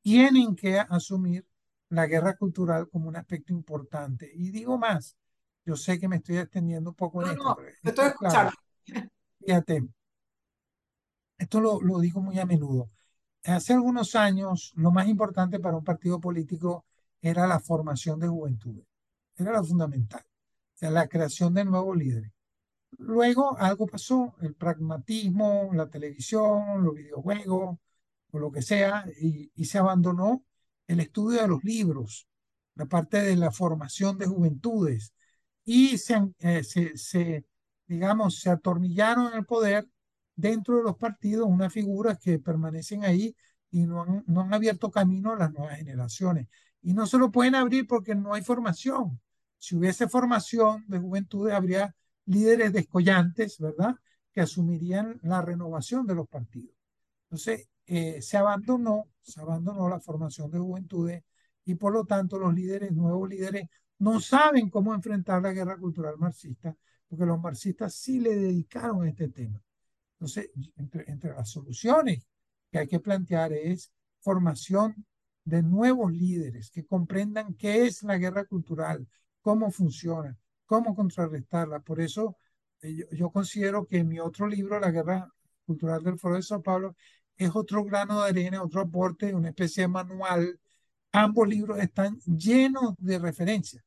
tienen 0.00 0.56
que 0.56 0.76
asumir 0.76 1.46
la 1.88 2.08
guerra 2.08 2.36
cultural 2.36 2.88
como 2.88 3.06
un 3.06 3.14
aspecto 3.14 3.52
importante. 3.52 4.28
Y 4.34 4.50
digo 4.50 4.76
más, 4.76 5.16
yo 5.64 5.76
sé 5.76 6.00
que 6.00 6.08
me 6.08 6.16
estoy 6.16 6.38
extendiendo 6.38 6.90
un 6.90 6.96
poco 6.96 7.22
en 7.22 7.30
esto. 7.30 7.56
estoy 7.84 8.06
escuchando. 8.06 8.50
Fíjate, 9.38 9.86
esto 11.38 11.60
lo, 11.60 11.80
lo 11.80 12.00
digo 12.00 12.20
muy 12.20 12.40
a 12.40 12.44
menudo. 12.44 12.90
Hace 13.44 13.74
algunos 13.74 14.16
años, 14.16 14.72
lo 14.74 14.90
más 14.90 15.06
importante 15.06 15.60
para 15.60 15.76
un 15.76 15.84
partido 15.84 16.18
político 16.18 16.86
era 17.20 17.46
la 17.46 17.60
formación 17.60 18.18
de 18.18 18.26
juventud. 18.26 18.82
Era 19.36 19.52
lo 19.52 19.62
fundamental 19.62 20.24
la 20.88 21.08
creación 21.08 21.52
de 21.52 21.64
nuevos 21.64 21.96
líderes. 21.96 22.32
Luego 22.98 23.56
algo 23.58 23.86
pasó, 23.86 24.34
el 24.42 24.54
pragmatismo, 24.54 25.70
la 25.72 25.88
televisión, 25.88 26.82
los 26.84 26.94
videojuegos, 26.94 27.78
o 28.32 28.38
lo 28.38 28.50
que 28.52 28.62
sea, 28.62 29.04
y, 29.20 29.50
se 29.64 29.78
abandonó 29.78 30.44
el 30.86 31.00
estudio 31.00 31.42
de 31.42 31.48
los 31.48 31.64
libros, 31.64 32.28
la 32.74 32.86
parte 32.86 33.22
de 33.22 33.36
la 33.36 33.50
formación 33.52 34.18
de 34.18 34.26
juventudes, 34.26 35.14
y 35.64 35.94
eh, 35.94 36.64
se, 36.64 36.96
se, 36.96 37.46
digamos, 37.86 38.40
se 38.40 38.50
atornillaron 38.50 39.32
en 39.32 39.38
el 39.38 39.46
poder 39.46 39.88
dentro 40.36 40.76
de 40.78 40.84
los 40.84 40.96
partidos 40.96 41.46
unas 41.48 41.72
figuras 41.72 42.18
que 42.18 42.38
permanecen 42.38 43.04
ahí 43.04 43.36
y 43.70 43.86
no 43.86 44.02
han, 44.02 44.24
no 44.26 44.42
han 44.42 44.54
abierto 44.54 44.90
camino 44.90 45.32
a 45.32 45.36
las 45.36 45.52
nuevas 45.52 45.76
generaciones. 45.78 46.48
Y 46.82 46.94
no 46.94 47.06
se 47.06 47.18
lo 47.18 47.30
pueden 47.30 47.54
abrir 47.54 47.86
porque 47.86 48.14
no 48.14 48.34
hay 48.34 48.42
formación 48.42 49.20
si 49.60 49.76
hubiese 49.76 50.08
formación 50.08 50.84
de 50.88 50.98
juventud, 50.98 51.50
habría 51.50 51.94
líderes 52.26 52.72
descollantes, 52.72 53.58
¿verdad?, 53.58 53.94
que 54.32 54.40
asumirían 54.40 55.18
la 55.22 55.42
renovación 55.42 56.06
de 56.06 56.14
los 56.14 56.28
partidos. 56.28 56.74
Entonces, 57.24 57.68
eh, 57.86 58.22
se 58.22 58.36
abandonó, 58.36 59.08
se 59.20 59.40
abandonó 59.40 59.88
la 59.88 60.00
formación 60.00 60.50
de 60.50 60.58
juventudes 60.58 61.24
y 61.64 61.74
por 61.74 61.92
lo 61.92 62.04
tanto 62.04 62.38
los 62.38 62.54
líderes, 62.54 62.92
nuevos 62.92 63.28
líderes, 63.28 63.68
no 63.98 64.20
saben 64.20 64.70
cómo 64.70 64.94
enfrentar 64.94 65.42
la 65.42 65.52
guerra 65.52 65.76
cultural 65.76 66.14
marxista, 66.18 66.74
porque 67.08 67.26
los 67.26 67.40
marxistas 67.40 67.94
sí 67.94 68.20
le 68.20 68.34
dedicaron 68.34 69.04
a 69.04 69.08
este 69.08 69.28
tema. 69.28 69.62
Entonces, 70.14 70.50
entre, 70.76 71.10
entre 71.10 71.34
las 71.34 71.50
soluciones 71.50 72.26
que 72.70 72.78
hay 72.78 72.86
que 72.86 73.00
plantear 73.00 73.52
es 73.52 73.92
formación 74.20 75.04
de 75.44 75.62
nuevos 75.62 76.12
líderes 76.12 76.70
que 76.70 76.86
comprendan 76.86 77.54
qué 77.54 77.86
es 77.86 78.02
la 78.02 78.18
guerra 78.18 78.44
cultural, 78.44 79.06
cómo 79.40 79.70
funciona, 79.70 80.36
cómo 80.70 80.94
contrarrestarla. 80.94 81.80
Por 81.80 82.00
eso 82.00 82.36
eh, 82.82 83.04
yo, 83.10 83.30
considero 83.30 83.86
que 83.86 84.04
mi 84.04 84.20
otro 84.20 84.46
libro, 84.46 84.78
La 84.78 84.92
Guerra 84.92 85.28
Cultural 85.66 86.00
del 86.04 86.16
Foro 86.16 86.36
de 86.36 86.42
Sao 86.42 86.62
Paulo, 86.62 86.94
es 87.36 87.50
otro 87.54 87.84
grano 87.84 88.22
de 88.22 88.28
arena, 88.30 88.62
otro 88.62 88.82
aporte, 88.82 89.34
una 89.34 89.48
especie 89.48 89.82
de 89.82 89.88
manual. 89.88 90.60
Ambos 91.10 91.48
libros 91.48 91.80
están 91.80 92.20
llenos 92.20 92.94
de 92.98 93.18
referencias, 93.18 93.82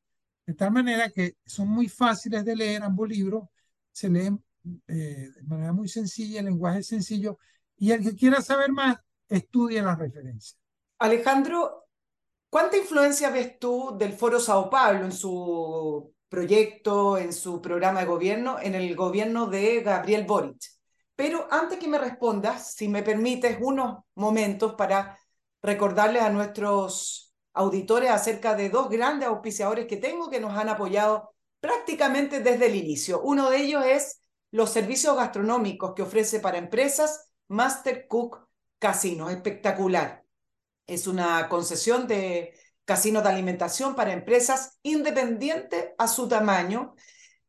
de 0.45 0.53
tal 0.55 0.71
manera 0.71 1.09
que 1.09 1.37
son 1.45 1.69
muy 1.69 1.87
fáciles 1.87 2.43
de 2.43 2.53
leer 2.53 2.83
ambos 2.83 3.07
libros, 3.07 3.47
se 3.89 4.09
leen 4.09 4.43
eh, 4.87 5.29
de 5.33 5.43
manera 5.43 5.71
muy 5.71 5.87
sencilla, 5.87 6.41
el 6.41 6.47
lenguaje 6.47 6.79
es 6.79 6.87
sencillo, 6.87 7.37
y 7.77 7.91
el 7.91 8.03
que 8.03 8.13
quiera 8.13 8.41
saber 8.41 8.73
más, 8.73 8.97
estudie 9.29 9.81
las 9.81 9.97
referencias. 9.97 10.59
Alejandro, 10.99 11.83
¿Cuánta 12.53 12.77
influencia 12.77 13.31
ves 13.31 13.57
tú 13.57 13.95
del 13.97 14.13
Foro 14.13 14.39
Sao 14.39 14.69
Paulo 14.69 15.05
en 15.05 15.11
su 15.11 16.12
proyecto, 16.33 17.17
en 17.19 17.31
su 17.31 17.61
programa 17.61 17.99
de 17.99 18.07
gobierno, 18.07 18.57
en 18.59 18.73
el 18.73 18.95
gobierno 18.95 19.45
de 19.45 19.81
Gabriel 19.81 20.25
Boric? 20.25 20.57
Pero 21.15 21.47
antes 21.51 21.77
que 21.77 21.87
me 21.87 21.99
respondas, 21.99 22.73
si 22.73 22.87
me 22.87 23.03
permites 23.03 23.59
unos 23.61 23.99
momentos 24.15 24.73
para 24.73 25.19
recordarles 25.61 26.23
a 26.23 26.31
nuestros 26.31 27.35
auditores 27.53 28.09
acerca 28.09 28.55
de 28.55 28.71
dos 28.71 28.89
grandes 28.89 29.29
auspiciadores 29.29 29.85
que 29.85 29.97
tengo 29.97 30.31
que 30.31 30.39
nos 30.39 30.57
han 30.57 30.69
apoyado 30.69 31.35
prácticamente 31.59 32.39
desde 32.39 32.65
el 32.65 32.75
inicio. 32.75 33.21
Uno 33.21 33.51
de 33.51 33.57
ellos 33.57 33.85
es 33.85 34.23
los 34.49 34.71
servicios 34.71 35.15
gastronómicos 35.15 35.93
que 35.93 36.01
ofrece 36.01 36.39
para 36.39 36.57
empresas 36.57 37.31
Master 37.47 38.07
Cook 38.07 38.47
Casino, 38.79 39.29
espectacular 39.29 40.23
es 40.87 41.07
una 41.07 41.47
concesión 41.49 42.07
de 42.07 42.53
casinos 42.85 43.23
de 43.23 43.29
alimentación 43.29 43.95
para 43.95 44.13
empresas 44.13 44.77
independientes 44.83 45.89
a 45.97 46.07
su 46.07 46.27
tamaño, 46.27 46.95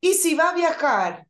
Y 0.00 0.14
si 0.14 0.34
va 0.34 0.50
a 0.50 0.54
viajar, 0.54 1.28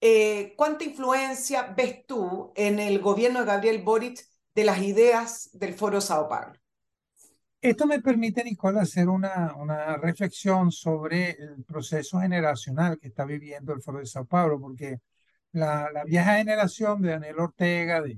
eh, 0.00 0.54
¿cuánta 0.56 0.84
influencia 0.84 1.74
ves 1.76 2.06
tú 2.06 2.52
en 2.56 2.78
el 2.78 3.00
gobierno 3.00 3.40
de 3.40 3.46
Gabriel 3.46 3.82
Boric 3.82 4.26
de 4.54 4.64
las 4.64 4.80
ideas 4.82 5.50
del 5.52 5.74
Foro 5.74 6.00
Sao 6.00 6.28
Paulo? 6.28 6.54
Esto 7.60 7.86
me 7.86 8.00
permite, 8.00 8.42
Nicole, 8.42 8.80
hacer 8.80 9.08
una, 9.08 9.54
una 9.56 9.96
reflexión 9.98 10.72
sobre 10.72 11.32
el 11.32 11.62
proceso 11.64 12.18
generacional 12.20 12.98
que 12.98 13.08
está 13.08 13.26
viviendo 13.26 13.74
el 13.74 13.82
Foro 13.82 13.98
de 13.98 14.06
Sao 14.06 14.24
Paulo, 14.24 14.58
porque 14.58 15.00
la, 15.52 15.90
la 15.92 16.04
vieja 16.04 16.36
generación 16.38 17.02
de 17.02 17.10
Daniel 17.10 17.38
Ortega, 17.40 18.00
de, 18.00 18.16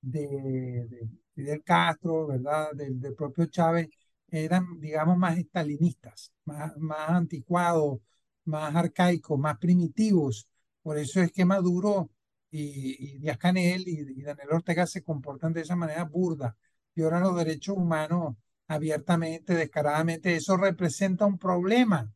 de, 0.00 1.08
Fidel 1.34 1.62
Castro, 1.64 2.26
¿verdad? 2.26 2.72
Del, 2.74 3.00
del 3.00 3.14
propio 3.14 3.46
Chávez, 3.46 3.88
eran, 4.30 4.78
digamos, 4.80 5.16
más 5.16 5.38
estalinistas, 5.38 6.32
más, 6.44 6.76
más 6.76 7.08
anticuados, 7.10 8.00
más 8.44 8.74
arcaicos, 8.74 9.38
más 9.38 9.56
primitivos. 9.58 10.46
Por 10.82 10.98
eso 10.98 11.20
es 11.20 11.32
que 11.32 11.44
Maduro 11.44 12.10
y, 12.50 13.18
Díaz 13.18 13.38
Canel 13.38 13.86
y, 13.86 14.20
y, 14.20 14.22
Daniel 14.22 14.48
Ortega 14.52 14.86
se 14.86 15.02
comportan 15.02 15.52
de 15.52 15.62
esa 15.62 15.76
manera 15.76 16.04
burda, 16.04 16.56
violan 16.94 17.22
los 17.22 17.36
derechos 17.36 17.76
humanos 17.76 18.36
abiertamente, 18.68 19.54
descaradamente. 19.54 20.36
Eso 20.36 20.56
representa 20.56 21.26
un 21.26 21.38
problema 21.38 22.12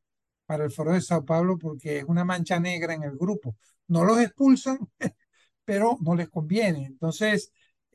para 0.47 0.65
el 0.65 0.71
Foro 0.71 0.93
de 0.93 1.01
Sao 1.01 1.25
Paulo 1.25 1.59
porque 1.59 1.99
es 1.99 2.05
una 2.05 2.25
mancha 2.25 2.61
negra 2.61 2.95
en 2.95 3.03
el 3.05 3.17
grupo. 3.17 3.57
No 3.89 4.05
los 4.05 4.21
expulsan, 4.21 4.79
pero 5.65 5.99
no 6.01 6.15
les 6.15 6.29
conviene. 6.29 6.87
Entonces, 6.87 7.53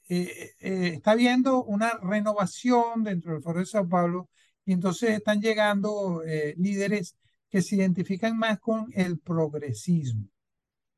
eh, 0.10 0.54
eh, 0.60 0.92
está 0.96 1.12
habiendo 1.12 1.64
una 1.64 1.92
renovación 2.02 3.04
dentro 3.04 3.34
del 3.34 3.44
Foro 3.44 3.60
de 3.60 3.66
Sao 3.66 3.88
Paulo 3.88 4.30
y 4.66 4.74
entonces 4.74 5.12
están 5.12 5.42
llegando 5.42 6.24
eh, 6.26 6.56
líderes 6.58 7.16
que 7.50 7.62
se 7.62 7.76
identifican 7.76 8.38
más 8.38 8.60
con 8.60 8.88
el 8.94 9.20
progresismo. 9.20 10.28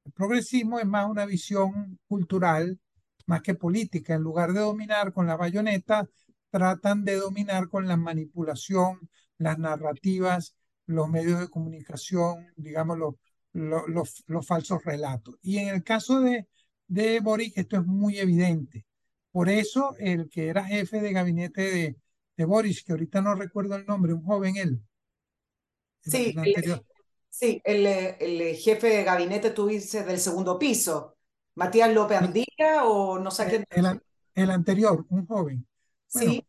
El 0.10 0.14
progresismo 0.14 0.80
es 0.80 0.88
más 0.88 1.08
una 1.08 1.28
visión 1.28 2.00
cultural, 2.08 2.80
más 3.28 3.44
que 3.44 3.54
política. 3.54 4.16
En 4.16 4.24
lugar 4.24 4.54
de 4.54 4.62
dominar 4.62 5.14
con 5.14 5.28
la 5.28 5.38
bayoneta, 5.38 6.10
tratan 6.50 7.06
de 7.06 7.18
dominar 7.18 7.70
con 7.70 7.88
la 7.88 7.96
manipulación, 7.96 9.08
las 9.38 9.60
narrativas, 9.60 10.56
los 10.88 11.10
medios 11.10 11.40
de 11.40 11.48
comunicación, 11.48 12.48
digamos, 12.56 12.98
los, 12.98 13.16
los, 13.54 14.24
los 14.26 14.48
falsos 14.48 14.84
relatos. 14.84 15.36
Y 15.44 15.60
en 15.60 15.68
el 15.68 15.84
caso 15.84 16.22
de, 16.22 16.48
de 16.88 17.20
Boric, 17.20 17.56
esto 17.60 17.78
es 17.78 17.86
muy 17.86 18.18
evidente. 18.18 18.88
Por 19.32 19.48
eso, 19.48 19.96
el 20.00 20.28
que 20.28 20.48
era 20.48 20.66
jefe 20.66 21.02
de 21.02 21.14
gabinete 21.14 21.62
de, 21.62 21.98
de 22.36 22.46
Boris, 22.46 22.84
que 22.84 22.94
ahorita 22.94 23.22
no 23.22 23.36
recuerdo 23.36 23.76
el 23.76 23.86
nombre, 23.86 24.14
un 24.14 24.24
joven 24.24 24.58
él. 24.58 24.82
Sí, 26.00 26.34
el, 26.36 26.64
el, 26.64 26.82
sí 27.30 27.62
el, 27.64 27.86
el, 27.86 28.56
jefe 28.56 28.88
de 28.88 29.04
gabinete, 29.04 29.52
tú 29.52 29.68
dices, 29.68 30.06
del 30.06 30.20
segundo 30.20 30.58
piso. 30.58 31.16
Matías 31.56 31.94
López 31.94 32.18
Andía 32.18 32.86
o 32.86 33.20
no 33.20 33.32
sé 33.32 33.48
quién. 33.48 33.66
El, 33.70 34.02
el, 34.36 34.52
anterior, 34.52 35.06
un 35.10 35.26
joven. 35.26 35.66
Bueno, 36.14 36.32
sí. 36.32 36.46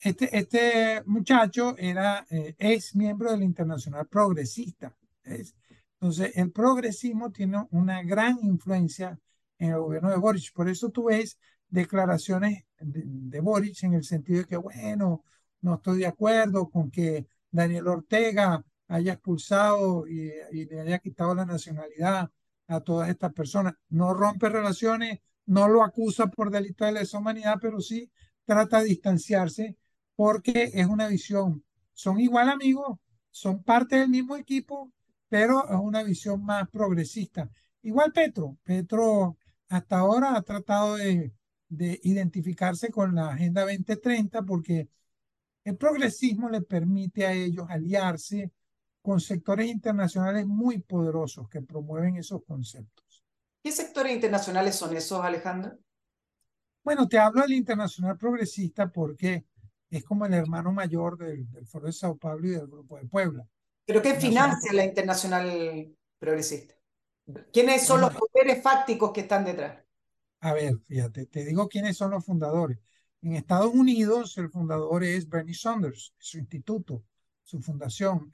Este, 0.00 0.36
este 0.36 1.02
muchacho 1.06 1.74
era, 1.78 2.26
eh, 2.28 2.54
es 2.58 2.94
miembro 2.94 3.30
del 3.30 3.42
Internacional 3.42 4.06
Progresista. 4.06 4.94
¿es? 5.22 5.54
Entonces, 5.94 6.32
el 6.36 6.52
progresismo 6.52 7.32
tiene 7.32 7.66
una 7.70 8.02
gran 8.02 8.38
influencia 8.42 9.18
en 9.58 9.70
el 9.70 9.78
gobierno 9.78 10.10
de 10.10 10.18
Boris. 10.18 10.50
Por 10.52 10.68
eso 10.68 10.90
tú 10.90 11.04
ves 11.04 11.38
declaraciones 11.68 12.64
de, 12.78 13.02
de, 13.04 13.40
Boric 13.40 13.82
en 13.84 13.94
el 13.94 14.04
sentido 14.04 14.40
de 14.40 14.44
que, 14.44 14.56
bueno, 14.58 15.24
no 15.62 15.76
estoy 15.76 16.00
de 16.00 16.06
acuerdo 16.06 16.68
con 16.68 16.90
que 16.90 17.26
Daniel 17.50 17.88
Ortega 17.88 18.62
haya 18.88 19.14
expulsado 19.14 20.06
y, 20.06 20.32
y, 20.52 20.66
le 20.66 20.80
haya 20.80 20.98
quitado 20.98 21.34
la 21.34 21.46
nacionalidad 21.46 22.30
a 22.66 22.80
todas 22.80 23.08
estas 23.08 23.32
personas. 23.32 23.74
No 23.88 24.14
rompe 24.14 24.48
relaciones, 24.48 25.20
no 25.46 25.68
lo 25.68 25.82
acusa 25.82 26.26
por 26.28 26.50
delito 26.50 26.84
de 26.84 26.92
lesa 26.92 27.18
humanidad, 27.18 27.58
pero 27.60 27.80
sí 27.80 28.10
trata 28.44 28.80
de 28.80 28.86
distanciarse 28.90 29.76
porque 30.16 30.70
es 30.74 30.86
una 30.86 31.08
visión. 31.08 31.64
Son 31.92 32.20
igual 32.20 32.48
amigos, 32.48 32.98
son 33.30 33.62
parte 33.62 33.96
del 33.96 34.08
mismo 34.08 34.36
equipo, 34.36 34.92
pero 35.28 35.64
es 35.68 35.78
una 35.80 36.02
visión 36.02 36.44
más 36.44 36.68
progresista. 36.70 37.50
Igual 37.82 38.12
Petro, 38.12 38.58
Petro 38.62 39.36
hasta 39.68 39.98
ahora 39.98 40.36
ha 40.36 40.42
tratado 40.42 40.96
de 40.96 41.32
de 41.76 42.00
identificarse 42.04 42.90
con 42.90 43.14
la 43.14 43.30
Agenda 43.30 43.62
2030 43.62 44.42
porque 44.42 44.88
el 45.64 45.76
progresismo 45.76 46.48
le 46.50 46.62
permite 46.62 47.26
a 47.26 47.32
ellos 47.32 47.66
aliarse 47.68 48.52
con 49.04 49.20
sectores 49.20 49.66
internacionales 49.66 50.46
muy 50.46 50.78
poderosos 50.78 51.46
que 51.50 51.60
promueven 51.60 52.16
esos 52.16 52.42
conceptos. 52.42 53.22
¿Qué 53.62 53.70
sectores 53.70 54.14
internacionales 54.14 54.76
son 54.76 54.96
esos, 54.96 55.22
Alejandro? 55.22 55.76
Bueno, 56.82 57.06
te 57.06 57.18
hablo 57.18 57.42
del 57.42 57.52
internacional 57.52 58.16
progresista 58.16 58.90
porque 58.90 59.44
es 59.90 60.04
como 60.04 60.24
el 60.24 60.32
hermano 60.32 60.72
mayor 60.72 61.18
del, 61.18 61.50
del 61.50 61.66
Foro 61.66 61.84
de 61.84 61.92
Sao 61.92 62.16
Paulo 62.16 62.46
y 62.46 62.52
del 62.52 62.66
Grupo 62.66 62.96
de 62.96 63.04
Puebla. 63.04 63.46
¿Pero 63.84 64.00
qué 64.00 64.14
financia 64.14 64.72
la 64.72 64.86
internacional 64.86 65.94
progresista? 66.18 66.74
¿Quiénes 67.52 67.84
son 67.84 68.00
los 68.00 68.14
poderes 68.14 68.62
fácticos 68.62 69.12
que 69.12 69.20
están 69.20 69.44
detrás? 69.44 69.84
A 70.40 70.54
ver, 70.54 70.78
fíjate, 70.78 71.26
te 71.26 71.44
digo 71.44 71.68
quiénes 71.68 71.98
son 71.98 72.12
los 72.12 72.24
fundadores. 72.24 72.78
En 73.20 73.36
Estados 73.36 73.74
Unidos, 73.74 74.38
el 74.38 74.48
fundador 74.48 75.04
es 75.04 75.28
Bernie 75.28 75.54
Sanders, 75.54 76.14
su 76.16 76.38
instituto, 76.38 77.04
su 77.42 77.60
fundación. 77.60 78.32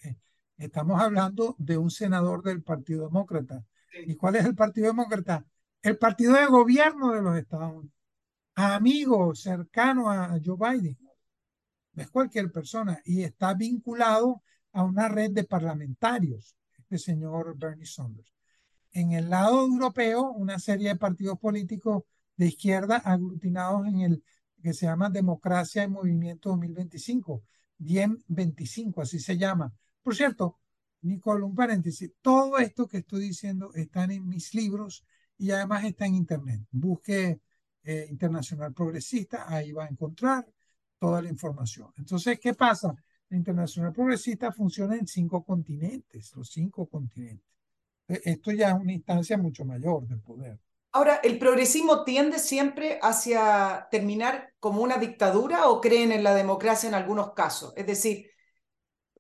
Estamos 0.61 1.00
hablando 1.00 1.56
de 1.58 1.76
un 1.76 1.90
senador 1.90 2.44
del 2.44 2.62
Partido 2.62 3.06
Demócrata. 3.06 3.64
¿Y 4.06 4.14
cuál 4.14 4.36
es 4.36 4.44
el 4.44 4.54
Partido 4.54 4.86
Demócrata? 4.86 5.44
El 5.82 5.98
partido 5.98 6.34
de 6.34 6.46
gobierno 6.46 7.12
de 7.12 7.22
los 7.22 7.36
Estados 7.36 7.72
Unidos. 7.72 7.96
Amigo 8.54 9.34
cercano 9.34 10.08
a 10.11 10.38
Joe 10.44 10.56
Biden. 10.56 10.98
No 11.94 12.02
es 12.02 12.11
cualquier 12.11 12.52
persona. 12.52 13.00
Y 13.04 13.22
está 13.22 13.54
vinculado 13.54 14.42
a 14.72 14.84
una 14.84 15.08
red 15.08 15.32
de 15.32 15.44
parlamentarios, 15.44 16.54
este 16.78 16.98
señor 16.98 17.58
Bernie 17.58 17.86
Sanders 17.86 18.30
en 18.92 19.12
el 19.12 19.30
lado 19.30 19.61
europeo 19.61 20.30
una 20.32 20.58
serie 20.58 20.88
de 20.88 20.96
partidos 20.96 21.38
políticos 21.38 22.04
de 22.36 22.46
izquierda 22.46 22.96
aglutinados 22.96 23.86
en 23.86 24.00
el 24.00 24.24
que 24.62 24.74
se 24.74 24.86
llama 24.86 25.11
Democracia 25.11 25.84
y 25.84 25.88
Movimiento 25.88 26.50
2025, 26.50 27.42
1025, 27.78 29.02
así 29.02 29.18
se 29.18 29.38
llama. 29.38 29.72
Por 30.03 30.14
cierto, 30.14 30.59
Nicole, 31.03 31.44
un 31.44 31.55
paréntesis, 31.55 32.12
todo 32.20 32.59
esto 32.59 32.86
que 32.86 32.98
estoy 32.98 33.22
diciendo 33.22 33.72
está 33.74 34.05
en 34.05 34.28
mis 34.28 34.55
libros 34.55 35.05
y 35.38 35.51
además 35.51 35.84
está 35.84 36.07
en 36.07 36.14
Internet. 36.14 36.61
Busque 36.70 37.40
eh, 37.82 38.07
Internacional 38.11 38.72
Progresista, 38.72 39.46
ahí 39.48 39.72
va 39.72 39.84
a 39.84 39.88
encontrar 39.88 40.46
toda 40.98 41.22
la 41.22 41.30
información. 41.30 41.92
Entonces, 41.96 42.38
¿qué 42.38 42.55
pasa? 42.55 42.94
La 43.28 43.36
Internacional 43.36 43.92
Progresista 43.92 44.53
funciona 44.53 44.96
en 44.96 45.07
cinco 45.07 45.42
continentes, 45.42 46.34
los 46.36 46.51
cinco 46.51 46.86
continentes. 46.86 47.46
E, 48.07 48.20
esto 48.24 48.53
ya 48.53 48.70
es 48.70 48.74
una 48.74 48.92
instancia 48.92 49.38
mucho 49.38 49.64
mayor 49.64 50.07
del 50.07 50.20
poder. 50.20 50.59
Ahora, 50.92 51.20
¿el 51.22 51.38
progresismo 51.38 52.03
tiende 52.03 52.38
siempre 52.38 52.98
hacia 53.01 53.86
terminar 53.90 54.53
como 54.59 54.82
una 54.82 54.98
dictadura 54.98 55.68
o 55.68 55.80
creen 55.80 56.11
en 56.11 56.24
la 56.24 56.34
democracia 56.34 56.88
en 56.88 56.94
algunos 56.94 57.32
casos? 57.32 57.72
Es 57.76 57.86
decir, 57.86 58.28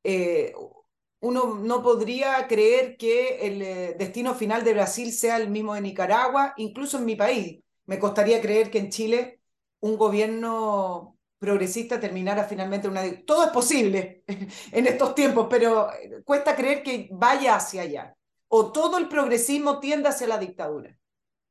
eh, 0.04 0.52
uno 1.20 1.56
no 1.56 1.82
podría 1.82 2.46
creer 2.48 2.96
que 2.96 3.46
el 3.46 3.62
eh, 3.62 3.96
destino 3.98 4.34
final 4.34 4.64
de 4.64 4.72
Brasil 4.72 5.12
sea 5.12 5.36
el 5.36 5.50
mismo 5.50 5.74
de 5.74 5.82
Nicaragua, 5.82 6.54
incluso 6.56 6.98
en 6.98 7.04
mi 7.04 7.16
país. 7.16 7.62
Me 7.86 7.98
costaría 7.98 8.40
creer 8.40 8.70
que 8.70 8.78
en 8.78 8.90
Chile 8.90 9.40
un 9.80 9.96
gobierno 9.96 11.18
progresista 11.38 12.00
terminara 12.00 12.44
finalmente 12.44 12.88
una... 12.88 13.02
Todo 13.24 13.44
es 13.44 13.50
posible 13.50 14.24
en 14.72 14.86
estos 14.86 15.14
tiempos, 15.14 15.46
pero 15.50 15.92
eh, 15.92 16.22
cuesta 16.24 16.56
creer 16.56 16.82
que 16.82 17.08
vaya 17.12 17.56
hacia 17.56 17.82
allá 17.82 18.16
o 18.52 18.72
todo 18.72 18.98
el 18.98 19.08
progresismo 19.08 19.78
tiende 19.78 20.08
hacia 20.08 20.26
la 20.26 20.38
dictadura? 20.38 20.96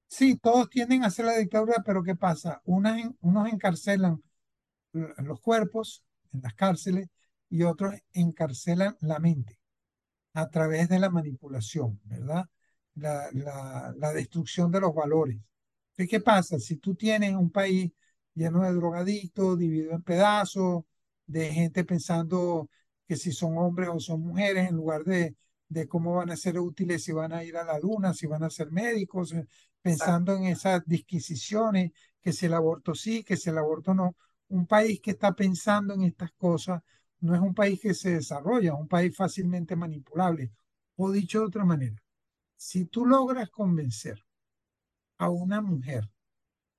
Sí, 0.08 0.38
todos 0.38 0.70
tienden 0.70 1.04
hacia 1.04 1.24
la 1.24 1.38
dictadura, 1.38 1.82
pero 1.86 2.04
¿qué 2.04 2.16
pasa? 2.16 2.62
Unos, 2.66 2.94
unos 3.22 3.52
encarcelan 3.52 4.22
los 4.92 5.40
cuerpos 5.40 6.04
en 6.34 6.42
las 6.42 6.54
cárceles 6.56 7.08
y 7.50 7.64
otros 7.64 7.96
encarcelan 8.14 8.98
la 9.02 9.20
mente 9.20 9.60
a 10.34 10.50
través 10.50 10.90
de 10.90 11.00
la 11.00 11.10
manipulación, 11.10 12.00
¿verdad? 12.06 12.46
La, 12.96 13.30
la, 13.34 13.94
la 13.98 14.14
destrucción 14.14 14.72
de 14.72 14.82
los 14.82 14.94
valores. 14.94 15.38
¿Qué 15.96 16.22
pasa? 16.22 16.60
Si 16.60 16.78
tú 16.78 16.96
tienes 16.96 17.36
un 17.36 17.52
país 17.52 17.92
lleno 18.34 18.64
de 18.64 18.74
drogadictos, 18.74 19.58
dividido 19.60 19.92
en 19.94 20.02
pedazos, 20.04 20.84
de 21.26 21.52
gente 21.52 21.84
pensando 21.84 22.70
que 23.08 23.18
si 23.18 23.32
son 23.32 23.58
hombres 23.58 23.90
o 23.92 24.00
son 24.00 24.22
mujeres, 24.22 24.70
en 24.70 24.76
lugar 24.76 25.04
de 25.04 25.36
de 25.70 25.88
cómo 25.88 26.16
van 26.16 26.32
a 26.32 26.36
ser 26.36 26.60
útiles 26.60 27.04
si 27.04 27.12
van 27.12 27.32
a 27.32 27.44
ir 27.44 27.56
a 27.56 27.64
la 27.64 27.80
luna, 27.80 28.14
si 28.14 28.28
van 28.28 28.44
a 28.44 28.50
ser 28.50 28.72
médicos, 28.72 29.34
eh, 29.34 29.46
pensando 29.82 30.36
en 30.36 30.46
esas 30.46 30.84
disquisiciones, 30.86 31.92
que 32.22 32.34
si 32.34 32.48
el 32.48 32.54
aborto 32.56 32.96
sí, 32.96 33.24
que 33.24 33.38
si 33.38 33.50
el 33.50 33.58
aborto 33.60 33.94
no. 33.94 34.16
Un 34.50 34.66
país 34.66 35.00
que 35.00 35.12
está 35.12 35.34
pensando 35.34 35.94
en 35.94 36.02
estas 36.04 36.32
cosas 36.34 36.82
no 37.22 37.36
es 37.36 37.42
un 37.42 37.54
país 37.54 37.80
que 37.80 37.94
se 37.94 38.12
desarrolla, 38.12 38.74
es 38.74 38.80
un 38.80 38.88
país 38.88 39.16
fácilmente 39.16 39.76
manipulable. 39.76 40.52
O 40.96 41.12
dicho 41.12 41.40
de 41.40 41.46
otra 41.46 41.66
manera, 41.66 41.96
si 42.56 42.86
tú 42.86 43.06
logras 43.06 43.50
convencer 43.50 44.24
a 45.18 45.30
una 45.30 45.62
mujer 45.62 46.10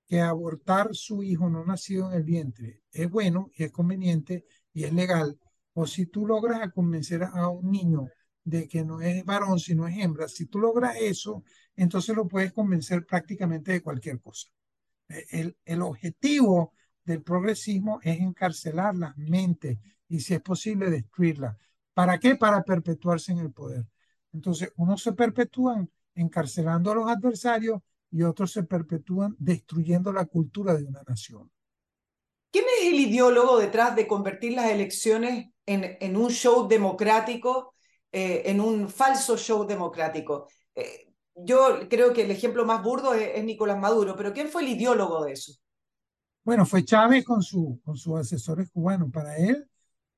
que 0.06 0.20
abortar 0.20 0.88
su 0.92 1.22
hijo 1.22 1.48
no 1.48 1.64
nacido 1.64 2.10
en 2.10 2.16
el 2.16 2.24
vientre 2.24 2.82
es 2.90 3.08
bueno 3.08 3.50
y 3.56 3.64
es 3.64 3.72
conveniente 3.72 4.44
y 4.72 4.84
es 4.84 4.92
legal, 4.92 5.38
o 5.72 5.86
si 5.86 6.06
tú 6.06 6.26
logras 6.26 6.72
convencer 6.72 7.22
a 7.22 7.48
un 7.48 7.70
niño 7.70 8.08
de 8.44 8.66
que 8.66 8.84
no 8.84 9.00
es 9.00 9.24
varón, 9.24 9.58
sino 9.58 9.86
es 9.86 9.96
hembra, 9.98 10.28
si 10.28 10.46
tú 10.46 10.58
logras 10.58 10.96
eso, 11.00 11.44
entonces 11.76 12.16
lo 12.16 12.26
puedes 12.26 12.52
convencer 12.52 13.06
prácticamente 13.06 13.72
de 13.72 13.82
cualquier 13.82 14.20
cosa. 14.20 14.48
E, 15.08 15.54
el 15.64 15.82
objetivo 15.82 16.72
del 17.04 17.22
progresismo 17.22 18.00
es 18.02 18.20
encarcelar 18.20 18.96
las 18.96 19.16
mentes 19.16 19.78
y 20.08 20.20
si 20.20 20.34
es 20.34 20.40
posible 20.40 20.90
destruirlas. 20.90 21.56
¿Para 21.94 22.18
qué? 22.18 22.36
Para 22.36 22.62
perpetuarse 22.62 23.32
en 23.32 23.38
el 23.38 23.52
poder. 23.52 23.84
Entonces, 24.32 24.72
unos 24.76 25.02
se 25.02 25.12
perpetúan 25.12 25.90
encarcelando 26.14 26.90
a 26.90 26.94
los 26.94 27.08
adversarios 27.08 27.80
y 28.10 28.22
otros 28.22 28.52
se 28.52 28.64
perpetúan 28.64 29.36
destruyendo 29.38 30.12
la 30.12 30.24
cultura 30.24 30.74
de 30.74 30.84
una 30.84 31.02
nación. 31.06 31.50
¿Quién 32.50 32.64
es 32.80 32.88
el 32.88 32.98
ideólogo 32.98 33.58
detrás 33.58 33.94
de 33.94 34.06
convertir 34.06 34.54
las 34.54 34.70
elecciones 34.70 35.50
en, 35.66 36.16
un 36.16 36.30
show 36.30 36.66
democrático, 36.66 37.74
eh, 38.10 38.42
en 38.46 38.60
un 38.60 38.88
falso 38.88 39.36
show 39.36 39.64
democrático? 39.64 40.48
Eh, 40.74 41.10
yo 41.34 41.88
creo 41.88 42.12
que 42.12 42.22
el 42.22 42.30
ejemplo 42.32 42.64
más 42.64 42.82
burdo 42.82 43.14
es, 43.14 43.42
Nicolás 43.44 43.78
Maduro, 43.78 44.16
pero 44.16 44.32
¿quién 44.32 44.48
fue 44.48 44.62
el 44.62 44.68
ideólogo 44.68 45.24
de 45.24 45.32
eso? 45.32 45.52
Bueno, 46.44 46.66
fue 46.66 46.84
Chávez 46.84 47.24
con, 47.24 47.42
su, 47.42 47.80
con 47.84 47.96
sus 47.96 48.18
asesores 48.18 48.70
cubanos. 48.70 49.10
Para 49.12 49.36
él 49.36 49.68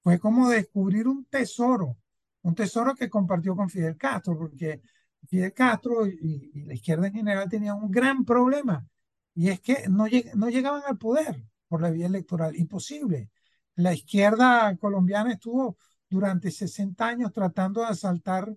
fue 0.02 0.18
como 0.18 0.48
descubrir 0.48 1.08
un 1.08 1.24
tesoro, 1.26 1.98
un 2.42 2.54
tesoro 2.54 2.94
que 2.94 3.10
compartió 3.10 3.56
con 3.56 3.68
Fidel 3.68 3.96
Castro, 3.96 4.38
porque 4.38 4.82
Fidel 5.28 5.52
Castro 5.52 6.06
y, 6.06 6.64
la 6.64 6.74
izquierda 6.74 7.08
en 7.08 7.14
general 7.14 7.48
tenían 7.48 7.76
un 7.76 7.90
gran 7.90 8.24
problema, 8.24 8.86
y 9.34 9.48
es 9.50 9.60
que 9.60 9.88
no, 9.88 10.06
no 10.34 10.48
llegaban 10.50 10.82
al 10.86 10.98
poder 10.98 11.44
por 11.68 11.82
la 11.82 11.90
vía 11.90 12.06
electoral. 12.06 12.56
Imposible. 12.56 13.30
La 13.76 13.94
izquierda 13.94 14.76
colombiana 14.76 15.32
estuvo 15.32 15.76
durante 16.08 16.50
60 16.50 17.06
años 17.06 17.32
tratando 17.32 17.80
de 17.80 17.88
asaltar 17.88 18.54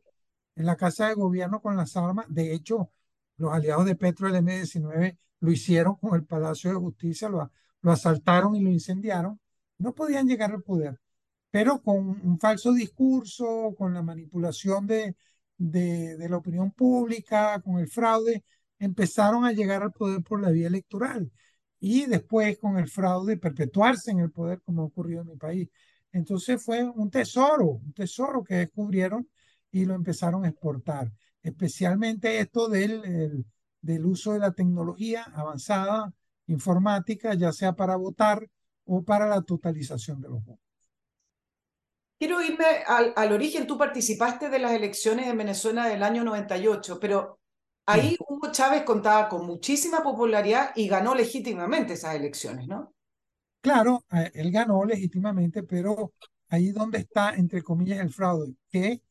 en 0.55 0.65
la 0.65 0.75
Casa 0.75 1.07
de 1.07 1.13
Gobierno 1.15 1.61
con 1.61 1.77
las 1.77 1.95
armas. 1.97 2.25
De 2.29 2.53
hecho, 2.53 2.91
los 3.37 3.53
aliados 3.53 3.85
de 3.85 3.95
Petro 3.95 4.27
del 4.27 4.37
M-19 4.37 5.17
lo 5.45 5.51
hicieron 5.51 5.95
con 5.97 6.15
el 6.15 6.25
Palacio 6.25 6.71
de 6.71 6.77
Justicia, 6.77 7.29
lo, 7.29 7.51
asaltaron 7.83 8.55
y 8.55 8.61
lo 8.61 8.71
incendiaron. 8.71 9.39
No 9.77 9.93
podían 9.93 10.27
llegar 10.27 10.51
al 10.51 10.63
poder, 10.63 10.99
pero 11.51 11.81
con 11.81 12.09
un 12.23 12.39
falso 12.39 12.73
discurso, 12.73 13.75
con 13.77 13.93
la 13.93 14.01
manipulación 14.03 14.87
de, 14.87 15.15
de, 15.57 16.17
de 16.17 16.29
la 16.29 16.37
opinión 16.37 16.71
pública, 16.71 17.61
con 17.61 17.79
el 17.79 17.87
fraude, 17.89 18.43
empezaron 18.79 19.45
a 19.45 19.51
llegar 19.53 19.83
al 19.83 19.91
poder 19.93 20.23
por 20.23 20.41
la 20.41 20.51
vía 20.51 20.67
electoral 20.67 21.31
y 21.79 22.05
después 22.05 22.57
con 22.59 22.77
el 22.77 22.89
fraude 22.89 23.37
perpetuarse 23.37 24.11
en 24.11 24.19
el 24.19 24.31
poder 24.31 24.61
como 24.63 24.81
ha 24.83 24.85
ocurrido 24.85 25.21
en 25.21 25.27
mi 25.29 25.35
país. 25.37 25.69
Entonces 26.11 26.63
fue 26.63 26.83
un 26.83 27.11
tesoro, 27.11 27.67
un 27.67 27.93
tesoro 27.93 28.43
que 28.43 28.55
descubrieron 28.55 29.29
y 29.71 29.85
lo 29.85 29.95
empezaron 29.95 30.45
a 30.45 30.49
exportar, 30.49 31.11
especialmente 31.43 32.39
esto 32.39 32.69
del, 32.69 33.45
del 33.85 34.05
uso 34.05 34.33
de 34.33 34.39
la 34.39 34.51
tecnología 34.51 35.23
avanzada, 35.33 36.11
informática, 36.47 37.33
ya 37.35 37.51
sea 37.51 37.73
para 37.73 37.95
votar 37.95 38.47
o 38.85 39.03
para 39.03 39.27
la 39.27 39.41
totalización 39.41 40.21
de 40.21 40.29
los 40.29 40.43
votos. 40.43 40.63
Quiero 42.17 42.41
irme 42.41 42.65
al, 42.87 43.13
al, 43.15 43.31
origen. 43.31 43.67
Tú 43.67 43.77
participaste 43.77 44.49
de 44.49 44.59
las 44.59 44.71
elecciones 44.71 45.27
en 45.27 45.37
Venezuela 45.37 45.87
del 45.87 46.01
año 46.01 46.23
98, 46.23 46.99
pero 46.99 47.39
Ahí 47.87 48.17
Hugo 48.27 48.51
Chávez 48.51 48.83
contaba 48.83 49.29
con 49.29 49.45
muchísima 49.45 50.01
popularidad 50.01 50.71
y 50.75 50.87
ganó 50.87 51.13
legítimamente 51.13 51.93
esas 51.93 52.15
elecciones, 52.15 52.67
¿no? 52.67 52.95
Claro, 53.61 54.03
eh, 54.11 54.31
él 54.33 54.51
ganó 54.51 54.83
legítimamente, 54.83 55.61
pero 55.61 56.13
ahí 56.49 56.71
donde 56.71 56.99
está, 56.99 57.35
entre 57.35 57.61
comillas, 57.61 57.99
el 57.99 58.09
fraude, 58.09 58.55
que 58.71 59.01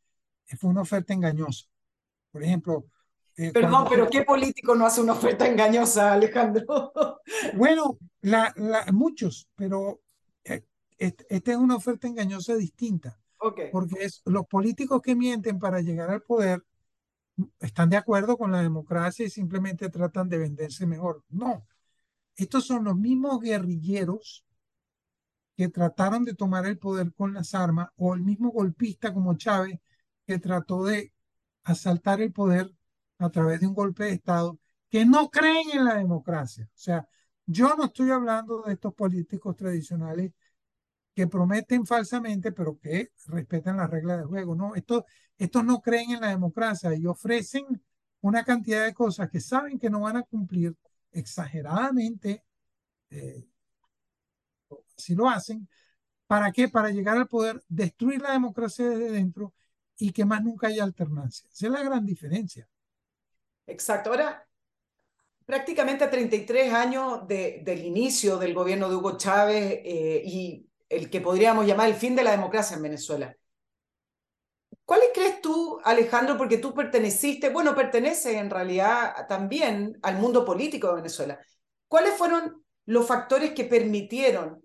fue 0.59 0.71
una 0.71 0.83
oferta 0.83 1.13
engañosa. 1.15 1.67
Por 2.31 2.43
ejemplo... 2.43 2.87
Eh, 3.37 3.51
Perdón, 3.53 3.87
pero 3.89 4.09
¿qué 4.09 4.23
político 4.23 4.75
no 4.75 4.87
hace 4.87 5.01
una 5.01 5.13
oferta 5.13 5.47
engañosa, 5.47 6.13
Alejandro? 6.13 6.93
Bueno, 7.55 7.99
la, 8.21 8.53
la, 8.57 8.85
muchos, 8.93 9.49
pero 9.57 10.01
eh, 10.45 10.65
esta 10.99 11.53
es 11.53 11.57
una 11.57 11.77
oferta 11.77 12.07
engañosa 12.07 12.55
distinta. 12.55 13.19
Okay. 13.39 13.71
Porque 13.71 14.05
es 14.05 14.23
los 14.25 14.47
políticos 14.47 15.03
que 15.03 15.15
mienten 15.15 15.59
para 15.59 15.81
llegar 15.81 16.11
al 16.11 16.23
poder 16.23 16.63
están 17.61 17.91
de 17.91 17.97
acuerdo 17.97 18.37
con 18.37 18.53
la 18.53 18.63
democracia 18.63 19.27
y 19.27 19.31
simplemente 19.31 19.91
tratan 19.91 20.29
de 20.29 20.39
venderse 20.39 20.87
mejor. 20.87 21.25
No, 21.29 21.67
estos 22.37 22.67
son 22.67 22.85
los 22.85 22.97
mismos 22.97 23.41
guerrilleros 23.41 24.45
que 25.57 25.69
trataron 25.69 26.25
de 26.25 26.35
tomar 26.35 26.67
el 26.67 26.79
poder 26.79 27.13
con 27.15 27.35
las 27.35 27.55
armas 27.55 27.89
o 27.97 28.15
el 28.15 28.23
mismo 28.23 28.51
golpista 28.51 29.13
como 29.13 29.37
Chávez 29.37 29.79
que 30.27 30.39
trató 30.39 30.85
de 30.85 31.13
asaltar 31.65 32.21
el 32.21 32.33
poder 32.33 32.73
a 33.19 33.31
través 33.31 33.61
de 33.61 33.67
un 33.67 33.75
golpe 33.75 34.05
de 34.05 34.13
Estado, 34.13 34.59
que 34.89 35.05
no 35.05 35.31
creen 35.31 35.71
en 35.73 35.85
la 35.85 35.95
democracia. 35.97 36.65
O 36.67 36.79
sea, 36.79 37.09
yo 37.47 37.75
no 37.77 37.87
estoy 37.87 38.11
hablando 38.11 38.63
de 38.63 38.75
estos 38.75 38.95
políticos 38.95 39.57
tradicionales 39.57 40.33
que 41.15 41.27
prometen 41.29 41.87
falsamente, 41.87 42.53
pero 42.53 42.79
que 42.79 43.13
respetan 43.27 43.77
las 43.79 43.91
reglas 43.91 44.19
del 44.19 44.27
juego. 44.27 44.55
No, 44.57 44.75
estos, 44.75 45.05
estos 45.39 45.65
no 45.65 45.81
creen 45.81 46.13
en 46.13 46.21
la 46.23 46.29
democracia 46.29 46.95
y 46.95 47.07
ofrecen 47.07 47.67
una 48.21 48.45
cantidad 48.45 48.85
de 48.85 48.95
cosas 48.95 49.31
que 49.31 49.41
saben 49.41 49.79
que 49.79 49.91
no 49.91 50.01
van 50.01 50.17
a 50.17 50.23
cumplir 50.23 50.75
exageradamente, 51.13 52.45
eh, 53.11 53.45
si 54.97 55.15
lo 55.15 55.29
hacen, 55.29 55.69
¿para 56.27 56.53
qué? 56.53 56.69
Para 56.69 56.91
llegar 56.91 57.17
al 57.17 57.29
poder, 57.29 57.63
destruir 57.69 58.23
la 58.23 58.33
democracia 58.33 58.89
desde 58.89 59.13
dentro 59.13 59.55
y 59.99 60.13
que 60.13 60.25
más 60.25 60.43
nunca 60.45 60.69
haya 60.69 60.85
alternancia. 60.85 61.49
Esa 61.53 61.67
es 61.67 61.73
la 61.73 61.83
gran 61.83 62.07
diferencia. 62.07 62.69
Exacto. 63.67 64.11
Ahora, 64.11 64.47
prácticamente 65.45 66.05
a 66.05 66.11
33 66.11 66.73
años 66.73 67.27
de, 67.27 67.61
del 67.65 67.85
inicio 67.85 68.39
del 68.39 68.55
gobierno 68.55 68.89
de 68.89 68.97
Hugo 68.97 69.17
Chávez 69.17 69.81
eh, 69.85 70.23
y 70.25 70.67
el 70.89 71.11
que 71.11 71.21
podríamos 71.21 71.67
llamar 71.67 71.89
el 71.89 71.95
fin 71.95 72.15
de 72.15 72.25
la 72.25 72.31
democracia 72.31 72.77
en 72.77 72.83
Venezuela. 72.83 73.37
¿Cuáles 74.85 75.09
crees 75.15 75.41
tú, 75.41 75.81
Alejandro, 75.83 76.37
porque 76.37 76.59
tú 76.59 76.75
perteneciste, 76.75 77.49
bueno, 77.49 77.75
perteneces 77.75 78.35
en 78.35 78.51
realidad 78.51 79.27
también 79.29 79.99
al 80.03 80.17
mundo 80.19 80.45
político 80.45 80.89
de 80.89 80.97
Venezuela? 80.97 81.41
¿Cuáles 81.89 82.15
fueron 82.15 82.65
los 82.87 83.07
factores 83.07 83.53
que 83.53 83.65
permitieron 83.65 84.63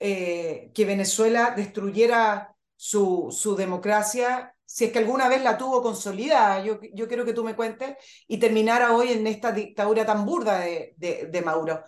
eh, 0.00 0.70
que 0.74 0.84
Venezuela 0.84 1.52
destruyera 1.54 2.54
su, 2.76 3.28
su, 3.30 3.56
democracia, 3.56 4.54
si 4.68 4.84
es 4.84 4.92
que 4.92 4.98
alguna 4.98 5.28
vez 5.28 5.42
la 5.42 5.56
tuvo 5.56 5.82
consolidada, 5.82 6.62
yo, 6.62 6.78
yo 6.92 7.08
quiero 7.08 7.24
que 7.24 7.32
tú 7.32 7.42
me 7.42 7.56
cuentes, 7.56 7.96
y 8.26 8.38
terminara 8.38 8.92
hoy 8.94 9.12
en 9.12 9.26
esta 9.26 9.50
dictadura 9.50 10.04
tan 10.04 10.26
burda 10.26 10.60
de, 10.60 10.94
de, 10.98 11.28
de 11.32 11.42
Mauro? 11.42 11.82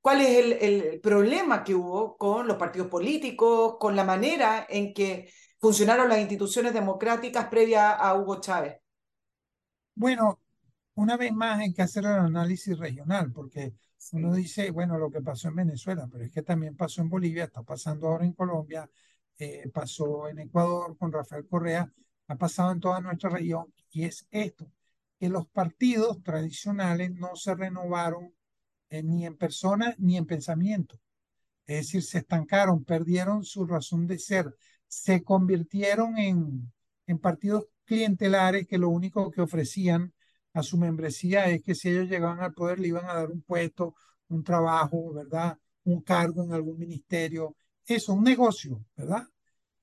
cuál 0.00 0.20
es 0.20 0.36
el, 0.36 0.52
el, 0.52 1.00
problema 1.00 1.64
que 1.64 1.74
hubo 1.74 2.18
con 2.18 2.46
los 2.46 2.58
partidos 2.58 2.88
políticos, 2.88 3.76
con 3.78 3.96
la 3.96 4.04
manera 4.04 4.66
en 4.68 4.92
que 4.92 5.30
funcionaron 5.58 6.10
las 6.10 6.18
instituciones 6.18 6.74
democráticas 6.74 7.48
previa 7.48 7.92
a 7.92 8.14
Hugo 8.14 8.38
Chávez. 8.38 8.76
Bueno, 9.94 10.40
una 10.94 11.16
vez 11.16 11.32
más 11.32 11.60
hay 11.60 11.72
que 11.72 11.80
hacer 11.80 12.04
el 12.04 12.12
análisis 12.12 12.78
regional, 12.78 13.32
porque 13.32 13.72
uno 14.12 14.34
dice, 14.34 14.70
bueno, 14.70 14.98
lo 14.98 15.10
que 15.10 15.22
pasó 15.22 15.48
en 15.48 15.56
Venezuela, 15.56 16.06
pero 16.10 16.24
es 16.24 16.30
que 16.30 16.42
también 16.42 16.76
pasó 16.76 17.00
en 17.00 17.08
Bolivia, 17.08 17.44
está 17.44 17.62
pasando 17.62 18.08
ahora 18.08 18.26
en 18.26 18.34
Colombia, 18.34 18.88
eh, 19.38 19.70
pasó 19.72 20.28
en 20.28 20.38
Ecuador 20.40 20.96
con 20.98 21.12
Rafael 21.12 21.46
Correa, 21.48 21.90
ha 22.28 22.36
pasado 22.36 22.72
en 22.72 22.80
toda 22.80 23.00
nuestra 23.00 23.30
región, 23.30 23.72
y 23.90 24.04
es 24.04 24.26
esto, 24.30 24.70
que 25.18 25.28
los 25.28 25.46
partidos 25.48 26.22
tradicionales 26.22 27.12
no 27.12 27.36
se 27.36 27.54
renovaron 27.54 28.34
eh, 28.90 29.02
ni 29.02 29.26
en 29.26 29.36
persona 29.36 29.94
ni 29.98 30.16
en 30.16 30.26
pensamiento. 30.26 31.00
Es 31.66 31.86
decir, 31.86 32.02
se 32.02 32.18
estancaron, 32.18 32.84
perdieron 32.84 33.44
su 33.44 33.66
razón 33.66 34.06
de 34.06 34.18
ser, 34.18 34.54
se 34.86 35.22
convirtieron 35.22 36.18
en, 36.18 36.72
en 37.06 37.18
partidos 37.18 37.66
clientelares 37.84 38.66
que 38.66 38.78
lo 38.78 38.88
único 38.90 39.30
que 39.30 39.40
ofrecían 39.42 40.12
a 40.52 40.62
su 40.62 40.78
membresía 40.78 41.46
es 41.50 41.62
que 41.62 41.74
si 41.74 41.90
ellos 41.90 42.08
llegaban 42.08 42.40
al 42.40 42.54
poder 42.54 42.78
le 42.78 42.88
iban 42.88 43.06
a 43.06 43.14
dar 43.14 43.30
un 43.30 43.42
puesto, 43.42 43.94
un 44.28 44.44
trabajo, 44.44 45.12
¿verdad? 45.12 45.58
Un 45.84 46.02
cargo 46.02 46.44
en 46.44 46.52
algún 46.52 46.78
ministerio, 46.78 47.56
eso, 47.86 48.14
un 48.14 48.24
negocio, 48.24 48.84
¿verdad? 48.96 49.26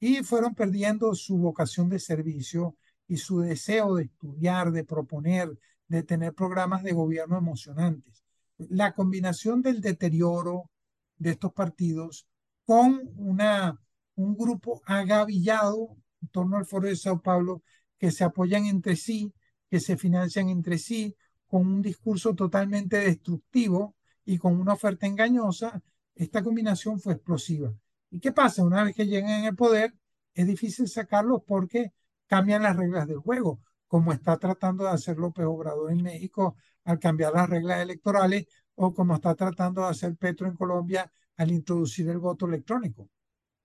Y 0.02 0.24
fueron 0.24 0.54
perdiendo 0.54 1.16
su 1.16 1.38
vocación 1.38 1.88
de 1.88 1.99
servicio 1.99 2.76
y 3.08 3.16
su 3.18 3.39
deseo 3.39 3.95
de 3.95 4.04
estudiar, 4.04 4.72
de 4.74 4.84
proponer, 4.84 5.58
de 5.88 6.04
tener 6.04 6.34
programas 6.34 6.84
de 6.84 6.91
gobierno 6.91 7.38
emocionantes 7.38 8.22
la 8.70 8.93
combinación 8.93 9.62
del 9.62 9.82
deterioro 9.82 10.70
de 11.18 11.32
estos 11.32 11.54
partidos 11.54 12.28
con 12.66 13.02
una, 13.18 13.80
un 14.16 14.36
grupo 14.36 14.82
agavillado 14.86 15.97
en 16.22 16.28
torno 16.30 16.58
al 16.58 16.66
Foro 16.66 16.88
de 16.88 16.95
Sao 16.95 17.22
Paulo 17.22 17.64
que 17.97 18.12
se 18.12 18.24
apoyan 18.24 18.66
entre 18.66 18.95
sí, 18.95 19.34
que 19.70 19.80
se 19.80 19.97
financian 19.97 20.49
entre 20.49 20.78
sí, 20.78 21.16
con 21.47 21.68
un 21.68 21.82
discurso 21.82 22.34
totalmente 22.36 22.97
destructivo 22.97 23.95
y 24.26 24.38
con 24.38 24.60
una 24.60 24.74
oferta 24.74 25.06
engañosa, 25.06 25.82
esta 26.16 26.43
combinación 26.43 26.99
fue 26.99 27.14
explosiva. 27.14 27.74
¿Y 28.12 28.20
qué 28.20 28.32
pasa? 28.34 28.64
Una 28.64 28.84
vez 28.84 28.95
que 28.95 29.07
llegan 29.07 29.32
en 29.32 29.45
el 29.45 29.55
poder, 29.55 29.93
es 30.34 30.45
difícil 30.45 30.88
sacarlos 30.88 31.41
porque 31.47 31.93
cambian 32.28 32.64
las 32.64 32.76
reglas 32.76 33.07
del 33.07 33.20
juego, 33.20 33.62
como 33.88 34.12
está 34.12 34.38
tratando 34.38 34.84
de 34.84 34.91
hacer 34.91 35.18
López 35.18 35.45
Obrador 35.45 35.91
en 35.91 36.03
México 36.03 36.57
al 36.84 36.99
cambiar 36.99 37.34
las 37.34 37.49
reglas 37.49 37.82
electorales 37.82 38.47
o 38.76 38.93
como 38.93 39.16
está 39.16 39.34
tratando 39.36 39.82
de 39.82 39.88
hacer 39.88 40.16
Petro 40.18 40.47
en 40.47 40.55
Colombia 40.55 41.12
al 41.38 41.51
introducir 41.51 42.09
el 42.09 42.20
voto 42.20 42.45
electrónico. 42.45 43.09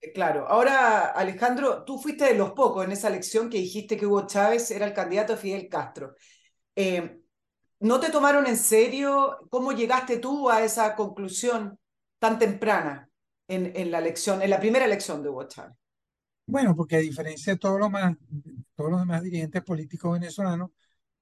Eh, 0.01 0.12
claro, 0.12 0.47
ahora 0.47 1.07
Alejandro, 1.11 1.84
tú 1.84 1.99
fuiste 1.99 2.26
de 2.26 2.34
los 2.34 2.53
pocos 2.53 2.84
en 2.84 2.92
esa 2.92 3.09
elección 3.09 3.51
que 3.51 3.59
dijiste 3.59 3.97
que 3.97 4.07
Hugo 4.07 4.26
Chávez 4.26 4.70
era 4.70 4.86
el 4.86 4.94
candidato 4.94 5.32
de 5.32 5.38
Fidel 5.38 5.68
Castro. 5.68 6.14
Eh, 6.76 7.20
¿No 7.80 7.99
te 7.99 8.11
tomaron 8.11 8.47
en 8.47 8.57
serio? 8.57 9.38
¿Cómo 9.51 9.72
llegaste 9.72 10.18
tú 10.18 10.49
a 10.49 10.62
esa 10.62 10.94
conclusión 10.94 11.78
tan 12.18 12.38
temprana 12.38 13.05
en, 13.49 13.72
en 13.74 13.90
la 13.90 13.99
elección, 13.99 14.42
en 14.42 14.51
la 14.51 14.61
primera 14.61 14.84
elección 14.84 15.22
de 15.22 15.28
Hugo 15.28 15.49
Chávez? 15.49 15.76
Bueno, 16.47 16.76
porque 16.76 16.97
a 16.97 17.01
diferencia 17.01 17.55
de 17.55 17.59
todos 17.59 17.80
los, 17.80 17.90
más, 17.90 18.14
todos 18.74 18.90
los 18.90 19.01
demás 19.01 19.22
dirigentes 19.22 19.62
políticos 19.62 20.12
venezolanos, 20.12 20.70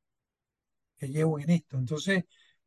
que 0.98 1.08
llevo 1.08 1.38
en 1.38 1.50
esto. 1.50 1.78
Entonces, 1.78 2.24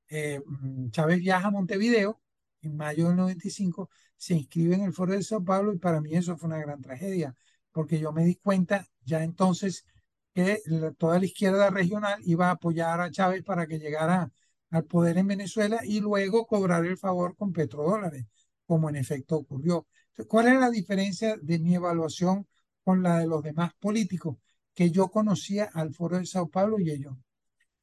eh, 0.07 0.41
mm, 0.45 0.89
Chávez 0.91 1.19
viaja 1.19 1.49
a 1.49 1.51
Montevideo 1.51 2.21
en 2.61 2.75
mayo 2.77 3.07
del 3.07 3.17
95, 3.17 3.89
se 4.17 4.35
inscribe 4.35 4.75
en 4.75 4.83
el 4.83 4.93
Foro 4.93 5.13
de 5.13 5.23
Sao 5.23 5.43
Paulo 5.43 5.73
y 5.73 5.77
para 5.79 6.01
mí 6.01 6.13
eso 6.13 6.37
fue 6.37 6.47
una 6.47 6.59
gran 6.59 6.81
tragedia, 6.81 7.35
porque 7.71 7.99
yo 7.99 8.11
me 8.11 8.23
di 8.25 8.35
cuenta 8.35 8.87
ya 9.03 9.23
entonces 9.23 9.85
que 10.33 10.61
toda 10.97 11.19
la 11.19 11.25
izquierda 11.25 11.69
regional 11.69 12.19
iba 12.25 12.47
a 12.47 12.51
apoyar 12.51 13.01
a 13.01 13.11
Chávez 13.11 13.43
para 13.43 13.67
que 13.67 13.79
llegara 13.79 14.31
al 14.69 14.85
poder 14.85 15.17
en 15.17 15.27
Venezuela 15.27 15.81
y 15.83 15.99
luego 15.99 16.47
cobrar 16.47 16.85
el 16.85 16.97
favor 16.97 17.35
con 17.35 17.51
petrodólares, 17.51 18.25
como 18.65 18.89
en 18.89 18.95
efecto 18.95 19.35
ocurrió. 19.37 19.87
¿Cuál 20.27 20.47
es 20.47 20.59
la 20.59 20.69
diferencia 20.69 21.35
de 21.41 21.59
mi 21.59 21.75
evaluación 21.75 22.47
con 22.83 23.03
la 23.03 23.19
de 23.19 23.27
los 23.27 23.43
demás 23.43 23.73
políticos? 23.79 24.37
Que 24.73 24.91
yo 24.91 25.09
conocía 25.09 25.69
al 25.73 25.93
Foro 25.93 26.17
de 26.17 26.25
Sao 26.25 26.49
Paulo 26.49 26.79
y 26.79 26.91
ellos. 26.91 27.15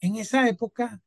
En 0.01 0.17
esa 0.17 0.49
época, 0.49 1.03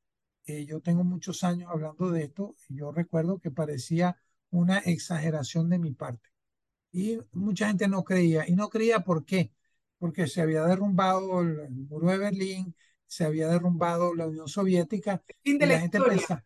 eh, 0.46 0.66
yo 0.66 0.82
tengo 0.82 1.04
muchos 1.04 1.44
años 1.44 1.70
hablando 1.72 2.10
de 2.12 2.24
esto, 2.24 2.56
y 2.70 2.78
yo 2.78 2.92
recuerdo 2.92 3.40
que 3.40 3.52
parecía 3.52 4.18
una 4.50 4.80
exageración 4.80 5.70
de 5.70 5.80
mi 5.80 5.94
parte. 5.94 6.30
Y 6.92 7.20
mucha 7.32 7.68
gente 7.68 7.88
no 7.88 8.04
creía. 8.04 8.48
¿Y 8.48 8.56
no 8.56 8.70
creía 8.70 9.02
por 9.02 9.26
qué? 9.26 9.52
Porque 9.98 10.28
se 10.28 10.42
había 10.42 10.64
derrumbado 10.64 11.42
el, 11.42 11.70
muro 11.70 12.10
de 12.10 12.18
Berlín, 12.18 12.76
se 13.06 13.26
había 13.26 13.48
derrumbado 13.48 14.14
la 14.16 14.28
Unión 14.28 14.48
Soviética. 14.48 15.24
fin 15.44 15.58
de 15.58 15.66
y 15.66 15.70
la, 15.70 15.80
gente 15.80 16.02
pensaba, 16.02 16.46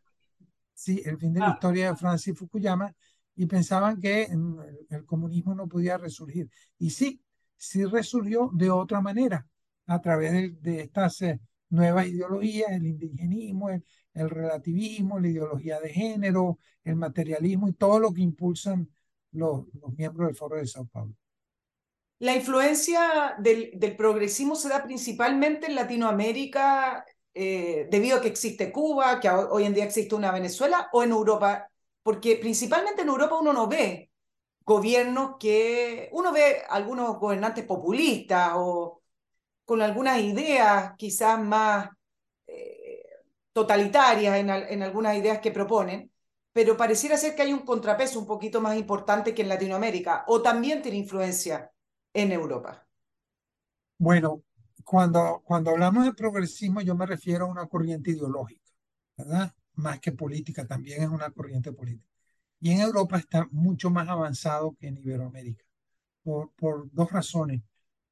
sí, 0.73 1.01
el 1.05 1.17
fin 1.17 1.33
de 1.33 1.39
la 1.39 1.47
Ah. 1.47 1.53
historia 1.53 1.91
de 1.91 1.97
Francis 1.97 2.37
Fukuyama, 2.37 2.93
y 3.35 3.45
pensaban 3.47 3.99
que 3.99 4.27
mm, 4.29 4.59
el, 4.61 4.87
el 4.89 5.05
comunismo 5.05 5.55
no 5.55 5.67
podía 5.67 5.97
resurgir. 5.97 6.49
Y 6.77 6.91
sí, 6.91 7.21
sí 7.57 7.85
resurgió 7.85 8.51
de 8.53 8.69
otra 8.69 9.01
manera, 9.01 9.47
a 9.87 10.01
través 10.01 10.31
de, 10.31 10.49
de 10.61 10.81
estas 10.81 11.21
eh, 11.21 11.39
nuevas 11.69 12.07
ideologías, 12.07 12.71
el 12.71 12.85
indigenismo, 12.87 13.69
el, 13.69 13.83
el 14.13 14.29
relativismo, 14.29 15.19
la 15.19 15.27
ideología 15.29 15.79
de 15.79 15.89
género, 15.89 16.59
el 16.83 16.95
materialismo 16.95 17.67
y 17.67 17.73
todo 17.73 17.99
lo 17.99 18.13
que 18.13 18.21
impulsan 18.21 18.89
los, 19.31 19.65
los 19.81 19.93
miembros 19.97 20.27
del 20.27 20.35
Foro 20.35 20.57
de 20.57 20.67
Sao 20.67 20.85
Paulo. 20.87 21.13
La 22.19 22.33
influencia 22.35 23.35
del, 23.39 23.71
del 23.75 23.95
progresismo 23.97 24.55
se 24.55 24.69
da 24.69 24.83
principalmente 24.83 25.67
en 25.67 25.75
Latinoamérica 25.75 27.05
eh, 27.33 27.87
debido 27.91 28.17
a 28.17 28.21
que 28.21 28.29
existe 28.29 28.71
Cuba, 28.71 29.19
que 29.19 29.29
ho- 29.29 29.49
hoy 29.51 29.65
en 29.65 29.73
día 29.73 29.83
existe 29.83 30.15
una 30.15 30.31
Venezuela, 30.31 30.89
o 30.93 31.03
en 31.03 31.11
Europa, 31.11 31.69
porque 32.03 32.37
principalmente 32.37 33.01
en 33.01 33.09
Europa 33.09 33.37
uno 33.39 33.51
no 33.53 33.67
ve 33.67 34.11
gobiernos 34.65 35.37
que, 35.39 36.09
uno 36.13 36.31
ve 36.33 36.63
algunos 36.69 37.17
gobernantes 37.19 37.65
populistas 37.65 38.53
o 38.55 39.01
con 39.65 39.81
algunas 39.81 40.19
ideas 40.21 40.93
quizás 40.97 41.39
más 41.41 41.89
eh, 42.47 43.03
totalitarias 43.53 44.37
en, 44.37 44.49
al- 44.49 44.63
en 44.69 44.83
algunas 44.83 45.17
ideas 45.17 45.39
que 45.39 45.51
proponen, 45.51 46.11
pero 46.53 46.77
pareciera 46.77 47.17
ser 47.17 47.35
que 47.35 47.43
hay 47.43 47.53
un 47.53 47.65
contrapeso 47.65 48.19
un 48.19 48.27
poquito 48.27 48.61
más 48.61 48.77
importante 48.77 49.33
que 49.35 49.41
en 49.43 49.49
Latinoamérica, 49.49 50.23
o 50.27 50.41
también 50.41 50.81
tiene 50.81 50.97
influencia 50.99 51.71
en 52.13 52.31
Europa. 52.31 52.87
Bueno, 53.97 54.43
cuando, 54.83 55.41
cuando 55.45 55.71
hablamos 55.71 56.05
de 56.05 56.13
progresismo, 56.13 56.81
yo 56.81 56.95
me 56.95 57.05
refiero 57.05 57.45
a 57.45 57.49
una 57.49 57.67
corriente 57.67 58.11
ideológica, 58.11 58.71
¿verdad? 59.17 59.53
Más 59.75 59.99
que 59.99 60.11
política, 60.11 60.65
también 60.67 61.03
es 61.03 61.09
una 61.09 61.31
corriente 61.31 61.71
política. 61.73 62.07
Y 62.61 62.71
en 62.71 62.81
Europa 62.81 63.17
está 63.17 63.47
mucho 63.51 63.89
más 63.89 64.07
avanzado 64.09 64.75
que 64.79 64.87
en 64.87 64.97
Iberoamérica, 64.97 65.65
por, 66.23 66.51
por 66.53 66.91
dos 66.93 67.11
razones. 67.11 67.63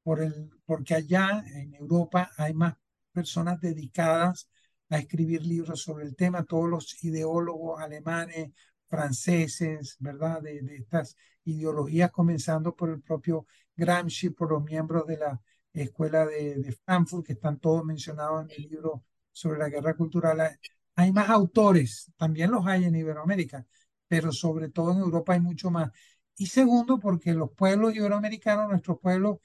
Por 0.03 0.21
el, 0.21 0.49
porque 0.65 0.95
allá 0.95 1.43
en 1.55 1.73
Europa 1.75 2.31
hay 2.37 2.53
más 2.53 2.75
personas 3.11 3.59
dedicadas 3.61 4.49
a 4.89 4.97
escribir 4.97 5.45
libros 5.45 5.81
sobre 5.81 6.05
el 6.05 6.15
tema, 6.15 6.43
todos 6.43 6.69
los 6.69 7.03
ideólogos 7.03 7.81
alemanes, 7.81 8.51
franceses, 8.87 9.95
¿verdad? 9.99 10.41
De, 10.41 10.61
de 10.61 10.75
estas 10.75 11.15
ideologías, 11.45 12.11
comenzando 12.11 12.75
por 12.75 12.89
el 12.89 13.01
propio 13.01 13.47
Gramsci, 13.75 14.29
por 14.29 14.51
los 14.51 14.63
miembros 14.63 15.07
de 15.07 15.17
la 15.17 15.41
Escuela 15.73 16.25
de, 16.25 16.55
de 16.55 16.71
Frankfurt, 16.71 17.25
que 17.25 17.33
están 17.33 17.59
todos 17.59 17.83
mencionados 17.83 18.43
en 18.43 18.51
el 18.51 18.69
libro 18.69 19.03
sobre 19.31 19.57
la 19.59 19.69
guerra 19.69 19.95
cultural. 19.95 20.57
Hay 20.95 21.11
más 21.11 21.29
autores, 21.29 22.11
también 22.17 22.51
los 22.51 22.67
hay 22.67 22.85
en 22.85 22.95
Iberoamérica, 22.95 23.65
pero 24.07 24.31
sobre 24.31 24.69
todo 24.69 24.91
en 24.91 24.99
Europa 24.99 25.33
hay 25.33 25.39
mucho 25.39 25.71
más. 25.71 25.91
Y 26.35 26.47
segundo, 26.47 26.99
porque 26.99 27.33
los 27.33 27.51
pueblos 27.51 27.95
iberoamericanos, 27.95 28.69
nuestros 28.69 28.99
pueblos, 28.99 29.37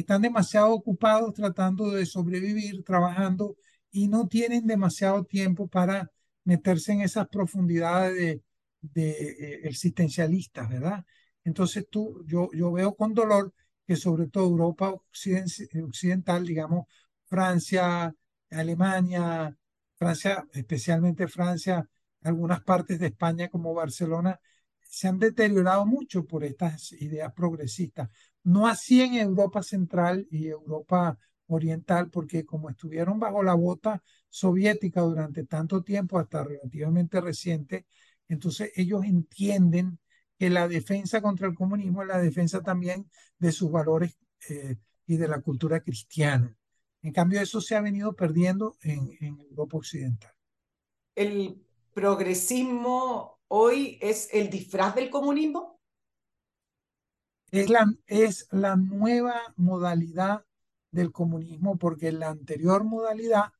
están 0.00 0.22
demasiado 0.22 0.72
ocupados 0.72 1.34
tratando 1.34 1.90
de 1.90 2.06
sobrevivir, 2.06 2.84
trabajando, 2.84 3.56
y 3.90 4.08
no 4.08 4.28
tienen 4.28 4.66
demasiado 4.66 5.24
tiempo 5.24 5.68
para 5.68 6.10
meterse 6.44 6.92
en 6.92 7.00
esas 7.02 7.28
profundidades 7.28 8.14
de, 8.14 8.42
de 8.80 9.10
eh, 9.10 9.60
existencialistas, 9.64 10.68
¿verdad? 10.68 11.04
Entonces 11.44 11.86
tú, 11.90 12.22
yo, 12.26 12.48
yo 12.52 12.72
veo 12.72 12.94
con 12.94 13.14
dolor 13.14 13.52
que 13.86 13.96
sobre 13.96 14.26
todo 14.28 14.44
Europa 14.44 14.92
occidental, 14.92 16.44
digamos, 16.44 16.86
Francia, 17.24 18.12
Alemania, 18.50 19.56
Francia, 19.96 20.46
especialmente 20.52 21.28
Francia, 21.28 21.88
algunas 22.22 22.62
partes 22.62 22.98
de 22.98 23.06
España 23.06 23.48
como 23.48 23.74
Barcelona, 23.74 24.38
se 24.96 25.08
han 25.08 25.18
deteriorado 25.18 25.84
mucho 25.84 26.24
por 26.24 26.42
estas 26.42 26.90
ideas 26.92 27.30
progresistas. 27.34 28.08
No 28.44 28.66
así 28.66 29.02
en 29.02 29.12
Europa 29.12 29.62
Central 29.62 30.26
y 30.30 30.46
Europa 30.46 31.18
Oriental, 31.48 32.08
porque 32.08 32.46
como 32.46 32.70
estuvieron 32.70 33.20
bajo 33.20 33.42
la 33.42 33.52
bota 33.52 34.02
soviética 34.30 35.02
durante 35.02 35.44
tanto 35.44 35.82
tiempo, 35.82 36.18
hasta 36.18 36.44
relativamente 36.44 37.20
reciente, 37.20 37.84
entonces 38.26 38.72
ellos 38.74 39.04
entienden 39.04 39.98
que 40.38 40.48
la 40.48 40.66
defensa 40.66 41.20
contra 41.20 41.46
el 41.46 41.54
comunismo 41.54 42.00
es 42.00 42.08
la 42.08 42.18
defensa 42.18 42.62
también 42.62 43.10
de 43.38 43.52
sus 43.52 43.70
valores 43.70 44.16
eh, 44.48 44.78
y 45.06 45.18
de 45.18 45.28
la 45.28 45.42
cultura 45.42 45.80
cristiana. 45.80 46.56
En 47.02 47.12
cambio, 47.12 47.42
eso 47.42 47.60
se 47.60 47.76
ha 47.76 47.82
venido 47.82 48.16
perdiendo 48.16 48.78
en, 48.80 49.10
en 49.20 49.40
Europa 49.40 49.76
Occidental. 49.76 50.32
¿El 51.14 51.62
progresismo 51.92 53.35
hoy 53.48 53.98
es 54.02 54.28
el 54.32 54.50
disfraz 54.50 54.94
del 54.94 55.10
comunismo? 55.10 55.80
Es 57.50 57.68
la, 57.70 57.86
es 58.06 58.46
la 58.52 58.76
nueva 58.76 59.34
modalidad 59.56 60.44
del 60.92 61.10
comunismo 61.12 61.76
porque 61.76 62.12
la 62.12 62.28
anterior 62.30 62.84
modalidad, 62.84 63.52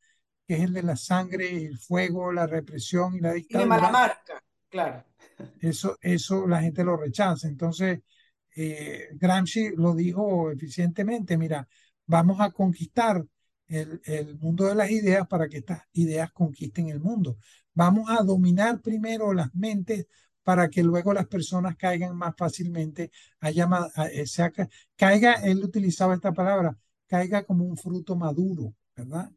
que 0.47 0.55
es 0.55 0.61
el 0.63 0.73
de 0.75 0.83
la 0.85 0.97
sangre, 0.97 1.65
el 1.67 1.79
fuego, 1.79 2.33
la 2.33 2.47
represión 2.47 3.17
y 3.17 3.21
la 3.21 3.33
Tiene 3.49 3.67
mala 3.67 3.89
dictadura, 3.89 3.91
marca, 3.91 4.41
claro. 4.69 5.05
eso, 5.61 5.97
eso 6.01 6.47
la 6.47 6.61
gente 6.61 6.85
lo 6.85 6.97
rechaza. 6.97 7.49
Entonces, 7.49 8.01
eh, 8.55 9.09
Gramsci 9.15 9.71
lo 9.77 9.95
dijo 9.95 10.51
eficientemente, 10.51 11.37
mira, 11.39 11.67
vamos 12.07 12.41
a 12.41 12.51
conquistar 12.51 13.25
el, 13.69 14.39
mundo 14.39 14.67
de 14.67 14.75
las 14.75 14.91
ideas 14.91 15.27
para 15.27 15.49
que 15.49 15.59
estas 15.59 15.83
ideas 15.93 16.33
conquisten 16.33 16.89
el 16.89 17.01
mundo. 17.01 17.37
Vamos 17.75 18.11
a 18.11 18.23
dominar 18.23 18.81
primero 18.81 19.33
las 19.33 19.55
mentes 19.55 20.07
para 20.43 20.71
que 20.71 20.83
luego 20.83 21.13
las 21.13 21.27
personas 21.27 21.77
caigan 21.77 22.17
más 22.17 22.35
fácilmente, 22.37 23.11
haya, 23.41 23.69
eh, 24.13 24.27
sea 24.27 24.51
ca- 24.51 24.69
caiga, 24.95 25.35
él 25.35 25.65
utilizaba 25.65 26.15
esta 26.15 26.33
palabra, 26.33 26.77
caiga 27.09 27.45
como 27.45 27.65
un 27.65 27.77
fruto 27.77 28.15
maduro, 28.15 28.73
¿verdad? 28.95 29.31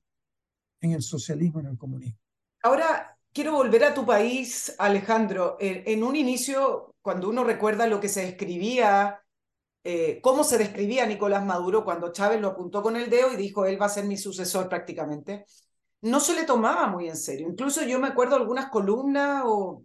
En 0.82 0.92
el 0.92 1.02
socialismo, 1.02 1.60
en 1.60 1.66
el 1.66 1.78
comunismo. 1.78 2.20
Ahora 2.62 3.18
quiero 3.34 3.54
volver 3.54 3.84
a 3.86 3.94
tu 3.94 4.06
país, 4.06 4.76
Alejandro. 4.78 5.58
En, 5.60 6.04
un 6.04 6.16
inicio, 6.16 6.94
cuando 7.02 7.30
uno 7.30 7.44
recuerda 7.44 7.88
lo 7.88 8.00
que 8.00 8.10
se 8.10 8.26
describía, 8.26 9.22
eh, 9.84 10.20
cómo 10.22 10.44
se 10.44 10.58
describía 10.58 11.06
Nicolás 11.06 11.46
Maduro 11.46 11.84
cuando 11.84 12.12
Chávez 12.12 12.42
lo 12.42 12.50
apuntó 12.50 12.82
con 12.82 12.96
el 12.96 13.10
dedo 13.10 13.32
y 13.34 13.38
dijo, 13.38 13.66
él 13.66 13.82
va 13.82 13.86
a 13.88 13.90
ser 13.90 14.06
mi 14.06 14.18
sucesor 14.18 14.68
prácticamente, 14.70 15.46
no 16.02 16.20
se 16.20 16.34
le 16.34 16.44
tomaba 16.46 16.88
muy 16.88 17.10
en 17.10 17.18
serio. 17.18 17.48
Incluso 17.50 17.84
yo 17.84 18.00
me 18.00 18.08
acuerdo 18.08 18.36
algunas 18.36 18.70
columnas 18.70 19.44
o 19.46 19.84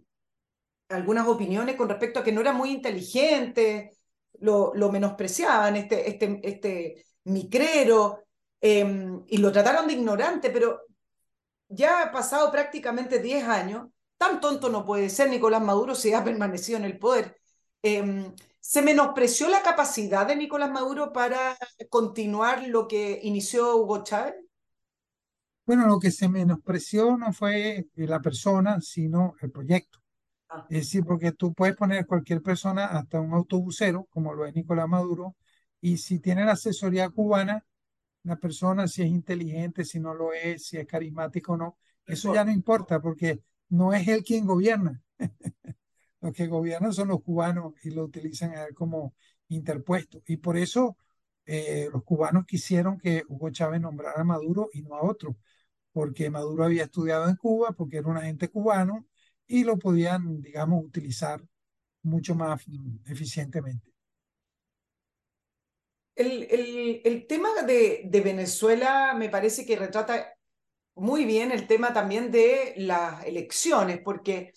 algunas 0.89 1.27
opiniones 1.27 1.75
con 1.75 1.89
respecto 1.89 2.19
a 2.19 2.23
que 2.23 2.31
no 2.31 2.41
era 2.41 2.53
muy 2.53 2.71
inteligente, 2.71 3.91
lo, 4.39 4.73
lo 4.75 4.91
menospreciaban, 4.91 5.75
este, 5.75 6.09
este, 6.09 6.39
este 6.43 7.05
micrero, 7.25 8.23
eh, 8.61 8.85
y 9.27 9.37
lo 9.37 9.51
trataron 9.51 9.87
de 9.87 9.93
ignorante, 9.93 10.49
pero 10.49 10.81
ya 11.67 12.03
ha 12.03 12.11
pasado 12.11 12.51
prácticamente 12.51 13.19
10 13.19 13.43
años, 13.45 13.87
tan 14.17 14.39
tonto 14.39 14.69
no 14.69 14.85
puede 14.85 15.09
ser 15.09 15.29
Nicolás 15.29 15.61
Maduro 15.61 15.95
si 15.95 16.13
ha 16.13 16.23
permanecido 16.23 16.77
en 16.77 16.85
el 16.85 16.97
poder. 16.97 17.37
Eh, 17.83 18.31
¿Se 18.67 18.81
menospreció 18.81 19.47
la 19.47 19.61
capacidad 19.61 20.25
de 20.25 20.35
Nicolás 20.35 20.71
Maduro 20.71 21.13
para 21.13 21.55
continuar 21.87 22.67
lo 22.67 22.87
que 22.87 23.19
inició 23.21 23.77
Hugo 23.77 24.03
Chávez? 24.03 24.33
Bueno, 25.67 25.85
lo 25.85 25.99
que 25.99 26.09
se 26.09 26.27
menospreció 26.27 27.15
no 27.15 27.31
fue 27.31 27.85
la 27.93 28.19
persona, 28.21 28.81
sino 28.81 29.35
el 29.41 29.51
proyecto. 29.51 29.99
Ah. 30.49 30.65
Es 30.67 30.79
decir, 30.79 31.03
porque 31.05 31.31
tú 31.31 31.53
puedes 31.53 31.75
poner 31.75 32.07
cualquier 32.07 32.41
persona, 32.41 32.87
hasta 32.87 33.21
un 33.21 33.33
autobusero, 33.33 34.07
como 34.09 34.33
lo 34.33 34.47
es 34.47 34.55
Nicolás 34.55 34.89
Maduro, 34.89 35.35
y 35.79 35.97
si 35.97 36.17
tiene 36.17 36.43
la 36.43 36.53
asesoría 36.53 37.07
cubana, 37.11 37.63
la 38.23 38.37
persona 38.37 38.87
si 38.87 39.03
es 39.03 39.09
inteligente, 39.09 39.85
si 39.85 39.99
no 39.99 40.15
lo 40.15 40.33
es, 40.33 40.65
si 40.65 40.77
es 40.77 40.87
carismático 40.87 41.53
o 41.53 41.57
no, 41.57 41.77
eso 42.03 42.33
ya 42.33 42.43
no 42.43 42.51
importa, 42.51 42.99
porque 42.99 43.43
no 43.69 43.93
es 43.93 44.07
él 44.07 44.23
quien 44.23 44.47
gobierna. 44.47 45.03
los 46.21 46.33
que 46.33 46.47
gobiernan 46.47 46.93
son 46.93 47.09
los 47.09 47.21
cubanos 47.21 47.73
y 47.83 47.91
lo 47.91 48.03
utilizan 48.03 48.53
como 48.73 49.15
interpuesto. 49.49 50.21
Y 50.27 50.37
por 50.37 50.57
eso 50.57 50.97
eh, 51.45 51.89
los 51.91 52.03
cubanos 52.03 52.45
quisieron 52.45 52.97
que 52.97 53.23
Hugo 53.27 53.49
Chávez 53.51 53.79
nombrara 53.81 54.21
a 54.21 54.23
Maduro 54.23 54.69
y 54.73 54.81
no 54.81 54.95
a 54.95 55.03
otro, 55.03 55.37
porque 55.91 56.29
Maduro 56.29 56.65
había 56.65 56.85
estudiado 56.85 57.29
en 57.29 57.35
Cuba, 57.35 57.71
porque 57.71 57.97
era 57.97 58.07
un 58.07 58.17
agente 58.17 58.49
cubano 58.49 59.05
y 59.47 59.63
lo 59.63 59.77
podían, 59.77 60.41
digamos, 60.41 60.83
utilizar 60.83 61.41
mucho 62.01 62.35
más 62.35 62.63
eficientemente. 63.05 63.91
El, 66.15 66.43
el, 66.49 67.01
el 67.03 67.27
tema 67.27 67.49
de, 67.67 68.03
de, 68.05 68.21
Venezuela 68.21 69.13
me 69.15 69.29
parece 69.29 69.65
que 69.65 69.75
retrata 69.75 70.33
muy 70.95 71.25
bien 71.25 71.51
el 71.51 71.67
tema 71.67 71.93
también 71.93 72.31
de 72.31 72.73
las 72.77 73.25
elecciones, 73.25 73.99
porque 73.99 74.53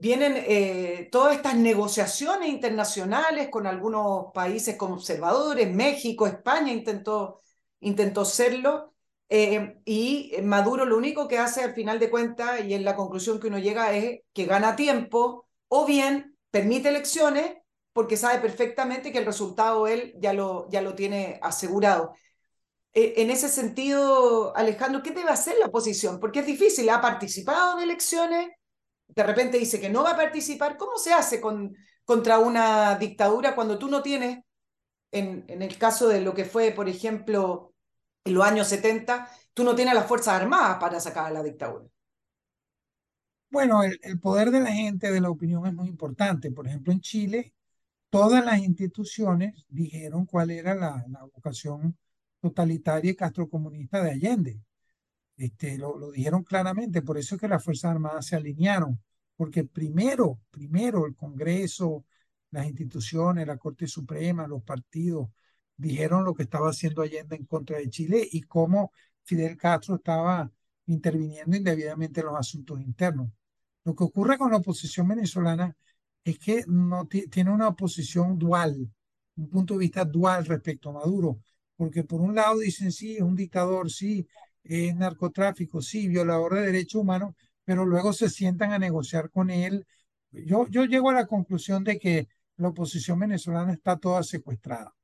vienen 0.00 0.34
eh, 0.36 1.08
todas 1.12 1.36
estas 1.36 1.56
negociaciones 1.56 2.48
internacionales 2.48 3.48
con 3.50 3.66
algunos 3.66 4.32
países 4.32 4.76
conservadores, 4.76 5.70
México, 5.72 6.26
España 6.26 6.72
intentó, 6.72 7.42
intentó 7.80 8.24
serlo, 8.24 8.94
eh, 9.28 9.76
y 9.84 10.32
Maduro 10.42 10.86
lo 10.86 10.96
único 10.96 11.28
que 11.28 11.38
hace 11.38 11.62
al 11.62 11.74
final 11.74 11.98
de 11.98 12.10
cuentas, 12.10 12.64
y 12.64 12.74
en 12.74 12.84
la 12.84 12.96
conclusión 12.96 13.38
que 13.38 13.48
uno 13.48 13.58
llega, 13.58 13.92
es 13.94 14.20
que 14.32 14.46
gana 14.46 14.74
tiempo, 14.74 15.46
o 15.68 15.84
bien 15.86 16.36
permite 16.50 16.88
elecciones 16.88 17.52
porque 17.92 18.16
sabe 18.16 18.38
perfectamente 18.38 19.12
que 19.12 19.18
el 19.18 19.26
resultado 19.26 19.86
él 19.86 20.14
ya 20.18 20.32
lo, 20.32 20.68
ya 20.70 20.80
lo 20.80 20.94
tiene 20.94 21.38
asegurado. 21.42 22.14
Eh, 22.92 23.14
en 23.18 23.30
ese 23.30 23.48
sentido, 23.48 24.56
Alejandro, 24.56 25.02
¿qué 25.02 25.10
debe 25.10 25.30
hacer 25.30 25.58
la 25.58 25.66
oposición? 25.66 26.18
Porque 26.18 26.40
es 26.40 26.46
difícil, 26.46 26.88
ha 26.88 27.00
participado 27.00 27.78
en 27.78 27.84
elecciones, 27.84 28.48
de 29.14 29.22
repente 29.22 29.58
dice 29.58 29.80
que 29.80 29.90
no 29.90 30.02
va 30.02 30.12
a 30.12 30.16
participar. 30.16 30.76
¿Cómo 30.76 30.96
se 30.96 31.12
hace 31.12 31.40
con, 31.40 31.74
contra 32.04 32.38
una 32.38 32.96
dictadura 32.96 33.54
cuando 33.54 33.78
tú 33.78 33.88
no 33.88 34.02
tienes, 34.02 34.44
en, 35.12 35.44
en 35.48 35.62
el 35.62 35.76
caso 35.78 36.08
de 36.08 36.20
lo 36.20 36.34
que 36.34 36.44
fue, 36.44 36.72
por 36.72 36.88
ejemplo, 36.88 37.74
en 38.24 38.34
los 38.34 38.44
años 38.44 38.68
70, 38.68 39.28
tú 39.54 39.64
no 39.64 39.74
tienes 39.74 39.94
las 39.94 40.06
Fuerzas 40.06 40.40
Armadas 40.40 40.78
para 40.78 41.00
sacar 41.00 41.26
a 41.26 41.30
la 41.30 41.42
dictadura? 41.42 41.86
Bueno, 43.50 43.82
el, 43.82 44.20
poder 44.20 44.50
de 44.50 44.60
la 44.60 44.72
gente, 44.72 45.10
de 45.10 45.20
la 45.20 45.30
opinión 45.30 45.66
es 45.66 45.74
muy 45.74 45.88
importante. 45.88 46.52
Por 46.52 46.68
ejemplo, 46.68 46.92
en 46.92 47.00
Chile, 47.00 47.52
todas 48.08 48.44
las 48.44 48.60
instituciones 48.60 49.66
dijeron 49.68 50.24
cuál 50.26 50.50
era 50.50 50.74
la, 50.74 51.04
la 51.08 51.24
vocación 51.24 51.98
totalitaria 52.40 53.10
y 53.10 53.16
castrocomunista 53.16 54.02
de 54.02 54.12
Allende. 54.12 54.60
Este, 55.40 55.78
lo, 55.78 56.10
dijeron 56.10 56.44
claramente, 56.44 57.00
por 57.00 57.16
eso 57.16 57.34
es 57.34 57.40
que 57.40 57.48
las 57.48 57.64
Fuerzas 57.64 57.92
Armadas 57.92 58.26
se 58.26 58.36
alinearon, 58.36 59.00
porque 59.36 59.64
primero, 59.64 60.38
primero 60.50 61.06
el 61.06 61.16
Congreso, 61.16 62.04
las 62.50 62.66
instituciones, 62.66 63.46
la 63.46 63.56
Corte 63.56 63.86
Suprema, 63.86 64.46
los 64.46 64.62
partidos, 64.62 65.30
dijeron 65.78 66.24
lo 66.24 66.34
que 66.34 66.42
estaba 66.42 66.68
haciendo 66.68 67.00
Allende 67.00 67.36
en 67.36 67.46
contra 67.46 67.78
de 67.78 67.88
Chile 67.88 68.28
y 68.30 68.42
cómo 68.42 68.92
Fidel 69.22 69.56
Castro 69.56 69.94
estaba 69.94 70.52
interviniendo 70.86 71.56
indebidamente 71.56 72.20
en 72.20 72.26
los 72.26 72.36
asuntos 72.38 72.78
internos. 72.78 73.30
Lo 73.84 73.94
que 73.94 74.04
ocurre 74.04 74.36
con 74.36 74.50
la 74.50 74.58
oposición 74.58 75.08
venezolana 75.08 75.74
es 76.22 76.38
que 76.38 76.64
no 76.66 77.06
tiene 77.06 77.50
una 77.50 77.68
oposición 77.68 78.38
dual, 78.38 78.90
un 79.36 79.48
punto 79.48 79.72
de 79.74 79.80
vista 79.80 80.04
dual 80.04 80.44
respecto 80.44 80.90
a 80.90 80.92
Maduro, 80.92 81.40
porque 81.76 82.04
por 82.04 82.20
un 82.20 82.34
lado 82.34 82.58
dicen 82.58 82.92
sí, 82.92 83.16
es 83.16 83.22
un 83.22 83.34
dictador, 83.36 83.90
sí, 83.90 84.28
es 84.64 84.94
narcotráfico, 84.96 85.82
sí, 85.82 86.08
violador 86.08 86.54
de 86.54 86.62
derechos 86.62 87.02
humanos, 87.02 87.34
pero 87.64 87.84
luego 87.84 88.12
se 88.12 88.28
sientan 88.28 88.72
a 88.72 88.78
negociar 88.78 89.30
con 89.30 89.50
él. 89.50 89.86
Yo, 90.30 90.66
yo 90.68 90.84
llego 90.84 91.10
a 91.10 91.14
la 91.14 91.26
conclusión 91.26 91.84
de 91.84 91.98
que 91.98 92.28
la 92.56 92.68
oposición 92.68 93.18
venezolana 93.18 93.72
está 93.72 93.96
toda 93.96 94.22
secuestrada. 94.22 94.94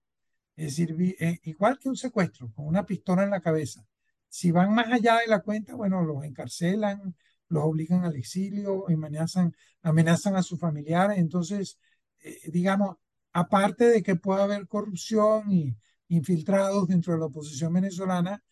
Es 0.57 0.77
decir, 0.77 0.97
eh, 1.21 1.39
igual 1.45 1.79
que 1.79 1.89
un 1.89 1.97
secuestro, 1.97 2.51
con 2.55 2.67
una 2.67 2.85
pistola 2.87 3.25
en 3.25 3.31
la 3.31 3.41
cabeza. 3.41 3.87
Si 4.29 4.51
van 4.51 4.75
más 4.75 4.93
allá 4.93 5.19
de 5.19 5.29
la 5.29 5.41
cuenta, 5.41 5.75
bueno, 5.75 6.03
los 6.03 6.25
encarcelan, 6.25 7.15
los 7.49 7.65
obligan 7.65 8.05
al 8.05 8.17
exilio, 8.17 8.89
amenazan, 8.89 9.55
amenazan 9.83 10.37
a 10.37 10.43
sus 10.43 10.59
familiares. 10.59 11.19
Entonces, 11.19 11.79
eh, 12.23 12.39
digamos, 12.51 12.97
aparte 13.33 13.87
de 13.87 14.03
que 14.03 14.17
pueda 14.17 14.45
haber 14.45 14.67
corrupción 14.67 15.51
y 15.53 15.77
infiltrados 16.09 16.89
dentro 16.89 17.13
de 17.13 17.21
la 17.21 17.27
oposición 17.27 17.73
venezolana, 17.73 18.43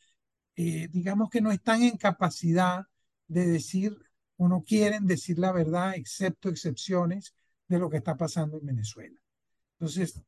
eh, 0.57 0.89
digamos 0.89 1.31
que 1.31 1.41
no 1.41 1.51
están 1.51 1.83
en 1.83 1.97
capacidad 1.97 2.87
de 3.27 3.47
decir 3.47 3.97
o 4.37 4.49
no 4.49 4.63
quieren 4.63 5.07
decir 5.07 5.39
la 5.39 5.53
verdad, 5.53 5.95
excepto 5.95 6.49
excepciones 6.49 7.35
de 7.69 7.79
lo 7.79 7.89
que 7.89 7.99
está 7.99 8.17
pasando 8.17 8.59
en 8.59 8.67
Venezuela. 8.67 9.19
Entonces, 9.79 10.21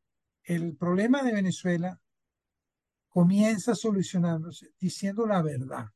el 0.45 0.77
problema 0.77 1.23
de 1.23 1.33
Venezuela 1.33 2.01
comienza 3.09 3.75
solucionándose 3.75 4.73
diciendo 4.79 5.27
la 5.27 5.43
verdad. 5.43 5.87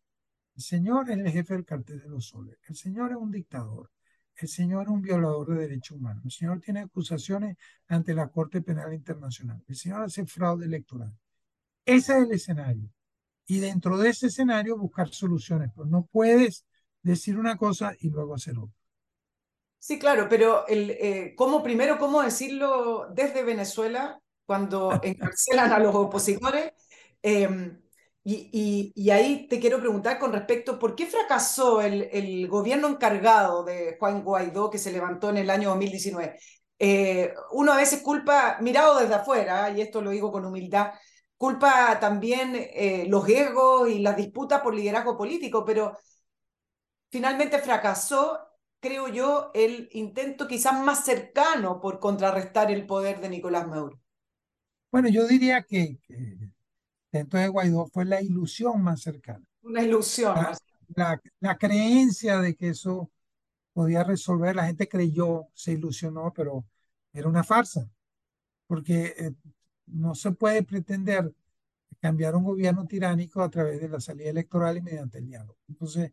El 0.56 0.62
señor 0.62 1.10
es 1.10 1.18
el 1.18 1.30
jefe 1.30 1.54
del 1.54 1.64
cartel 1.64 2.00
de 2.00 2.08
los 2.08 2.26
soles. 2.26 2.58
El 2.68 2.76
señor 2.76 3.12
es 3.12 3.16
un 3.16 3.30
dictador. 3.30 3.90
El 4.36 4.48
señor 4.48 4.84
es 4.84 4.88
un 4.88 5.02
violador 5.02 5.48
de 5.48 5.60
derechos 5.60 5.98
humanos. 5.98 6.24
El 6.24 6.30
señor 6.30 6.60
tiene 6.60 6.80
acusaciones 6.80 7.56
ante 7.88 8.14
la 8.14 8.28
Corte 8.28 8.62
Penal 8.62 8.92
Internacional. 8.94 9.62
El 9.68 9.76
señor 9.76 10.02
hace 10.02 10.24
fraude 10.26 10.66
electoral. 10.66 11.14
Ese 11.84 12.12
es 12.18 12.24
el 12.24 12.32
escenario. 12.32 12.90
Y 13.50 13.58
dentro 13.58 13.98
de 13.98 14.10
ese 14.10 14.28
escenario 14.28 14.76
buscar 14.76 15.08
soluciones. 15.08 15.72
Pues 15.74 15.88
no 15.88 16.06
puedes 16.12 16.64
decir 17.02 17.36
una 17.36 17.56
cosa 17.56 17.96
y 17.98 18.08
luego 18.08 18.36
hacer 18.36 18.56
otra. 18.56 18.76
Sí, 19.76 19.98
claro, 19.98 20.28
pero 20.28 20.68
el, 20.68 20.90
eh, 20.92 21.34
¿cómo, 21.36 21.60
primero, 21.60 21.98
¿cómo 21.98 22.22
decirlo 22.22 23.08
desde 23.12 23.42
Venezuela 23.42 24.20
cuando 24.46 24.92
encarcelan 25.02 25.72
a 25.72 25.80
los 25.80 25.92
opositores? 25.96 26.70
Eh, 27.24 27.76
y, 28.22 28.92
y, 28.94 29.10
ahí 29.10 29.48
te 29.48 29.58
quiero 29.58 29.80
preguntar 29.80 30.20
con 30.20 30.32
respecto, 30.32 30.78
¿por 30.78 30.94
qué 30.94 31.06
fracasó 31.06 31.80
el, 31.80 32.08
el, 32.12 32.46
gobierno 32.46 32.86
encargado 32.86 33.64
de 33.64 33.96
Juan 33.98 34.22
Guaidó 34.22 34.70
que 34.70 34.78
se 34.78 34.92
levantó 34.92 35.30
en 35.30 35.38
el 35.38 35.50
año 35.50 35.70
2019? 35.70 36.38
Eh, 36.78 37.34
uno 37.50 37.72
a 37.72 37.76
veces 37.76 38.00
culpa, 38.00 38.58
mirado 38.60 39.00
desde 39.00 39.14
afuera, 39.14 39.70
y 39.70 39.80
esto 39.80 40.00
lo 40.02 40.10
digo 40.10 40.30
con 40.30 40.44
humildad, 40.44 40.92
culpa 41.40 41.98
también 41.98 42.52
eh, 42.54 43.06
los 43.08 43.26
egos 43.26 43.88
y 43.88 44.00
las 44.00 44.14
disputas 44.14 44.60
por 44.60 44.74
liderazgo 44.74 45.16
político, 45.16 45.64
pero 45.64 45.96
finalmente 47.08 47.58
fracasó, 47.60 48.38
creo 48.78 49.08
yo, 49.08 49.50
el 49.54 49.88
intento 49.92 50.46
quizás 50.46 50.78
más 50.84 51.02
cercano 51.02 51.80
por 51.80 51.98
contrarrestar 51.98 52.70
el 52.70 52.84
poder 52.84 53.22
de 53.22 53.30
Nicolás 53.30 53.66
Maduro. 53.66 53.98
Bueno, 54.92 55.08
yo 55.08 55.26
diría 55.26 55.62
que, 55.62 55.98
que 56.06 56.36
dentro 57.10 57.40
de 57.40 57.48
Guaidó 57.48 57.86
fue 57.86 58.04
la 58.04 58.20
ilusión 58.20 58.82
más 58.82 59.00
cercana. 59.00 59.42
Una 59.62 59.82
ilusión. 59.82 60.34
La, 60.36 60.58
la, 60.94 61.22
la, 61.40 61.56
creencia 61.56 62.38
de 62.38 62.54
que 62.54 62.68
eso 62.68 63.10
podía 63.72 64.04
resolver, 64.04 64.54
la 64.56 64.66
gente 64.66 64.86
creyó, 64.86 65.46
se 65.54 65.72
ilusionó, 65.72 66.34
pero 66.34 66.66
era 67.14 67.30
una 67.30 67.44
farsa, 67.44 67.88
porque 68.66 69.14
eh, 69.16 69.32
no 69.92 70.14
se 70.14 70.32
puede 70.32 70.62
pretender 70.62 71.32
cambiar 72.00 72.34
un 72.36 72.44
gobierno 72.44 72.86
tiránico 72.86 73.42
a 73.42 73.50
través 73.50 73.80
de 73.80 73.88
la 73.88 74.00
salida 74.00 74.30
electoral 74.30 74.76
y 74.78 74.82
mediante 74.82 75.18
el 75.18 75.26
diálogo. 75.26 75.58
Entonces, 75.68 76.12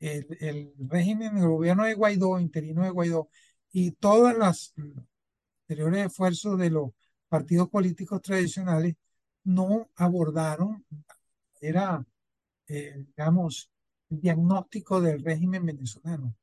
el, 0.00 0.72
régimen, 0.78 1.38
el 1.38 1.48
gobierno 1.48 1.84
de 1.84 1.94
Guaidó, 1.94 2.38
interino 2.40 2.82
de 2.84 2.90
Guaidó, 2.90 3.28
y 3.72 3.92
todos 3.92 4.36
los 4.36 4.74
anteriores 5.62 6.06
esfuerzos 6.06 6.58
de 6.58 6.70
los 6.70 6.90
partidos 7.28 7.68
políticos 7.68 8.22
tradicionales 8.22 8.96
no 9.44 9.90
abordaron, 9.96 10.84
era, 11.60 12.04
eh, 12.68 13.04
digamos, 13.06 13.70
el 14.10 14.20
diagnóstico 14.20 15.00
del 15.00 15.22
régimen 15.22 15.66
venezolano. 15.66 16.34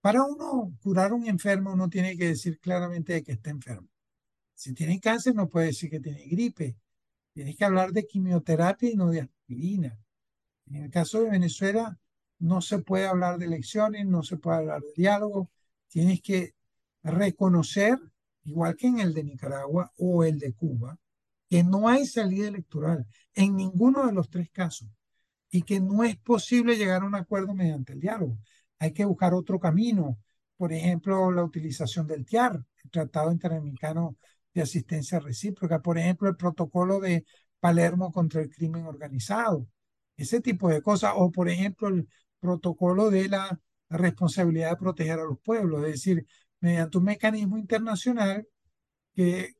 Para 0.00 0.24
uno 0.24 0.76
curar 0.82 1.12
un 1.12 1.26
enfermo, 1.26 1.72
uno 1.72 1.88
tiene 1.88 2.16
que 2.16 2.28
decir 2.28 2.58
claramente 2.60 3.14
de 3.14 3.22
que 3.22 3.32
está 3.32 3.50
enfermo. 3.50 3.88
Si 4.62 4.74
tiene 4.74 5.00
cáncer, 5.00 5.34
no 5.34 5.48
puede 5.48 5.66
decir 5.66 5.90
que 5.90 5.98
tiene 5.98 6.24
gripe. 6.24 6.76
Tienes 7.32 7.56
que 7.56 7.64
hablar 7.64 7.90
de 7.90 8.06
quimioterapia 8.06 8.90
y 8.92 8.94
no 8.94 9.10
de 9.10 9.22
aspirina. 9.22 9.98
En 10.66 10.84
el 10.84 10.88
caso 10.88 11.20
de 11.20 11.30
Venezuela, 11.30 11.98
no 12.38 12.60
se 12.60 12.78
puede 12.78 13.08
hablar 13.08 13.38
de 13.38 13.46
elecciones, 13.46 14.06
no 14.06 14.22
se 14.22 14.36
puede 14.36 14.58
hablar 14.58 14.80
de 14.82 14.92
diálogo. 14.94 15.50
Tienes 15.88 16.22
que 16.22 16.54
reconocer, 17.02 17.98
igual 18.44 18.76
que 18.76 18.86
en 18.86 19.00
el 19.00 19.12
de 19.14 19.24
Nicaragua 19.24 19.90
o 19.96 20.22
el 20.22 20.38
de 20.38 20.52
Cuba, 20.52 20.96
que 21.48 21.64
no 21.64 21.88
hay 21.88 22.06
salida 22.06 22.46
electoral 22.46 23.04
en 23.34 23.56
ninguno 23.56 24.06
de 24.06 24.12
los 24.12 24.30
tres 24.30 24.48
casos 24.52 24.88
y 25.50 25.62
que 25.62 25.80
no 25.80 26.04
es 26.04 26.16
posible 26.18 26.76
llegar 26.76 27.02
a 27.02 27.06
un 27.06 27.16
acuerdo 27.16 27.52
mediante 27.52 27.94
el 27.94 27.98
diálogo. 27.98 28.38
Hay 28.78 28.92
que 28.92 29.04
buscar 29.06 29.34
otro 29.34 29.58
camino, 29.58 30.20
por 30.56 30.72
ejemplo, 30.72 31.32
la 31.32 31.42
utilización 31.42 32.06
del 32.06 32.24
TIAR, 32.24 32.64
el 32.84 32.90
Tratado 32.92 33.32
Interamericano 33.32 34.16
de 34.54 34.62
Asistencia 34.62 35.18
Recíproca, 35.18 35.80
por 35.80 35.98
ejemplo, 35.98 36.28
el 36.28 36.36
protocolo 36.36 37.00
de 37.00 37.24
Palermo 37.60 38.12
contra 38.12 38.42
el 38.42 38.50
crimen 38.50 38.86
organizado, 38.86 39.66
ese 40.16 40.40
tipo 40.40 40.68
de 40.68 40.82
cosas, 40.82 41.12
o 41.16 41.30
por 41.30 41.48
ejemplo, 41.48 41.88
el 41.88 42.08
protocolo 42.40 43.10
de 43.10 43.28
la 43.28 43.58
responsabilidad 43.88 44.70
de 44.70 44.76
proteger 44.76 45.20
a 45.20 45.24
los 45.24 45.38
pueblos, 45.40 45.84
es 45.84 45.92
decir, 45.92 46.26
mediante 46.60 46.98
un 46.98 47.04
mecanismo 47.04 47.58
internacional 47.58 48.46
que, 49.14 49.54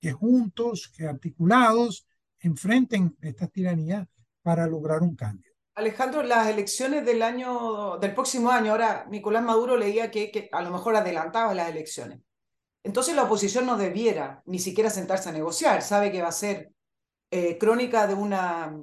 que 0.00 0.12
juntos, 0.12 0.92
que 0.94 1.06
articulados, 1.06 2.06
enfrenten 2.40 3.16
estas 3.20 3.50
tiranías 3.50 4.06
para 4.42 4.66
lograr 4.66 5.02
un 5.02 5.14
cambio. 5.14 5.50
Alejandro, 5.74 6.22
las 6.22 6.48
elecciones 6.48 7.04
del 7.06 7.22
año, 7.22 7.98
del 7.98 8.14
próximo 8.14 8.50
año, 8.50 8.72
ahora 8.72 9.06
Nicolás 9.08 9.44
Maduro 9.44 9.76
leía 9.76 10.10
que, 10.10 10.30
que 10.30 10.48
a 10.52 10.62
lo 10.62 10.70
mejor 10.70 10.96
adelantaba 10.96 11.54
las 11.54 11.70
elecciones. 11.70 12.20
Entonces 12.82 13.14
la 13.14 13.24
oposición 13.24 13.66
no 13.66 13.76
debiera 13.76 14.42
ni 14.46 14.58
siquiera 14.58 14.90
sentarse 14.90 15.28
a 15.28 15.32
negociar, 15.32 15.82
sabe 15.82 16.10
que 16.10 16.22
va 16.22 16.28
a 16.28 16.32
ser 16.32 16.72
eh, 17.30 17.58
crónica 17.58 18.06
de 18.06 18.14
una, 18.14 18.74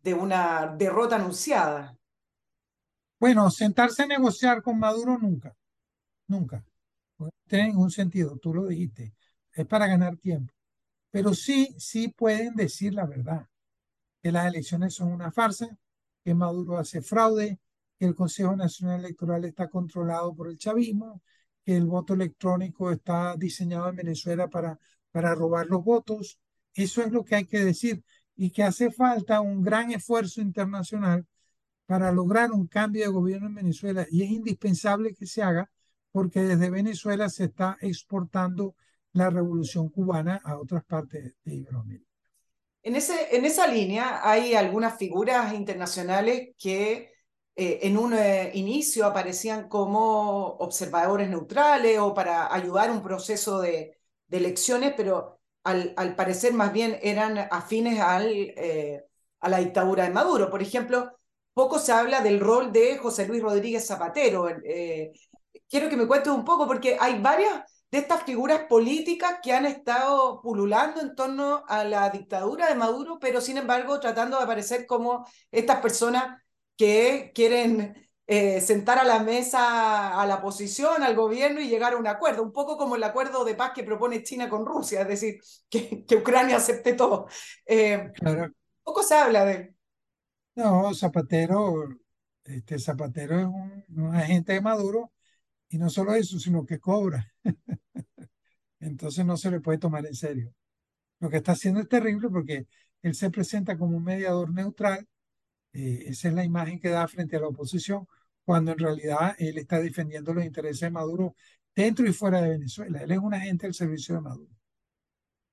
de 0.00 0.14
una 0.14 0.74
derrota 0.76 1.16
anunciada. 1.16 1.96
Bueno, 3.18 3.50
sentarse 3.50 4.02
a 4.02 4.06
negociar 4.06 4.62
con 4.62 4.78
Maduro 4.78 5.16
nunca, 5.18 5.54
nunca. 6.26 6.64
Tiene 7.46 7.68
ningún 7.68 7.90
sentido, 7.90 8.36
tú 8.38 8.52
lo 8.52 8.66
dijiste, 8.66 9.14
es 9.52 9.66
para 9.66 9.86
ganar 9.86 10.16
tiempo. 10.16 10.52
Pero 11.10 11.34
sí, 11.34 11.74
sí 11.78 12.08
pueden 12.08 12.54
decir 12.54 12.94
la 12.94 13.06
verdad, 13.06 13.46
que 14.22 14.32
las 14.32 14.46
elecciones 14.46 14.94
son 14.94 15.12
una 15.12 15.30
farsa, 15.30 15.68
que 16.24 16.34
Maduro 16.34 16.78
hace 16.78 17.02
fraude, 17.02 17.58
que 17.98 18.06
el 18.06 18.14
Consejo 18.14 18.56
Nacional 18.56 19.00
Electoral 19.00 19.44
está 19.44 19.68
controlado 19.68 20.34
por 20.34 20.48
el 20.48 20.58
chavismo, 20.58 21.22
que 21.64 21.76
el 21.76 21.86
voto 21.86 22.14
electrónico 22.14 22.90
está 22.90 23.36
diseñado 23.36 23.88
en 23.88 23.96
Venezuela 23.96 24.48
para, 24.48 24.78
para 25.10 25.34
robar 25.34 25.66
los 25.66 25.84
votos. 25.84 26.38
Eso 26.74 27.02
es 27.02 27.12
lo 27.12 27.24
que 27.24 27.36
hay 27.36 27.44
que 27.44 27.64
decir 27.64 28.02
y 28.36 28.50
que 28.50 28.62
hace 28.62 28.90
falta 28.90 29.40
un 29.40 29.62
gran 29.62 29.90
esfuerzo 29.92 30.40
internacional 30.40 31.26
para 31.86 32.10
lograr 32.10 32.52
un 32.52 32.66
cambio 32.66 33.02
de 33.02 33.12
gobierno 33.12 33.48
en 33.48 33.54
Venezuela 33.54 34.06
y 34.10 34.22
es 34.22 34.30
indispensable 34.30 35.14
que 35.14 35.26
se 35.26 35.42
haga 35.42 35.70
porque 36.10 36.40
desde 36.40 36.70
Venezuela 36.70 37.28
se 37.28 37.44
está 37.44 37.76
exportando 37.80 38.74
la 39.12 39.30
revolución 39.30 39.88
cubana 39.88 40.40
a 40.44 40.58
otras 40.58 40.84
partes 40.84 41.34
de 41.44 41.54
Iberoamérica. 41.54 42.10
En, 42.82 42.96
ese, 42.96 43.36
en 43.36 43.44
esa 43.44 43.66
línea 43.66 44.20
hay 44.28 44.54
algunas 44.54 44.96
figuras 44.96 45.54
internacionales 45.54 46.50
que 46.58 47.11
eh, 47.56 47.80
en 47.82 47.98
un 47.98 48.14
eh, 48.14 48.50
inicio 48.54 49.06
aparecían 49.06 49.68
como 49.68 50.46
observadores 50.58 51.28
neutrales 51.28 51.98
o 51.98 52.14
para 52.14 52.52
ayudar 52.52 52.90
un 52.90 53.02
proceso 53.02 53.60
de, 53.60 53.98
elecciones, 54.30 54.94
pero 54.96 55.40
al, 55.62 55.92
al, 55.96 56.16
parecer 56.16 56.54
más 56.54 56.72
bien 56.72 56.98
eran 57.02 57.36
afines 57.50 58.00
al, 58.00 58.30
eh, 58.30 59.04
a 59.40 59.48
la 59.50 59.58
dictadura 59.58 60.04
de 60.04 60.10
Maduro. 60.10 60.50
Por 60.50 60.62
ejemplo, 60.62 61.12
poco 61.52 61.78
se 61.78 61.92
habla 61.92 62.22
del 62.22 62.40
rol 62.40 62.72
de 62.72 62.96
José 62.98 63.26
Luis 63.26 63.42
Rodríguez 63.42 63.86
Zapatero. 63.86 64.48
Eh, 64.48 65.12
quiero 65.68 65.88
que 65.88 65.96
me 65.96 66.06
cuentes 66.06 66.32
un 66.32 66.44
poco, 66.44 66.66
porque 66.66 66.96
hay 66.98 67.20
varias 67.20 67.62
de 67.90 67.98
estas 67.98 68.22
figuras 68.22 68.62
políticas 68.68 69.38
que 69.42 69.52
han 69.52 69.66
estado 69.66 70.40
pululando 70.40 71.00
en 71.02 71.14
torno 71.14 71.62
a 71.68 71.84
la 71.84 72.08
dictadura 72.10 72.68
de 72.68 72.74
Maduro, 72.74 73.18
pero 73.20 73.40
sin 73.40 73.58
embargo 73.58 74.00
tratando 74.00 74.38
de 74.38 74.44
aparecer 74.44 74.86
como 74.86 75.26
estas 75.50 75.80
personas 75.80 76.42
que 76.76 77.32
quieren 77.34 78.08
eh, 78.26 78.60
sentar 78.60 78.98
a 78.98 79.04
la 79.04 79.20
mesa 79.22 80.20
a 80.20 80.26
la 80.26 80.36
oposición, 80.36 81.02
al 81.02 81.14
gobierno 81.14 81.60
y 81.60 81.68
llegar 81.68 81.94
a 81.94 81.96
un 81.96 82.06
acuerdo, 82.06 82.42
un 82.42 82.52
poco 82.52 82.76
como 82.76 82.96
el 82.96 83.02
acuerdo 83.02 83.44
de 83.44 83.54
paz 83.54 83.72
que 83.74 83.84
propone 83.84 84.22
China 84.22 84.48
con 84.48 84.66
Rusia, 84.66 85.02
es 85.02 85.08
decir, 85.08 85.40
que, 85.70 86.04
que 86.04 86.16
Ucrania 86.16 86.56
acepte 86.56 86.94
todo. 86.94 87.28
Eh, 87.66 88.10
claro. 88.14 88.52
Poco 88.84 89.02
se 89.02 89.14
habla 89.14 89.44
de 89.44 89.74
no, 90.54 90.92
Zapatero, 90.94 91.88
este 92.44 92.78
Zapatero 92.78 93.38
es 93.40 93.46
un, 93.46 94.14
agente 94.14 94.52
de 94.52 94.60
Maduro 94.60 95.12
y 95.68 95.78
no 95.78 95.88
solo 95.90 96.14
eso, 96.14 96.38
sino 96.38 96.66
que 96.66 96.78
cobra. 96.78 97.32
Entonces 98.80 99.24
no 99.24 99.36
se 99.36 99.50
le 99.50 99.60
puede 99.60 99.78
tomar 99.78 100.04
en 100.06 100.14
serio. 100.14 100.54
Lo 101.20 101.30
que 101.30 101.38
está 101.38 101.52
haciendo 101.52 101.80
es 101.80 101.88
terrible 101.88 102.28
porque 102.30 102.66
él 103.02 103.14
se 103.14 103.30
presenta 103.30 103.78
como 103.78 103.96
un 103.96 104.04
mediador 104.04 104.52
neutral. 104.52 105.08
Eh, 105.72 106.04
esa 106.08 106.28
es 106.28 106.34
la 106.34 106.44
imagen 106.44 106.80
que 106.80 106.88
da 106.88 107.06
frente 107.08 107.36
a 107.36 107.40
la 107.40 107.48
oposición, 107.48 108.06
cuando 108.44 108.72
en 108.72 108.78
realidad 108.78 109.34
él 109.38 109.58
está 109.58 109.80
defendiendo 109.80 110.34
los 110.34 110.44
intereses 110.44 110.80
de 110.80 110.90
Maduro 110.90 111.34
dentro 111.74 112.06
y 112.06 112.12
fuera 112.12 112.40
de 112.42 112.50
Venezuela. 112.50 113.02
Él 113.02 113.12
es 113.12 113.18
un 113.18 113.34
agente 113.34 113.66
del 113.66 113.74
servicio 113.74 114.14
de 114.16 114.20
Maduro. 114.20 114.50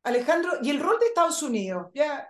Alejandro, 0.04 0.54
¿y 0.62 0.70
el 0.70 0.80
rol 0.80 0.98
de 1.00 1.08
Estados 1.08 1.44
Unidos? 1.44 1.88
Ya 1.94 2.30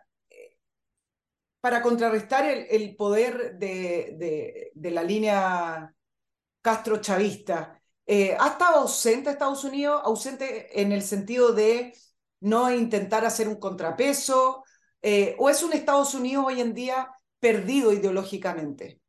para 1.62 1.82
contrarrestar 1.82 2.46
el, 2.46 2.68
el 2.70 2.96
poder 2.96 3.58
de, 3.58 4.16
de, 4.18 4.72
de, 4.74 4.92
la 4.92 5.04
línea 5.04 5.94
Castro-Chavista. 6.62 7.82
Eh, 8.06 8.36
¿Ha 8.40 8.50
estado 8.50 8.80
ausente 8.80 9.30
Estados 9.30 9.64
Unidos? 9.64 10.02
¿Ausente 10.04 10.82
en 10.82 10.92
el 10.92 11.02
sentido 11.02 11.54
de 11.54 11.94
no 12.42 12.72
intentar 12.74 13.26
hacer 13.26 13.48
un 13.48 13.60
contrapeso? 13.60 14.64
Eh, 15.02 15.36
¿O 15.38 15.50
es 15.50 15.62
un 15.64 15.74
Estados 15.74 16.14
Unidos 16.14 16.46
hoy 16.48 16.62
en 16.62 16.74
día 16.74 17.10
perdido 17.40 17.94
ideológicamente? 17.94 19.00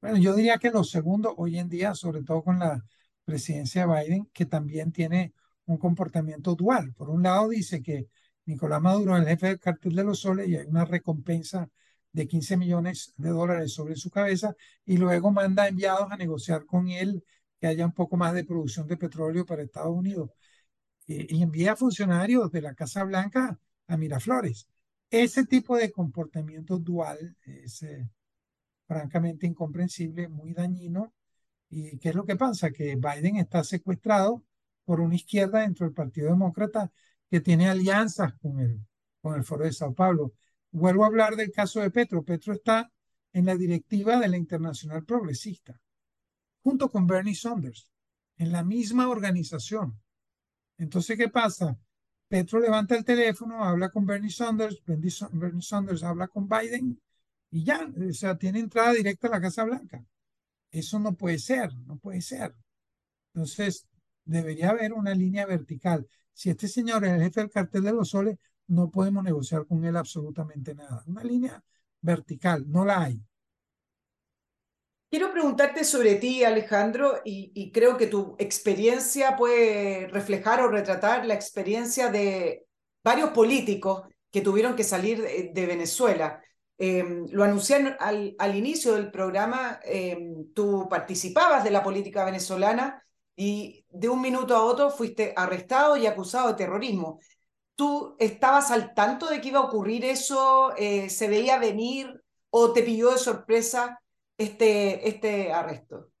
Bueno, 0.00 0.18
yo 0.18 0.34
diría 0.34 0.58
que 0.58 0.70
lo 0.70 0.84
segundo 0.84 1.34
hoy 1.36 1.58
en 1.58 1.68
día, 1.68 1.94
sobre 1.94 2.22
todo 2.22 2.42
con 2.42 2.58
la 2.58 2.84
presidencia 3.24 3.86
de 3.86 3.94
Biden, 3.94 4.30
que 4.32 4.46
también 4.46 4.92
tiene 4.92 5.34
un 5.66 5.76
comportamiento 5.76 6.54
dual. 6.54 6.94
Por 6.94 7.10
un 7.10 7.22
lado 7.22 7.48
dice 7.48 7.82
que 7.82 8.08
Nicolás 8.46 8.80
Maduro 8.80 9.16
es 9.16 9.22
el 9.22 9.28
jefe 9.28 9.46
del 9.48 9.58
cartel 9.58 9.94
de 9.94 10.04
los 10.04 10.20
soles 10.20 10.48
y 10.48 10.56
hay 10.56 10.66
una 10.66 10.84
recompensa 10.84 11.68
de 12.12 12.26
15 12.26 12.56
millones 12.56 13.12
de 13.16 13.28
dólares 13.30 13.74
sobre 13.74 13.96
su 13.96 14.08
cabeza 14.10 14.54
y 14.86 14.96
luego 14.96 15.30
manda 15.30 15.68
enviados 15.68 16.10
a 16.10 16.16
negociar 16.16 16.64
con 16.64 16.88
él 16.88 17.22
que 17.60 17.66
haya 17.66 17.84
un 17.84 17.92
poco 17.92 18.16
más 18.16 18.32
de 18.34 18.44
producción 18.44 18.86
de 18.86 18.96
petróleo 18.96 19.44
para 19.44 19.62
Estados 19.62 19.94
Unidos 19.94 20.30
y 21.06 21.42
envía 21.42 21.74
funcionarios 21.74 22.50
de 22.50 22.62
la 22.62 22.74
Casa 22.74 23.02
Blanca 23.04 23.58
a 23.86 23.96
Miraflores. 23.96 24.68
Ese 25.10 25.46
tipo 25.46 25.76
de 25.76 25.90
comportamiento 25.90 26.78
dual 26.78 27.36
es 27.44 27.82
eh, 27.82 28.08
francamente 28.86 29.46
incomprensible, 29.46 30.28
muy 30.28 30.52
dañino. 30.52 31.14
¿Y 31.70 31.98
qué 31.98 32.10
es 32.10 32.14
lo 32.14 32.24
que 32.24 32.36
pasa? 32.36 32.70
Que 32.70 32.96
Biden 32.96 33.36
está 33.36 33.64
secuestrado 33.64 34.44
por 34.84 35.00
una 35.00 35.14
izquierda 35.14 35.60
dentro 35.60 35.86
del 35.86 35.94
Partido 35.94 36.30
Demócrata 36.30 36.90
que 37.30 37.40
tiene 37.40 37.68
alianzas 37.68 38.34
con 38.34 38.60
el, 38.60 38.80
con 39.20 39.34
el 39.34 39.44
Foro 39.44 39.64
de 39.64 39.72
Sao 39.72 39.94
Paulo. 39.94 40.32
Vuelvo 40.70 41.04
a 41.04 41.08
hablar 41.08 41.36
del 41.36 41.52
caso 41.52 41.80
de 41.80 41.90
Petro. 41.90 42.24
Petro 42.24 42.54
está 42.54 42.90
en 43.32 43.46
la 43.46 43.56
directiva 43.56 44.18
de 44.18 44.28
la 44.28 44.36
Internacional 44.36 45.04
Progresista, 45.04 45.80
junto 46.62 46.90
con 46.90 47.06
Bernie 47.06 47.34
Sanders, 47.34 47.90
en 48.36 48.52
la 48.52 48.64
misma 48.64 49.08
organización. 49.08 50.00
Entonces, 50.78 51.16
¿qué 51.16 51.28
pasa? 51.28 51.78
Petro 52.28 52.60
levanta 52.60 52.96
el 52.96 53.04
teléfono, 53.04 53.64
habla 53.64 53.90
con 53.90 54.04
Bernie 54.06 54.30
Sanders, 54.30 54.82
Bernie 54.84 55.62
Sanders 55.62 56.02
habla 56.02 56.28
con 56.28 56.48
Biden 56.48 57.00
y 57.50 57.64
ya, 57.64 57.86
o 57.86 58.12
sea, 58.12 58.36
tiene 58.36 58.60
entrada 58.60 58.92
directa 58.92 59.28
a 59.28 59.30
la 59.30 59.40
Casa 59.40 59.64
Blanca. 59.64 60.04
Eso 60.70 60.98
no 60.98 61.14
puede 61.14 61.38
ser, 61.38 61.72
no 61.86 61.96
puede 61.98 62.20
ser. 62.20 62.54
Entonces, 63.32 63.86
debería 64.24 64.70
haber 64.70 64.92
una 64.92 65.14
línea 65.14 65.46
vertical 65.46 66.06
si 66.38 66.50
este 66.50 66.68
señor 66.68 67.04
es 67.04 67.10
el 67.14 67.22
jefe 67.22 67.40
del 67.40 67.50
cartel 67.50 67.82
de 67.82 67.92
los 67.92 68.10
soles, 68.10 68.38
no 68.68 68.92
podemos 68.92 69.24
negociar 69.24 69.66
con 69.66 69.84
él 69.84 69.96
absolutamente 69.96 70.72
nada. 70.72 71.02
Una 71.06 71.24
línea 71.24 71.60
vertical, 72.00 72.64
no 72.70 72.84
la 72.84 73.02
hay. 73.02 73.20
Quiero 75.10 75.32
preguntarte 75.32 75.84
sobre 75.84 76.16
ti, 76.16 76.44
Alejandro, 76.44 77.22
y, 77.24 77.72
creo 77.72 77.96
que 77.96 78.08
tu 78.08 78.36
experiencia 78.38 79.36
puede 79.36 80.06
reflejar 80.08 80.60
o 80.60 80.68
retratar 80.68 81.24
la 81.24 81.32
experiencia 81.32 82.10
de 82.10 82.66
varios 83.02 83.30
políticos 83.30 84.02
que 84.30 84.42
tuvieron 84.42 84.76
que 84.76 84.84
salir 84.84 85.22
de, 85.54 85.66
Venezuela. 85.66 86.42
Em, 86.76 87.26
lo 87.30 87.42
anuncié 87.42 87.96
al, 87.98 88.36
al, 88.38 88.56
inicio 88.56 88.94
del 88.94 89.10
programa, 89.10 89.80
em, 89.82 90.52
tú 90.54 90.86
participabas 90.90 91.64
de 91.64 91.70
la 91.70 91.82
política 91.82 92.24
venezolana 92.24 93.02
y 93.34 93.86
de 93.88 94.08
un 94.10 94.20
minuto 94.20 94.54
a 94.54 94.62
otro 94.64 94.90
fuiste 94.90 95.32
arrestado 95.36 95.96
y 95.96 96.06
acusado 96.06 96.48
de 96.48 96.54
terrorismo. 96.54 97.18
¿Tú 97.76 98.16
estabas 98.18 98.70
al 98.70 98.94
tanto 98.94 99.26
de 99.28 99.40
que 99.40 99.48
iba 99.48 99.60
a 99.60 99.64
ocurrir 99.64 100.04
eso? 100.04 100.74
Eh, 100.76 101.08
¿Se 101.10 101.28
veía 101.28 101.58
venir 101.58 102.22
o 102.50 102.72
te 102.72 102.82
pilló 102.82 103.12
de 103.12 103.18
sorpresa 103.18 104.00
este, 104.38 105.08
este 105.08 105.52
arresto? 105.52 106.12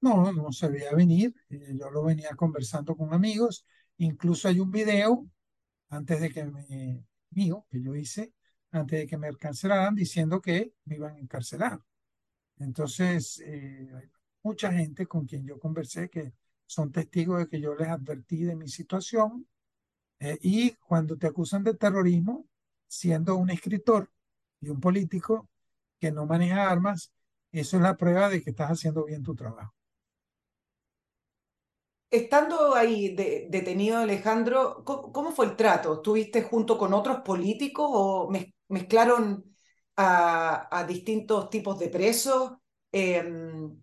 No, 0.00 0.32
no 0.32 0.52
se 0.52 0.68
veía 0.68 0.94
venir. 0.94 1.34
Eh, 1.50 1.74
yo 1.78 1.90
lo 1.90 2.02
venía 2.04 2.30
conversando 2.36 2.96
con 2.96 3.12
amigos. 3.12 3.66
Incluso 3.98 4.48
hay 4.48 4.60
un 4.60 4.70
video 4.70 5.26
antes 5.90 6.20
de 6.20 6.30
que 6.30 6.44
me, 6.44 7.04
mío, 7.30 7.66
que 7.68 7.82
yo 7.82 7.94
hice, 7.94 8.32
antes 8.70 9.00
de 9.00 9.06
que 9.06 9.18
me 9.18 9.28
encarcelaran, 9.28 9.94
diciendo 9.94 10.40
que 10.40 10.72
me 10.84 10.96
iban 10.96 11.16
a 11.16 11.18
encarcelar. 11.18 11.80
Entonces, 12.58 13.42
eh, 13.44 13.90
hay 13.94 14.08
mucha 14.42 14.72
gente 14.72 15.06
con 15.06 15.26
quien 15.26 15.44
yo 15.46 15.58
conversé 15.58 16.08
que 16.08 16.34
son 16.66 16.92
testigos 16.92 17.40
de 17.40 17.48
que 17.48 17.60
yo 17.60 17.74
les 17.74 17.88
advertí 17.88 18.44
de 18.44 18.56
mi 18.56 18.68
situación. 18.68 19.46
Eh, 20.20 20.38
y 20.42 20.72
cuando 20.76 21.16
te 21.16 21.26
acusan 21.26 21.64
de 21.64 21.74
terrorismo, 21.74 22.46
siendo 22.86 23.36
un 23.36 23.50
escritor 23.50 24.10
y 24.60 24.68
un 24.68 24.80
político 24.80 25.48
que 25.98 26.12
no 26.12 26.26
maneja 26.26 26.70
armas, 26.70 27.12
eso 27.52 27.76
es 27.76 27.82
la 27.82 27.96
prueba 27.96 28.28
de 28.28 28.42
que 28.42 28.50
estás 28.50 28.70
haciendo 28.70 29.04
bien 29.04 29.22
tu 29.22 29.34
trabajo. 29.34 29.74
Estando 32.10 32.74
ahí 32.74 33.14
detenido 33.14 33.98
Alejandro, 33.98 34.82
¿cómo, 34.84 35.30
fue 35.30 35.46
el 35.46 35.56
trato? 35.56 35.94
¿Estuviste 35.94 36.42
junto 36.42 36.76
con 36.76 36.92
otros 36.92 37.20
políticos 37.20 37.86
o 37.88 38.28
mezclaron 38.68 39.44
a, 39.96 40.84
distintos 40.88 41.50
tipos 41.50 41.78
de 41.78 41.88
presos? 41.88 42.54
Em, 42.90 43.80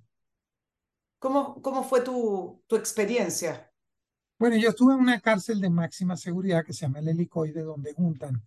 ¿cómo, 1.19 1.61
¿Cómo 1.61 1.83
fue 1.83 2.01
tu, 2.01 2.61
tu 2.67 2.75
experiencia? 2.75 3.71
Bueno, 4.37 4.57
yo 4.57 4.69
estuve 4.69 4.93
en 4.93 4.99
una 4.99 5.21
cárcel 5.21 5.61
de 5.61 5.69
máxima 5.69 6.17
seguridad 6.17 6.65
que 6.65 6.73
se 6.73 6.81
llama 6.81 6.99
el 6.99 7.07
Helicoide, 7.07 7.63
donde 7.63 7.93
juntan 7.93 8.43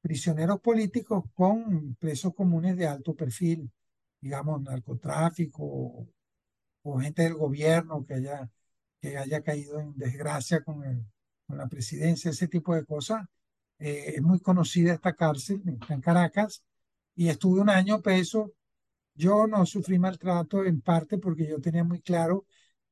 prisioneros 0.00 0.60
políticos 0.60 1.24
con 1.34 1.94
presos 2.00 2.34
comunes 2.34 2.76
de 2.76 2.86
alto 2.86 3.14
perfil, 3.14 3.70
digamos, 4.20 4.62
narcotráfico 4.62 6.08
o 6.82 6.98
gente 7.00 7.22
del 7.22 7.34
gobierno 7.34 8.04
que 8.06 8.14
haya 8.14 8.50
que 9.00 9.16
haya 9.16 9.42
caído 9.42 9.80
en 9.80 9.96
desgracia 9.96 10.62
con, 10.62 10.84
el, 10.84 11.04
con 11.46 11.58
la 11.58 11.68
presidencia, 11.68 12.30
ese 12.30 12.48
tipo 12.48 12.74
de 12.74 12.84
cosas. 12.84 13.26
Eh, 13.78 14.14
es 14.16 14.22
muy 14.22 14.40
conocida 14.40 14.94
esta 14.94 15.14
cárcel, 15.14 15.62
en 15.88 16.00
Caracas, 16.00 16.62
y 17.14 17.28
estuve 17.28 17.60
un 17.60 17.70
año 17.70 18.02
preso. 18.02 18.52
Yo 19.14 19.46
no 19.46 19.66
sufrí 19.66 19.98
maltrato 19.98 20.64
en 20.64 20.80
parte 20.82 21.18
porque 21.18 21.48
yo 21.48 21.60
tenía 21.60 21.84
muy 21.84 22.00
claro 22.02 22.46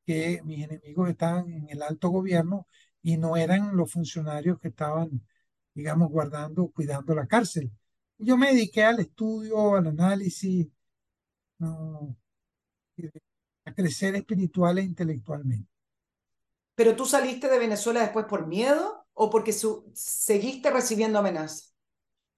que 0.06 0.42
mis 0.44 0.64
enemigos 0.64 1.10
estaban 1.10 1.50
en 1.50 1.68
el 1.70 1.82
alto 1.82 2.10
gobierno 2.10 2.66
y 3.02 3.16
no 3.18 3.36
eran 3.36 3.76
los 3.76 3.92
funcionarios 3.92 4.58
que 4.60 4.68
estaban, 4.68 5.22
digamos, 5.74 6.10
guardando, 6.10 6.68
cuidando 6.70 7.14
la 7.14 7.26
cárcel. 7.26 7.70
Yo 8.18 8.36
me 8.36 8.48
dediqué 8.52 8.84
al 8.84 9.00
estudio, 9.00 9.76
al 9.76 9.88
análisis, 9.88 10.68
no, 11.58 12.16
a 13.64 13.74
crecer 13.74 14.14
espiritual 14.16 14.78
e 14.78 14.82
intelectualmente. 14.82 15.68
¿Pero 16.74 16.94
tú 16.94 17.06
saliste 17.06 17.48
de 17.48 17.58
Venezuela 17.58 18.00
después 18.00 18.26
por 18.26 18.46
miedo 18.46 19.06
o 19.12 19.30
porque 19.30 19.52
seguiste 19.52 20.70
recibiendo 20.70 21.18
amenazas? 21.18 21.74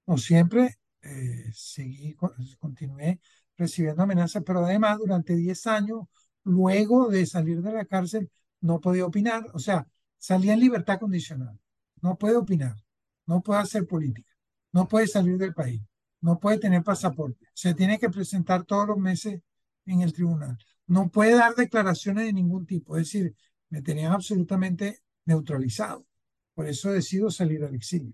No, 0.06 0.16
siempre 0.16 0.78
eh, 1.02 1.50
seguí, 1.52 2.16
continué 2.58 3.20
recibiendo 3.56 4.02
amenazas, 4.02 4.42
pero 4.44 4.64
además 4.64 4.98
durante 4.98 5.36
10 5.36 5.66
años, 5.66 6.04
luego 6.44 7.08
de 7.08 7.26
salir 7.26 7.60
de 7.60 7.72
la 7.72 7.84
cárcel, 7.84 8.30
no 8.60 8.80
podía 8.80 9.04
opinar. 9.06 9.44
O 9.52 9.58
sea, 9.58 9.86
salía 10.18 10.54
en 10.54 10.60
libertad 10.60 10.98
condicional. 10.98 11.58
No 12.00 12.16
puede 12.16 12.36
opinar, 12.36 12.76
no 13.26 13.42
puede 13.42 13.60
hacer 13.60 13.86
política, 13.86 14.32
no 14.72 14.88
puede 14.88 15.06
salir 15.06 15.36
del 15.36 15.52
país, 15.52 15.82
no 16.20 16.38
puede 16.38 16.58
tener 16.58 16.82
pasaporte. 16.82 17.46
Se 17.54 17.74
tiene 17.74 17.98
que 17.98 18.10
presentar 18.10 18.64
todos 18.64 18.88
los 18.88 18.98
meses 18.98 19.40
en 19.86 20.02
el 20.02 20.12
tribunal. 20.12 20.58
No 20.86 21.08
puede 21.10 21.34
dar 21.34 21.54
declaraciones 21.54 22.26
de 22.26 22.32
ningún 22.32 22.66
tipo. 22.66 22.96
Es 22.96 23.06
decir, 23.06 23.34
me 23.68 23.82
tenían 23.82 24.12
absolutamente 24.12 25.00
neutralizado. 25.24 26.06
Por 26.54 26.68
eso 26.68 26.92
decido 26.92 27.30
salir 27.30 27.64
al 27.64 27.74
exilio. 27.74 28.12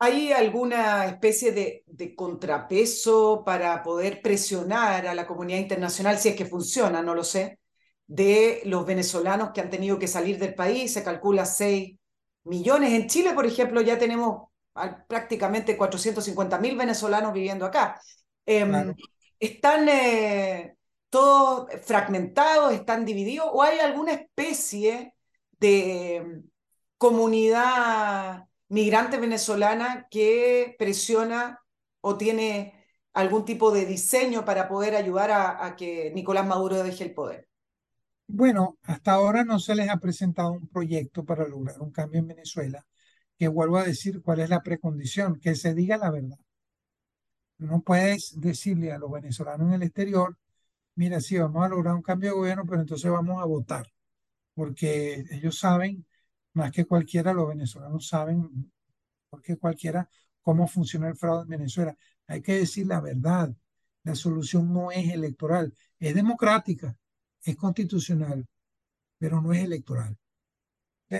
¿Hay 0.00 0.30
alguna 0.32 1.06
especie 1.06 1.52
de, 1.52 2.14
contrapeso 2.14 3.42
para 3.44 3.82
poder 3.82 4.22
presionar 4.22 5.08
a 5.08 5.14
la 5.14 5.26
comunidad 5.26 5.58
internacional, 5.58 6.18
si 6.18 6.28
es 6.28 6.36
que 6.36 6.46
funciona, 6.46 7.02
no 7.02 7.16
lo 7.16 7.24
sé, 7.24 7.58
de 8.06 8.62
los 8.64 8.86
venezolanos 8.86 9.50
que 9.52 9.60
han 9.60 9.70
tenido 9.70 9.98
que 9.98 10.06
salir 10.06 10.38
del 10.38 10.54
país? 10.54 10.92
Se 10.92 11.02
calcula 11.02 11.44
6 11.44 11.98
millones. 12.44 12.92
En 12.92 13.08
Chile, 13.08 13.32
por 13.34 13.44
ejemplo, 13.44 13.80
ya 13.80 13.98
tenemos 13.98 14.47
prácticamente 15.06 15.76
450 15.76 16.58
mil 16.58 16.76
venezolanos 16.76 17.32
viviendo 17.32 17.66
acá. 17.66 18.00
Em, 18.44 18.94
¿Están 19.38 19.88
eh, 19.88 20.76
todos 21.10 21.68
fragmentados, 21.82 22.72
están 22.72 23.04
divididos, 23.04 23.48
o 23.52 23.62
hay 23.62 23.78
alguna 23.78 24.12
especie 24.12 25.14
de 25.58 26.42
comunidad 26.96 28.44
migrante 28.68 29.18
venezolana 29.18 30.06
que 30.10 30.74
presiona 30.78 31.60
o 32.00 32.16
tiene 32.16 32.78
algún 33.14 33.44
tipo 33.44 33.70
de 33.70 33.86
diseño 33.86 34.44
para 34.44 34.68
poder 34.68 34.94
ayudar 34.94 35.30
a, 35.30 35.74
que 35.76 36.12
Nicolás 36.14 36.46
Maduro 36.46 36.82
deje 36.82 37.04
el 37.04 37.14
poder? 37.14 37.48
Bueno, 38.26 38.78
hasta 38.82 39.12
ahora 39.12 39.42
no 39.42 39.58
se 39.58 39.74
les 39.74 39.88
ha 39.88 39.96
presentado 39.96 40.52
un 40.52 40.68
proyecto 40.68 41.24
para 41.24 41.48
lograr 41.48 41.80
un 41.80 41.90
cambio 41.90 42.20
en 42.20 42.28
Venezuela, 42.28 42.86
que 43.38 43.48
vuelvo 43.48 43.78
a 43.78 43.84
decir 43.84 44.22
cuál 44.22 44.40
es 44.40 44.50
la 44.50 44.62
precondición, 44.62 45.40
que 45.40 45.54
se 45.54 45.74
diga 45.74 45.96
la 45.96 46.10
verdad. 46.10 46.38
No 47.58 47.82
puedes 47.82 48.40
decirle 48.40 48.92
a 48.92 48.98
los 48.98 49.10
venezolanos 49.10 49.68
en 49.68 49.74
el 49.74 49.82
exterior, 49.82 50.36
mira, 50.94 51.20
sí, 51.20 51.38
vamos 51.38 51.64
a 51.64 51.68
lograr 51.68 51.94
un 51.94 52.02
cambio 52.02 52.30
de 52.30 52.36
gobierno, 52.36 52.64
pero 52.66 52.80
entonces 52.80 53.10
vamos 53.10 53.42
a 53.42 53.46
votar, 53.46 53.86
porque 54.54 55.24
ellos 55.32 55.58
saben, 55.58 56.06
más 56.54 56.72
que 56.72 56.86
cualquiera, 56.86 57.32
los 57.34 57.48
venezolanos 57.48 58.08
saben, 58.08 58.72
porque 59.30 59.56
cualquiera, 59.56 60.08
cómo 60.42 60.68
funciona 60.68 61.08
el 61.08 61.16
fraude 61.16 61.42
en 61.44 61.48
Venezuela. 61.48 61.96
Hay 62.26 62.42
que 62.42 62.54
decir 62.54 62.86
la 62.86 63.00
verdad, 63.00 63.54
la 64.04 64.14
solución 64.14 64.72
no 64.72 64.90
es 64.92 65.10
electoral, 65.12 65.74
es 65.98 66.14
democrática, 66.14 66.96
es 67.44 67.56
constitucional, 67.56 68.46
pero 69.18 69.40
no 69.42 69.52
es 69.52 69.64
electoral. 69.64 70.16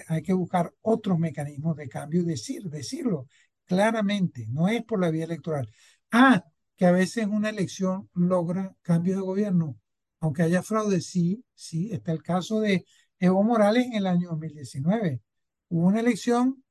Hay 0.09 0.23
que 0.23 0.32
buscar 0.32 0.73
otros 0.82 1.19
mecanismos 1.19 1.77
de 1.77 1.89
cambio 1.89 2.23
y 2.23 2.24
decir, 2.24 2.65
decirlo 2.65 3.27
claramente, 3.65 4.47
no 4.48 4.69
es 4.69 4.82
por 4.85 5.01
la 5.01 5.10
vía 5.10 5.24
electoral. 5.24 5.70
Ah, 6.10 6.44
que 6.77 6.86
a 6.86 6.93
veces 6.93 7.27
una 7.27 7.51
elección 7.51 8.09
logra 8.15 8.74
cambios 8.82 9.16
de 9.16 9.23
gobierno, 9.23 9.77
aunque 10.20 10.43
haya 10.43 10.62
fraude, 10.62 11.01
sí, 11.01 11.44
sí, 11.55 11.90
está 11.93 12.12
el 12.12 12.23
caso 12.23 12.60
de 12.60 12.86
Evo 13.19 13.43
Morales 13.43 13.86
en 13.86 13.94
el 13.94 14.06
año 14.06 14.31
2019. 14.31 15.20
Hubo 15.69 15.86
una 15.86 16.01
elección, 16.01 16.65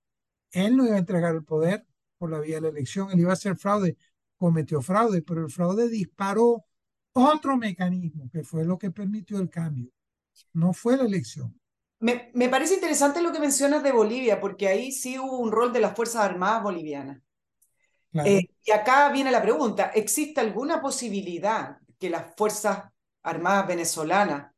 él 0.51 0.77
no 0.77 0.85
iba 0.85 0.95
a 0.95 0.99
entregar 0.99 1.35
el 1.35 1.43
poder 1.43 1.85
por 2.17 2.31
la 2.31 2.39
vía 2.39 2.55
de 2.55 2.61
la 2.61 2.69
elección, 2.69 3.11
él 3.11 3.19
iba 3.19 3.31
a 3.31 3.33
hacer 3.33 3.57
fraude, 3.57 3.97
cometió 4.37 4.81
fraude, 4.81 5.21
pero 5.21 5.45
el 5.45 5.51
fraude 5.51 5.89
disparó 5.89 6.65
otro 7.13 7.57
mecanismo 7.57 8.29
que 8.31 8.43
fue 8.43 8.65
lo 8.65 8.77
que 8.77 8.91
permitió 8.91 9.39
el 9.39 9.49
cambio. 9.49 9.89
No 10.53 10.73
fue 10.73 10.97
la 10.97 11.03
elección. 11.03 11.59
Me, 11.99 12.31
me 12.33 12.49
parece 12.49 12.75
interesante 12.75 13.21
lo 13.21 13.31
que 13.31 13.39
mencionas 13.39 13.83
de 13.83 13.91
Bolivia, 13.91 14.39
porque 14.39 14.67
ahí 14.67 14.91
sí 14.91 15.17
hubo 15.17 15.39
un 15.39 15.51
rol 15.51 15.73
de 15.73 15.79
las 15.79 15.95
Fuerzas 15.95 16.23
Armadas 16.23 16.63
bolivianas. 16.63 17.21
Eh, 18.25 18.49
y 18.63 18.71
acá 18.71 19.09
viene 19.09 19.31
la 19.31 19.41
pregunta, 19.41 19.91
¿existe 19.93 20.41
alguna 20.41 20.81
posibilidad 20.81 21.77
que 21.99 22.09
las 22.09 22.35
Fuerzas 22.35 22.85
Armadas 23.23 23.67
venezolanas 23.67 24.51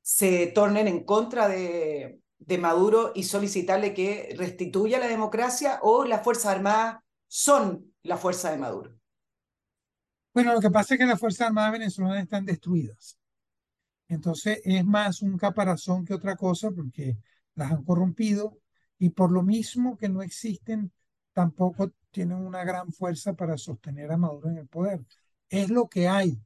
se 0.00 0.46
tornen 0.48 0.88
en 0.88 1.04
contra 1.04 1.48
de, 1.48 2.20
de 2.38 2.58
Maduro 2.58 3.12
y 3.14 3.24
solicitarle 3.24 3.94
que 3.94 4.34
restituya 4.38 4.98
la 4.98 5.08
democracia 5.08 5.80
o 5.82 6.04
las 6.04 6.22
Fuerzas 6.22 6.52
Armadas 6.52 7.02
son 7.26 7.94
la 8.02 8.16
fuerza 8.16 8.50
de 8.50 8.58
Maduro? 8.58 8.94
Bueno, 10.32 10.52
lo 10.52 10.60
que 10.60 10.70
pasa 10.70 10.94
es 10.94 11.00
que 11.00 11.06
las 11.06 11.18
Fuerzas 11.18 11.48
Armadas 11.48 11.72
venezolanas 11.72 12.22
están 12.22 12.44
destruidas. 12.44 13.18
Entonces 14.08 14.60
es 14.64 14.84
más 14.84 15.22
un 15.22 15.36
caparazón 15.38 16.04
que 16.04 16.14
otra 16.14 16.36
cosa 16.36 16.70
porque 16.70 17.18
las 17.54 17.72
han 17.72 17.84
corrompido 17.84 18.58
y 18.98 19.10
por 19.10 19.30
lo 19.32 19.42
mismo 19.42 19.96
que 19.96 20.08
no 20.08 20.22
existen, 20.22 20.92
tampoco 21.32 21.92
tienen 22.10 22.38
una 22.38 22.64
gran 22.64 22.92
fuerza 22.92 23.34
para 23.34 23.58
sostener 23.58 24.12
a 24.12 24.16
Maduro 24.16 24.50
en 24.50 24.58
el 24.58 24.68
poder. 24.68 25.04
Es 25.48 25.68
lo 25.70 25.88
que 25.88 26.08
hay, 26.08 26.40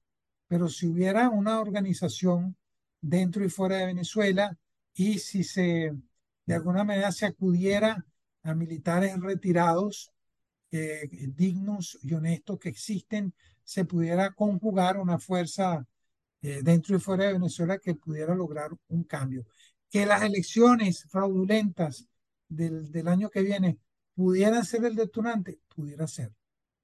pero 0.47 0.69
si 0.69 0.87
hubiera 0.87 1.29
una 1.29 1.61
organización 1.61 2.57
dentro 3.01 3.45
y 3.45 3.51
fuera 3.51 3.77
de 3.77 3.87
Venezuela 3.87 4.57
y 4.95 5.19
si 5.19 5.45
se 5.45 5.95
de 6.47 6.55
alguna 6.55 6.83
manera 6.85 7.13
se 7.13 7.27
acudiera 7.27 8.07
a 8.43 8.55
militares 8.55 9.21
retirados 9.21 10.13
dignos 10.71 11.99
y 12.03 12.15
honestos 12.15 12.59
que 12.59 12.69
existen, 12.69 13.35
se 13.65 13.85
pudiera 13.85 14.33
conjugar 14.33 14.99
una 14.99 15.19
fuerza 15.19 15.87
dentro 16.41 16.97
y 16.97 17.01
fuera 17.01 17.25
de 17.27 17.35
Venezuela 17.35 17.79
que 17.79 17.95
pudiera 17.95 18.35
lograr 18.35 18.71
un 18.89 19.05
cambio. 19.05 19.45
Que 19.91 20.07
las 20.07 20.23
elecciones 20.23 21.07
fraudulentas 21.11 22.07
del, 22.49 22.91
del 22.91 23.09
año 23.09 23.31
que 23.31 23.43
viene 23.43 23.79
pudieran 24.15 24.65
ser 24.65 24.85
el 24.85 24.97
detonante, 24.97 25.61
pudiera 25.75 26.07
ser. 26.07 26.33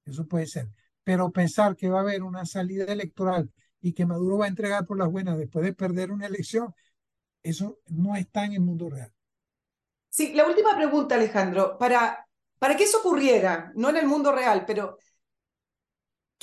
Eso 0.04 0.26
puede 0.26 0.46
ser. 0.46 0.68
Pero 1.02 1.30
pensar 1.30 1.76
que 1.76 1.88
va 1.88 1.98
a 1.98 2.02
haber 2.02 2.22
una 2.22 2.46
salida 2.46 2.84
electoral 2.92 3.50
y 3.80 3.92
que 3.92 4.06
Maduro 4.06 4.38
va 4.38 4.46
a 4.46 4.48
entregar 4.48 4.86
por 4.86 4.98
las 4.98 5.10
buenas 5.10 5.36
después 5.36 5.64
de 5.64 5.74
perder 5.74 6.10
una 6.10 6.26
elección, 6.26 6.74
eso 7.42 7.80
no 7.88 8.16
está 8.16 8.44
en 8.44 8.54
el 8.54 8.60
mundo 8.60 8.88
real. 8.88 9.12
Sí, 10.08 10.32
la 10.32 10.46
última 10.46 10.74
pregunta, 10.76 11.16
Alejandro. 11.16 11.76
Para, 11.76 12.26
para 12.58 12.76
que 12.76 12.84
eso 12.84 13.00
ocurriera, 13.00 13.72
no 13.74 13.90
en 13.90 13.96
el 13.96 14.06
mundo 14.06 14.32
real, 14.32 14.64
pero 14.66 14.98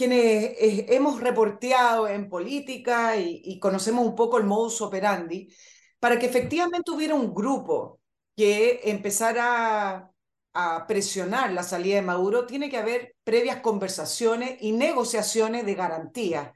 quienes 0.02 0.58
eh, 0.60 0.86
hemos 0.90 1.22
reporteado 1.22 2.08
en 2.08 2.28
política 2.28 3.16
y, 3.18 3.40
y, 3.46 3.60
conocemos 3.60 4.04
un 4.04 4.16
poco 4.16 4.40
el 4.40 4.46
modus 4.46 4.82
operandi, 4.82 5.54
para 6.00 6.18
que 6.18 6.26
efectivamente 6.26 6.90
hubiera 6.90 7.14
un 7.14 7.32
grupo 7.36 8.00
que 8.36 8.82
empezara 8.86 10.12
a 10.54 10.88
presionar 10.88 11.52
la 11.54 11.62
salida 11.62 11.98
de 11.98 12.02
Maduro, 12.02 12.48
tiene 12.48 12.68
que 12.70 12.78
haber 12.78 13.16
previas 13.24 13.62
conversaciones 13.62 14.58
y 14.62 14.72
negociaciones 14.72 15.68
de 15.68 15.76
garantía. 15.76 16.54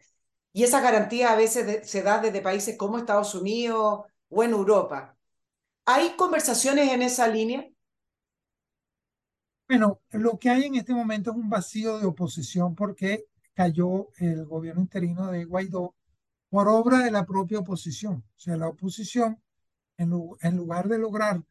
Y 0.52 0.64
esa 0.64 0.82
garantía 0.82 1.32
a 1.32 1.36
veces 1.36 1.88
se 1.88 2.02
da 2.02 2.18
desde 2.20 2.42
países 2.42 2.76
como 2.78 2.98
Estados 2.98 3.36
Unidos 3.36 4.06
o 4.30 4.44
en 4.44 4.52
Europa. 4.52 5.16
¿Hay 5.86 6.16
conversaciones 6.16 6.92
en 6.92 7.04
esa 7.04 7.28
línea? 7.28 7.70
Bueno, 9.68 10.02
lo 10.10 10.40
que 10.40 10.50
hay 10.50 10.64
en 10.64 10.76
este 10.76 10.96
momento 10.96 11.30
es 11.30 11.38
un 11.38 11.50
vacío 11.50 12.00
de 12.00 12.08
oposición 12.08 12.74
porque 12.74 13.28
cayó 13.56 14.10
el 14.18 14.46
gobierno 14.46 14.82
interino 14.82 15.32
de 15.32 15.46
Guaidó 15.46 15.96
por 16.50 16.68
obra 16.68 17.00
de 17.00 17.12
la 17.12 17.26
propia 17.26 17.60
oposición. 17.60 18.18
O 18.18 18.40
sea, 18.40 18.58
la 18.58 18.68
oposición, 18.68 19.42
en, 19.98 20.10
lugar 20.56 20.88
de 20.88 21.00
lograr 21.00 21.42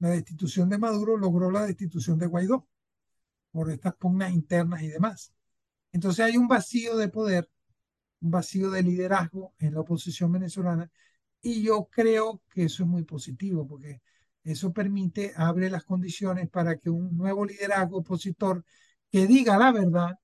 la 0.00 0.10
destitución 0.10 0.68
de 0.68 0.78
Maduro 0.78 1.16
logró 1.16 1.50
la 1.50 1.64
destitución 1.64 2.18
de 2.18 2.26
Guaidó 2.26 2.68
por 3.52 3.70
estas 3.70 3.94
pugnas 3.94 4.32
internas 4.32 4.82
y 4.82 4.88
demás. 4.88 5.32
Entonces 5.92 6.24
hay 6.24 6.36
un 6.36 6.48
vacío 6.48 6.96
de 6.96 7.08
poder, 7.08 7.48
un 8.20 8.32
vacío 8.32 8.70
de 8.70 8.82
liderazgo 8.82 9.54
en 9.58 9.74
la 9.74 9.80
oposición 9.80 10.32
venezolana 10.32 10.90
y 11.40 11.62
yo 11.62 11.88
creo 11.90 12.42
que 12.50 12.64
eso 12.64 12.82
es 12.82 12.88
muy 12.88 13.04
positivo 13.04 13.66
porque 13.66 14.02
eso 14.42 14.72
permite, 14.72 15.32
abre 15.36 15.70
las 15.70 15.84
condiciones 15.84 16.50
para 16.50 16.76
que 16.78 16.90
un 16.90 17.16
nuevo 17.16 17.46
liderazgo 17.46 17.98
opositor 17.98 18.64
que 19.10 19.26
diga 19.26 19.56
la 19.56 19.72
verdad, 19.72 20.18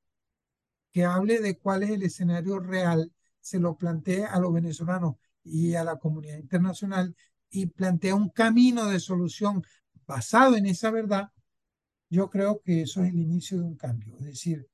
que 0.92 1.04
hable 1.04 1.40
de 1.40 1.58
cuál 1.58 1.82
es 1.82 1.90
el 1.90 2.02
escenario 2.02 2.58
real, 2.58 3.12
se 3.40 3.58
lo 3.58 3.76
plantee 3.76 4.24
a 4.24 4.38
los 4.38 4.52
venezolanos 4.52 5.16
y 5.44 5.74
a 5.74 5.84
la 5.84 5.96
comunidad 5.96 6.38
internacional 6.38 7.14
y 7.50 7.66
plantea 7.66 8.14
un 8.14 8.28
camino 8.28 8.86
de 8.86 9.00
solución 9.00 9.62
basado 10.06 10.56
en 10.56 10.66
esa 10.66 10.90
verdad, 10.90 11.30
yo 12.08 12.28
creo 12.28 12.60
que 12.60 12.82
eso 12.82 13.02
es 13.02 13.10
el 13.10 13.18
inicio 13.18 13.58
de 13.58 13.64
un 13.64 13.76
cambio. 13.76 14.16
Es 14.18 14.26
decir, 14.26 14.68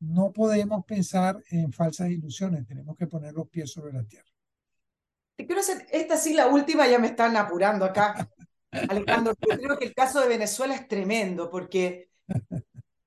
no 0.00 0.32
podemos 0.32 0.84
pensar 0.84 1.42
en 1.50 1.72
falsas 1.72 2.10
ilusiones, 2.10 2.66
tenemos 2.66 2.96
que 2.96 3.06
poner 3.06 3.32
los 3.32 3.48
pies 3.48 3.70
sobre 3.70 3.92
la 3.92 4.02
tierra. 4.04 4.28
Te 5.36 5.46
quiero 5.46 5.60
hacer, 5.60 5.86
esta 5.92 6.16
sí, 6.16 6.34
la 6.34 6.48
última, 6.48 6.88
ya 6.88 6.98
me 6.98 7.06
están 7.06 7.36
apurando 7.36 7.84
acá. 7.84 8.28
Alejandro, 8.70 9.34
yo 9.48 9.58
creo 9.58 9.78
que 9.78 9.86
el 9.86 9.94
caso 9.94 10.20
de 10.20 10.28
Venezuela 10.28 10.74
es 10.74 10.88
tremendo 10.88 11.50
porque 11.50 12.10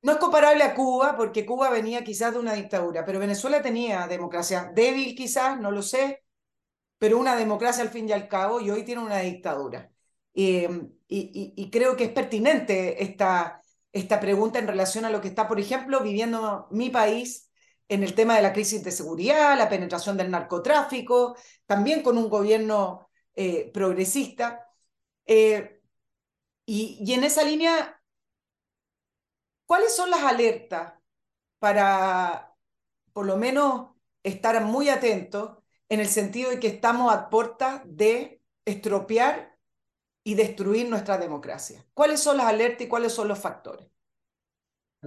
no 0.06 0.12
es 0.12 0.18
comparable 0.20 0.64
a 0.64 0.76
Cuba, 0.76 1.18
porque 1.18 1.48
Cuba 1.48 1.72
venía 1.72 2.04
quizás 2.04 2.32
de 2.32 2.40
una 2.40 2.54
dictadura, 2.54 3.04
pero 3.06 3.20
Venezuela 3.20 3.64
tenía 3.64 4.08
democracia 4.08 4.72
débil 4.76 5.16
quizás, 5.16 5.60
no 5.60 5.72
lo 5.72 5.82
sé, 5.82 6.24
pero 7.00 7.18
una 7.18 7.36
democracia 7.36 7.84
al 7.84 7.90
fin 7.90 8.08
y 8.08 8.12
al 8.12 8.28
cabo, 8.28 8.62
y 8.62 8.70
hoy 8.70 8.84
tiene 8.84 9.02
una 9.02 9.20
dictadura. 9.22 9.92
y, 10.34 11.70
creo 11.72 11.96
que 11.98 12.06
es 12.06 12.12
pertinente 12.12 13.04
esta, 13.04 13.62
esta 13.92 14.20
pregunta 14.20 14.60
en 14.60 14.68
relación 14.68 15.06
a 15.06 15.10
lo 15.10 15.22
que 15.22 15.28
está, 15.30 15.48
por 15.48 15.60
ejemplo, 15.60 16.02
viviendo 16.02 16.68
mi 16.72 16.92
país 16.92 17.50
en 17.88 18.04
el 18.04 18.14
tema 18.14 18.36
de 18.36 18.44
la 18.44 18.54
crisis 18.54 18.84
de 18.84 18.92
seguridad, 18.92 19.58
la 19.58 19.70
penetración 19.70 20.18
del 20.18 20.30
narcotráfico, 20.32 21.36
también 21.66 22.04
con 22.04 22.18
un 22.20 22.30
gobierno 22.30 23.10
eh, 23.36 23.72
progresista. 23.74 24.68
Eh, 25.26 25.82
y 26.68 27.14
en 27.14 27.24
esa 27.24 27.44
línea, 27.44 27.95
¿cuáles 29.66 29.96
son 29.96 30.10
las 30.10 30.24
alertas 30.24 30.94
para, 31.60 32.56
por 33.14 33.26
lo 33.26 33.38
menos, 33.38 33.92
estar 34.24 34.64
muy 34.64 34.90
atentos 34.90 35.58
en 35.90 36.00
el 36.00 36.08
sentido 36.08 36.50
de 36.50 36.60
que 36.60 36.68
estamos 36.68 37.14
a 37.14 37.30
puerta 37.30 37.84
de 37.86 38.42
estropear 38.66 39.56
y 40.24 40.34
destruir 40.34 40.90
nuestra 40.90 41.18
democracia. 41.18 41.86
¿Cuáles 41.94 42.20
son 42.20 42.38
las 42.38 42.48
alertas 42.48 42.82
y 42.82 42.90
cuáles 42.90 43.14
son 43.14 43.28
los 43.28 43.40
factores? 43.40 43.88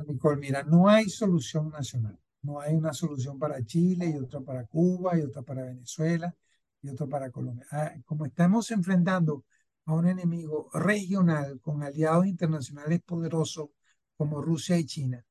Nicole, 0.06 0.36
mira, 0.36 0.62
no 0.62 0.88
hay 0.88 1.08
solución 1.08 1.70
nacional. 1.70 2.16
No 2.42 2.60
hay 2.60 2.76
una 2.76 2.92
solución 2.92 3.36
para 3.36 3.64
Chile 3.64 4.14
y 4.14 4.16
otra 4.16 4.40
para 4.40 4.64
Cuba 4.64 5.18
y 5.18 5.22
otra 5.22 5.42
para 5.42 5.64
Venezuela 5.64 6.32
y 6.80 6.88
otra 6.88 7.06
para 7.08 7.30
Colombia. 7.32 7.66
Ah, 7.72 7.92
como 8.04 8.26
estamos 8.26 8.70
enfrentando 8.70 9.44
a 9.86 9.94
un 9.94 10.06
enemigo 10.06 10.70
regional 10.72 11.60
con 11.60 11.82
aliados 11.82 12.26
internacionales 12.26 13.00
poderosos 13.04 13.70
como 14.18 14.42
Rusia 14.42 14.76
y 14.76 14.84
China, 14.84 15.24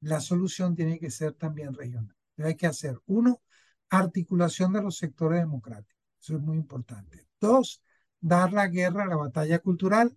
la 0.00 0.20
solución 0.20 0.74
tiene 0.74 0.98
que 0.98 1.10
ser 1.10 1.34
también 1.34 1.74
regional. 1.74 2.16
Hay 2.38 2.56
que 2.56 2.66
hacer, 2.66 2.98
uno, 3.06 3.42
articulación 3.90 4.72
de 4.72 4.82
los 4.82 4.96
sectores 4.96 5.40
democráticos. 5.40 6.02
Eso 6.20 6.36
es 6.36 6.42
muy 6.42 6.56
importante. 6.56 7.28
Dos, 7.40 7.82
dar 8.20 8.52
la 8.52 8.66
guerra, 8.66 9.06
la 9.06 9.16
batalla 9.16 9.58
cultural 9.60 10.16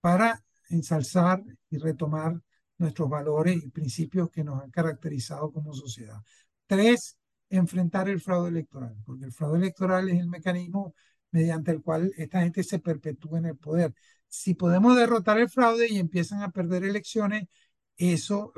para 0.00 0.44
ensalzar 0.68 1.42
y 1.70 1.78
retomar 1.78 2.40
nuestros 2.76 3.08
valores 3.08 3.62
y 3.62 3.70
principios 3.70 4.30
que 4.30 4.44
nos 4.44 4.62
han 4.62 4.70
caracterizado 4.70 5.50
como 5.52 5.72
sociedad. 5.72 6.20
Tres, 6.66 7.16
enfrentar 7.48 8.08
el 8.08 8.20
fraude 8.20 8.48
electoral, 8.48 8.96
porque 9.06 9.26
el 9.26 9.32
fraude 9.32 9.58
electoral 9.58 10.08
es 10.08 10.18
el 10.18 10.28
mecanismo 10.28 10.94
mediante 11.34 11.72
el 11.72 11.82
cual 11.82 12.12
esta 12.16 12.42
gente 12.42 12.62
se 12.62 12.78
perpetúa 12.78 13.38
en 13.38 13.46
el 13.46 13.56
poder. 13.56 13.92
Si 14.28 14.54
podemos 14.54 14.96
derrotar 14.96 15.38
el 15.38 15.50
fraude 15.50 15.88
y 15.90 15.98
empiezan 15.98 16.42
a 16.42 16.52
perder 16.52 16.84
elecciones, 16.84 17.48
eso 17.96 18.52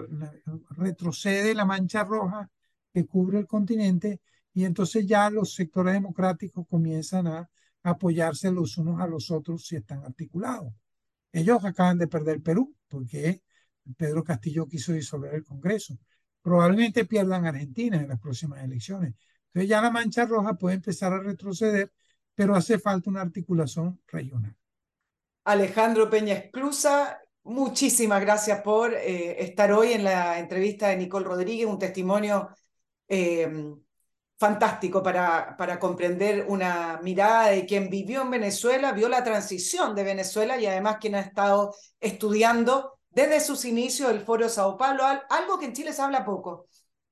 retrocede 0.70 1.54
la 1.54 1.64
mancha 1.64 2.04
roja 2.04 2.50
que 2.92 3.06
cubre 3.06 3.38
el 3.38 3.46
continente 3.46 4.20
y 4.52 4.64
entonces 4.64 5.06
ya 5.06 5.30
los 5.30 5.54
sectores 5.54 5.94
democráticos 5.94 6.66
comienzan 6.68 7.26
a 7.28 7.48
apoyarse 7.82 8.50
los 8.50 8.76
unos 8.76 9.00
a 9.00 9.06
los 9.06 9.30
otros 9.30 9.66
si 9.66 9.76
están 9.76 10.04
articulados. 10.04 10.74
Ellos 11.32 11.64
acaban 11.64 11.98
de 11.98 12.08
perder 12.08 12.42
Perú 12.42 12.74
porque 12.88 13.42
Pedro 13.96 14.22
Castillo 14.22 14.66
quiso 14.66 14.92
disolver 14.92 15.34
el 15.34 15.44
Congreso. 15.44 15.98
Probablemente 16.42 17.06
pierdan 17.06 17.46
Argentina 17.46 17.96
en 17.96 18.08
las 18.08 18.20
próximas 18.20 18.62
elecciones. 18.62 19.14
Entonces 19.48 19.70
ya 19.70 19.80
la 19.80 19.90
mancha 19.90 20.26
roja 20.26 20.54
puede 20.54 20.76
empezar 20.76 21.14
a 21.14 21.22
retroceder, 21.22 21.90
pero 22.36 22.54
hace 22.54 22.78
falta 22.78 23.10
una 23.10 23.22
articulación 23.22 23.98
regional. 24.06 24.54
Alejandro 25.44 26.08
Peña 26.08 26.34
Esclusa, 26.34 27.18
muchísimas 27.44 28.20
gracias 28.20 28.60
por 28.60 28.92
eh, 28.94 29.42
estar 29.42 29.72
hoy 29.72 29.92
en 29.92 30.04
la 30.04 30.38
entrevista 30.38 30.88
de 30.88 30.96
Nicole 30.98 31.24
Rodríguez, 31.24 31.66
un 31.66 31.78
testimonio 31.78 32.50
eh, 33.08 33.74
fantástico 34.38 35.02
para, 35.02 35.56
para 35.56 35.78
comprender 35.78 36.44
una 36.48 37.00
mirada 37.02 37.48
de 37.48 37.64
quien 37.64 37.88
vivió 37.88 38.22
en 38.22 38.30
Venezuela, 38.30 38.92
vio 38.92 39.08
la 39.08 39.24
transición 39.24 39.94
de 39.94 40.04
Venezuela 40.04 40.58
y 40.58 40.66
además 40.66 40.98
quien 41.00 41.14
ha 41.14 41.20
estado 41.20 41.74
estudiando 41.98 42.98
desde 43.08 43.40
sus 43.40 43.64
inicios 43.64 44.10
el 44.10 44.20
Foro 44.20 44.48
Sao 44.50 44.76
Paulo, 44.76 45.04
algo 45.30 45.58
que 45.58 45.64
en 45.64 45.72
Chile 45.72 45.94
se 45.94 46.02
habla 46.02 46.22
poco. 46.22 46.66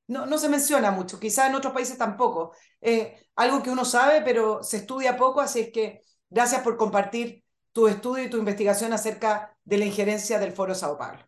No, 0.06 0.26
no 0.26 0.38
se 0.38 0.48
menciona 0.48 0.90
mucho, 0.90 1.18
quizás 1.18 1.48
en 1.48 1.54
otros 1.54 1.72
países 1.72 1.96
tampoco. 1.96 2.52
Eh, 2.80 3.28
algo 3.36 3.62
que 3.62 3.70
uno 3.70 3.84
sabe, 3.84 4.22
pero 4.22 4.62
se 4.62 4.78
estudia 4.78 5.16
poco, 5.16 5.40
así 5.40 5.60
es 5.60 5.72
que 5.72 6.02
gracias 6.28 6.62
por 6.62 6.76
compartir 6.76 7.42
tu 7.72 7.88
estudio 7.88 8.24
y 8.24 8.30
tu 8.30 8.36
investigación 8.36 8.92
acerca 8.92 9.56
de 9.64 9.78
la 9.78 9.86
injerencia 9.86 10.38
del 10.38 10.52
Foro 10.52 10.74
Sao 10.74 10.96
Paulo. 10.98 11.20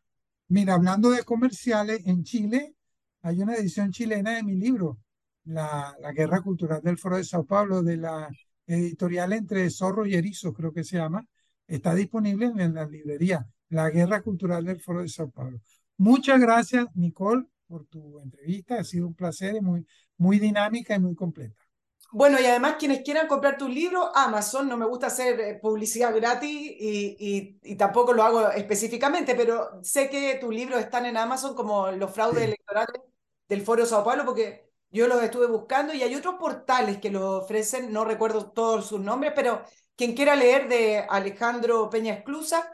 Mira, 0.49 0.75
hablando 0.75 1.11
de 1.11 1.25
comerciales, 1.25 2.07
en 2.07 2.23
Chile 2.23 2.77
hay 3.23 3.41
una 3.43 3.57
edición 3.57 3.91
chilena 3.91 4.37
de 4.37 4.43
mi 4.45 4.55
libro, 4.55 4.99
la, 5.45 5.97
la, 6.01 6.13
Guerra 6.13 6.41
Cultural 6.41 6.81
del 6.83 6.99
Foro 6.99 7.17
de 7.17 7.25
Sao 7.25 7.45
Paulo, 7.45 7.83
de 7.83 7.97
la 7.97 8.29
editorial 8.67 9.33
entre 9.33 9.69
Zorro 9.71 10.07
y 10.07 10.15
Erizo, 10.15 10.53
creo 10.53 10.73
que 10.73 10.85
se 10.85 10.97
llama, 10.97 11.27
está 11.67 11.95
disponible 11.95 12.47
en 12.47 12.75
la 12.75 12.87
librería, 12.87 13.47
la 13.71 13.91
Guerra 13.91 14.23
Cultural 14.23 14.65
del 14.65 14.81
Foro 14.81 15.01
de 15.01 15.09
Sao 15.09 15.31
Paulo. 15.31 15.61
Muchas 15.97 16.39
gracias, 16.41 16.87
Nicole, 16.95 17.47
por 17.67 17.85
tu 17.87 18.19
entrevista. 18.21 18.79
Ha 18.79 18.85
sido 18.85 19.07
un 19.07 19.15
placer, 19.15 19.61
muy, 19.63 19.87
muy 20.17 20.39
dinámica 20.39 20.95
y 20.95 20.99
muy 20.99 21.15
completa. 21.15 21.67
Bueno, 22.13 22.41
y 22.41 22.47
además 22.47 22.77
quienes 22.79 23.03
quieran 23.03 23.27
comprar 23.27 23.59
tus 23.59 23.69
libros, 23.69 24.11
Amazon, 24.15 24.69
no 24.69 24.77
me 24.77 24.87
gusta 24.87 25.09
hacer 25.09 25.41
eh, 25.41 25.59
publicidad 25.61 26.15
gratis 26.15 26.51
y, 26.51 27.17
y, 27.19 27.59
y, 27.63 27.77
tampoco 27.77 28.13
lo 28.13 28.23
hago 28.23 28.51
específicamente, 28.53 29.35
pero 29.35 29.83
sé 29.83 30.09
que 30.09 30.37
tus 30.37 30.55
libros 30.55 30.79
están 30.81 31.05
en 31.07 31.17
Amazon 31.17 31.55
como 31.55 31.91
los 31.91 32.13
fraudes 32.13 32.39
sí. 32.39 32.45
electorales 32.45 33.03
del 33.49 33.63
Foro 33.63 33.85
Sao 33.85 34.05
Paulo, 34.05 34.25
porque 34.25 34.71
yo 34.91 35.09
los 35.09 35.23
estuve 35.23 35.47
buscando 35.47 35.93
y 35.93 36.03
hay 36.03 36.15
otros 36.15 36.37
portales 36.37 36.99
que 36.99 37.11
lo 37.11 37.39
ofrecen, 37.39 37.93
no 37.93 38.05
recuerdo 38.05 38.51
todos 38.51 38.87
sus 38.87 39.01
nombres, 39.01 39.33
pero 39.35 39.63
quien 39.97 40.15
quiera 40.15 40.37
leer 40.37 40.69
de 40.69 41.01
Alejandro 41.09 41.91
Peña 41.91 42.15
Esclusa, 42.15 42.73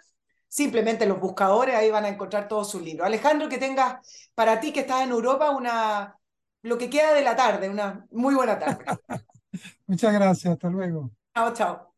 simplemente 0.52 1.06
los 1.06 1.18
buscadores, 1.18 1.74
ahí 1.74 1.90
van 1.90 2.04
a 2.04 2.08
encontrar 2.08 2.46
todos 2.46 2.70
sus 2.70 2.82
libros. 2.82 3.06
Alejandro, 3.06 3.48
que 3.48 3.56
tengas 3.58 4.06
para 4.34 4.60
ti 4.60 4.70
que 4.72 4.80
estás 4.80 5.02
en 5.02 5.10
Europa 5.10 5.50
una 5.50 6.14
lo 6.62 6.76
que 6.78 6.90
queda 6.90 7.14
de 7.14 7.22
la 7.22 7.34
tarde, 7.34 7.70
una 7.70 8.06
muy 8.10 8.34
buena 8.34 8.58
tarde. 8.58 8.84
Muchas 9.86 10.12
gracias, 10.12 10.52
hasta 10.54 10.68
luego. 10.70 11.10
Chao, 11.34 11.52
chao. 11.54 11.92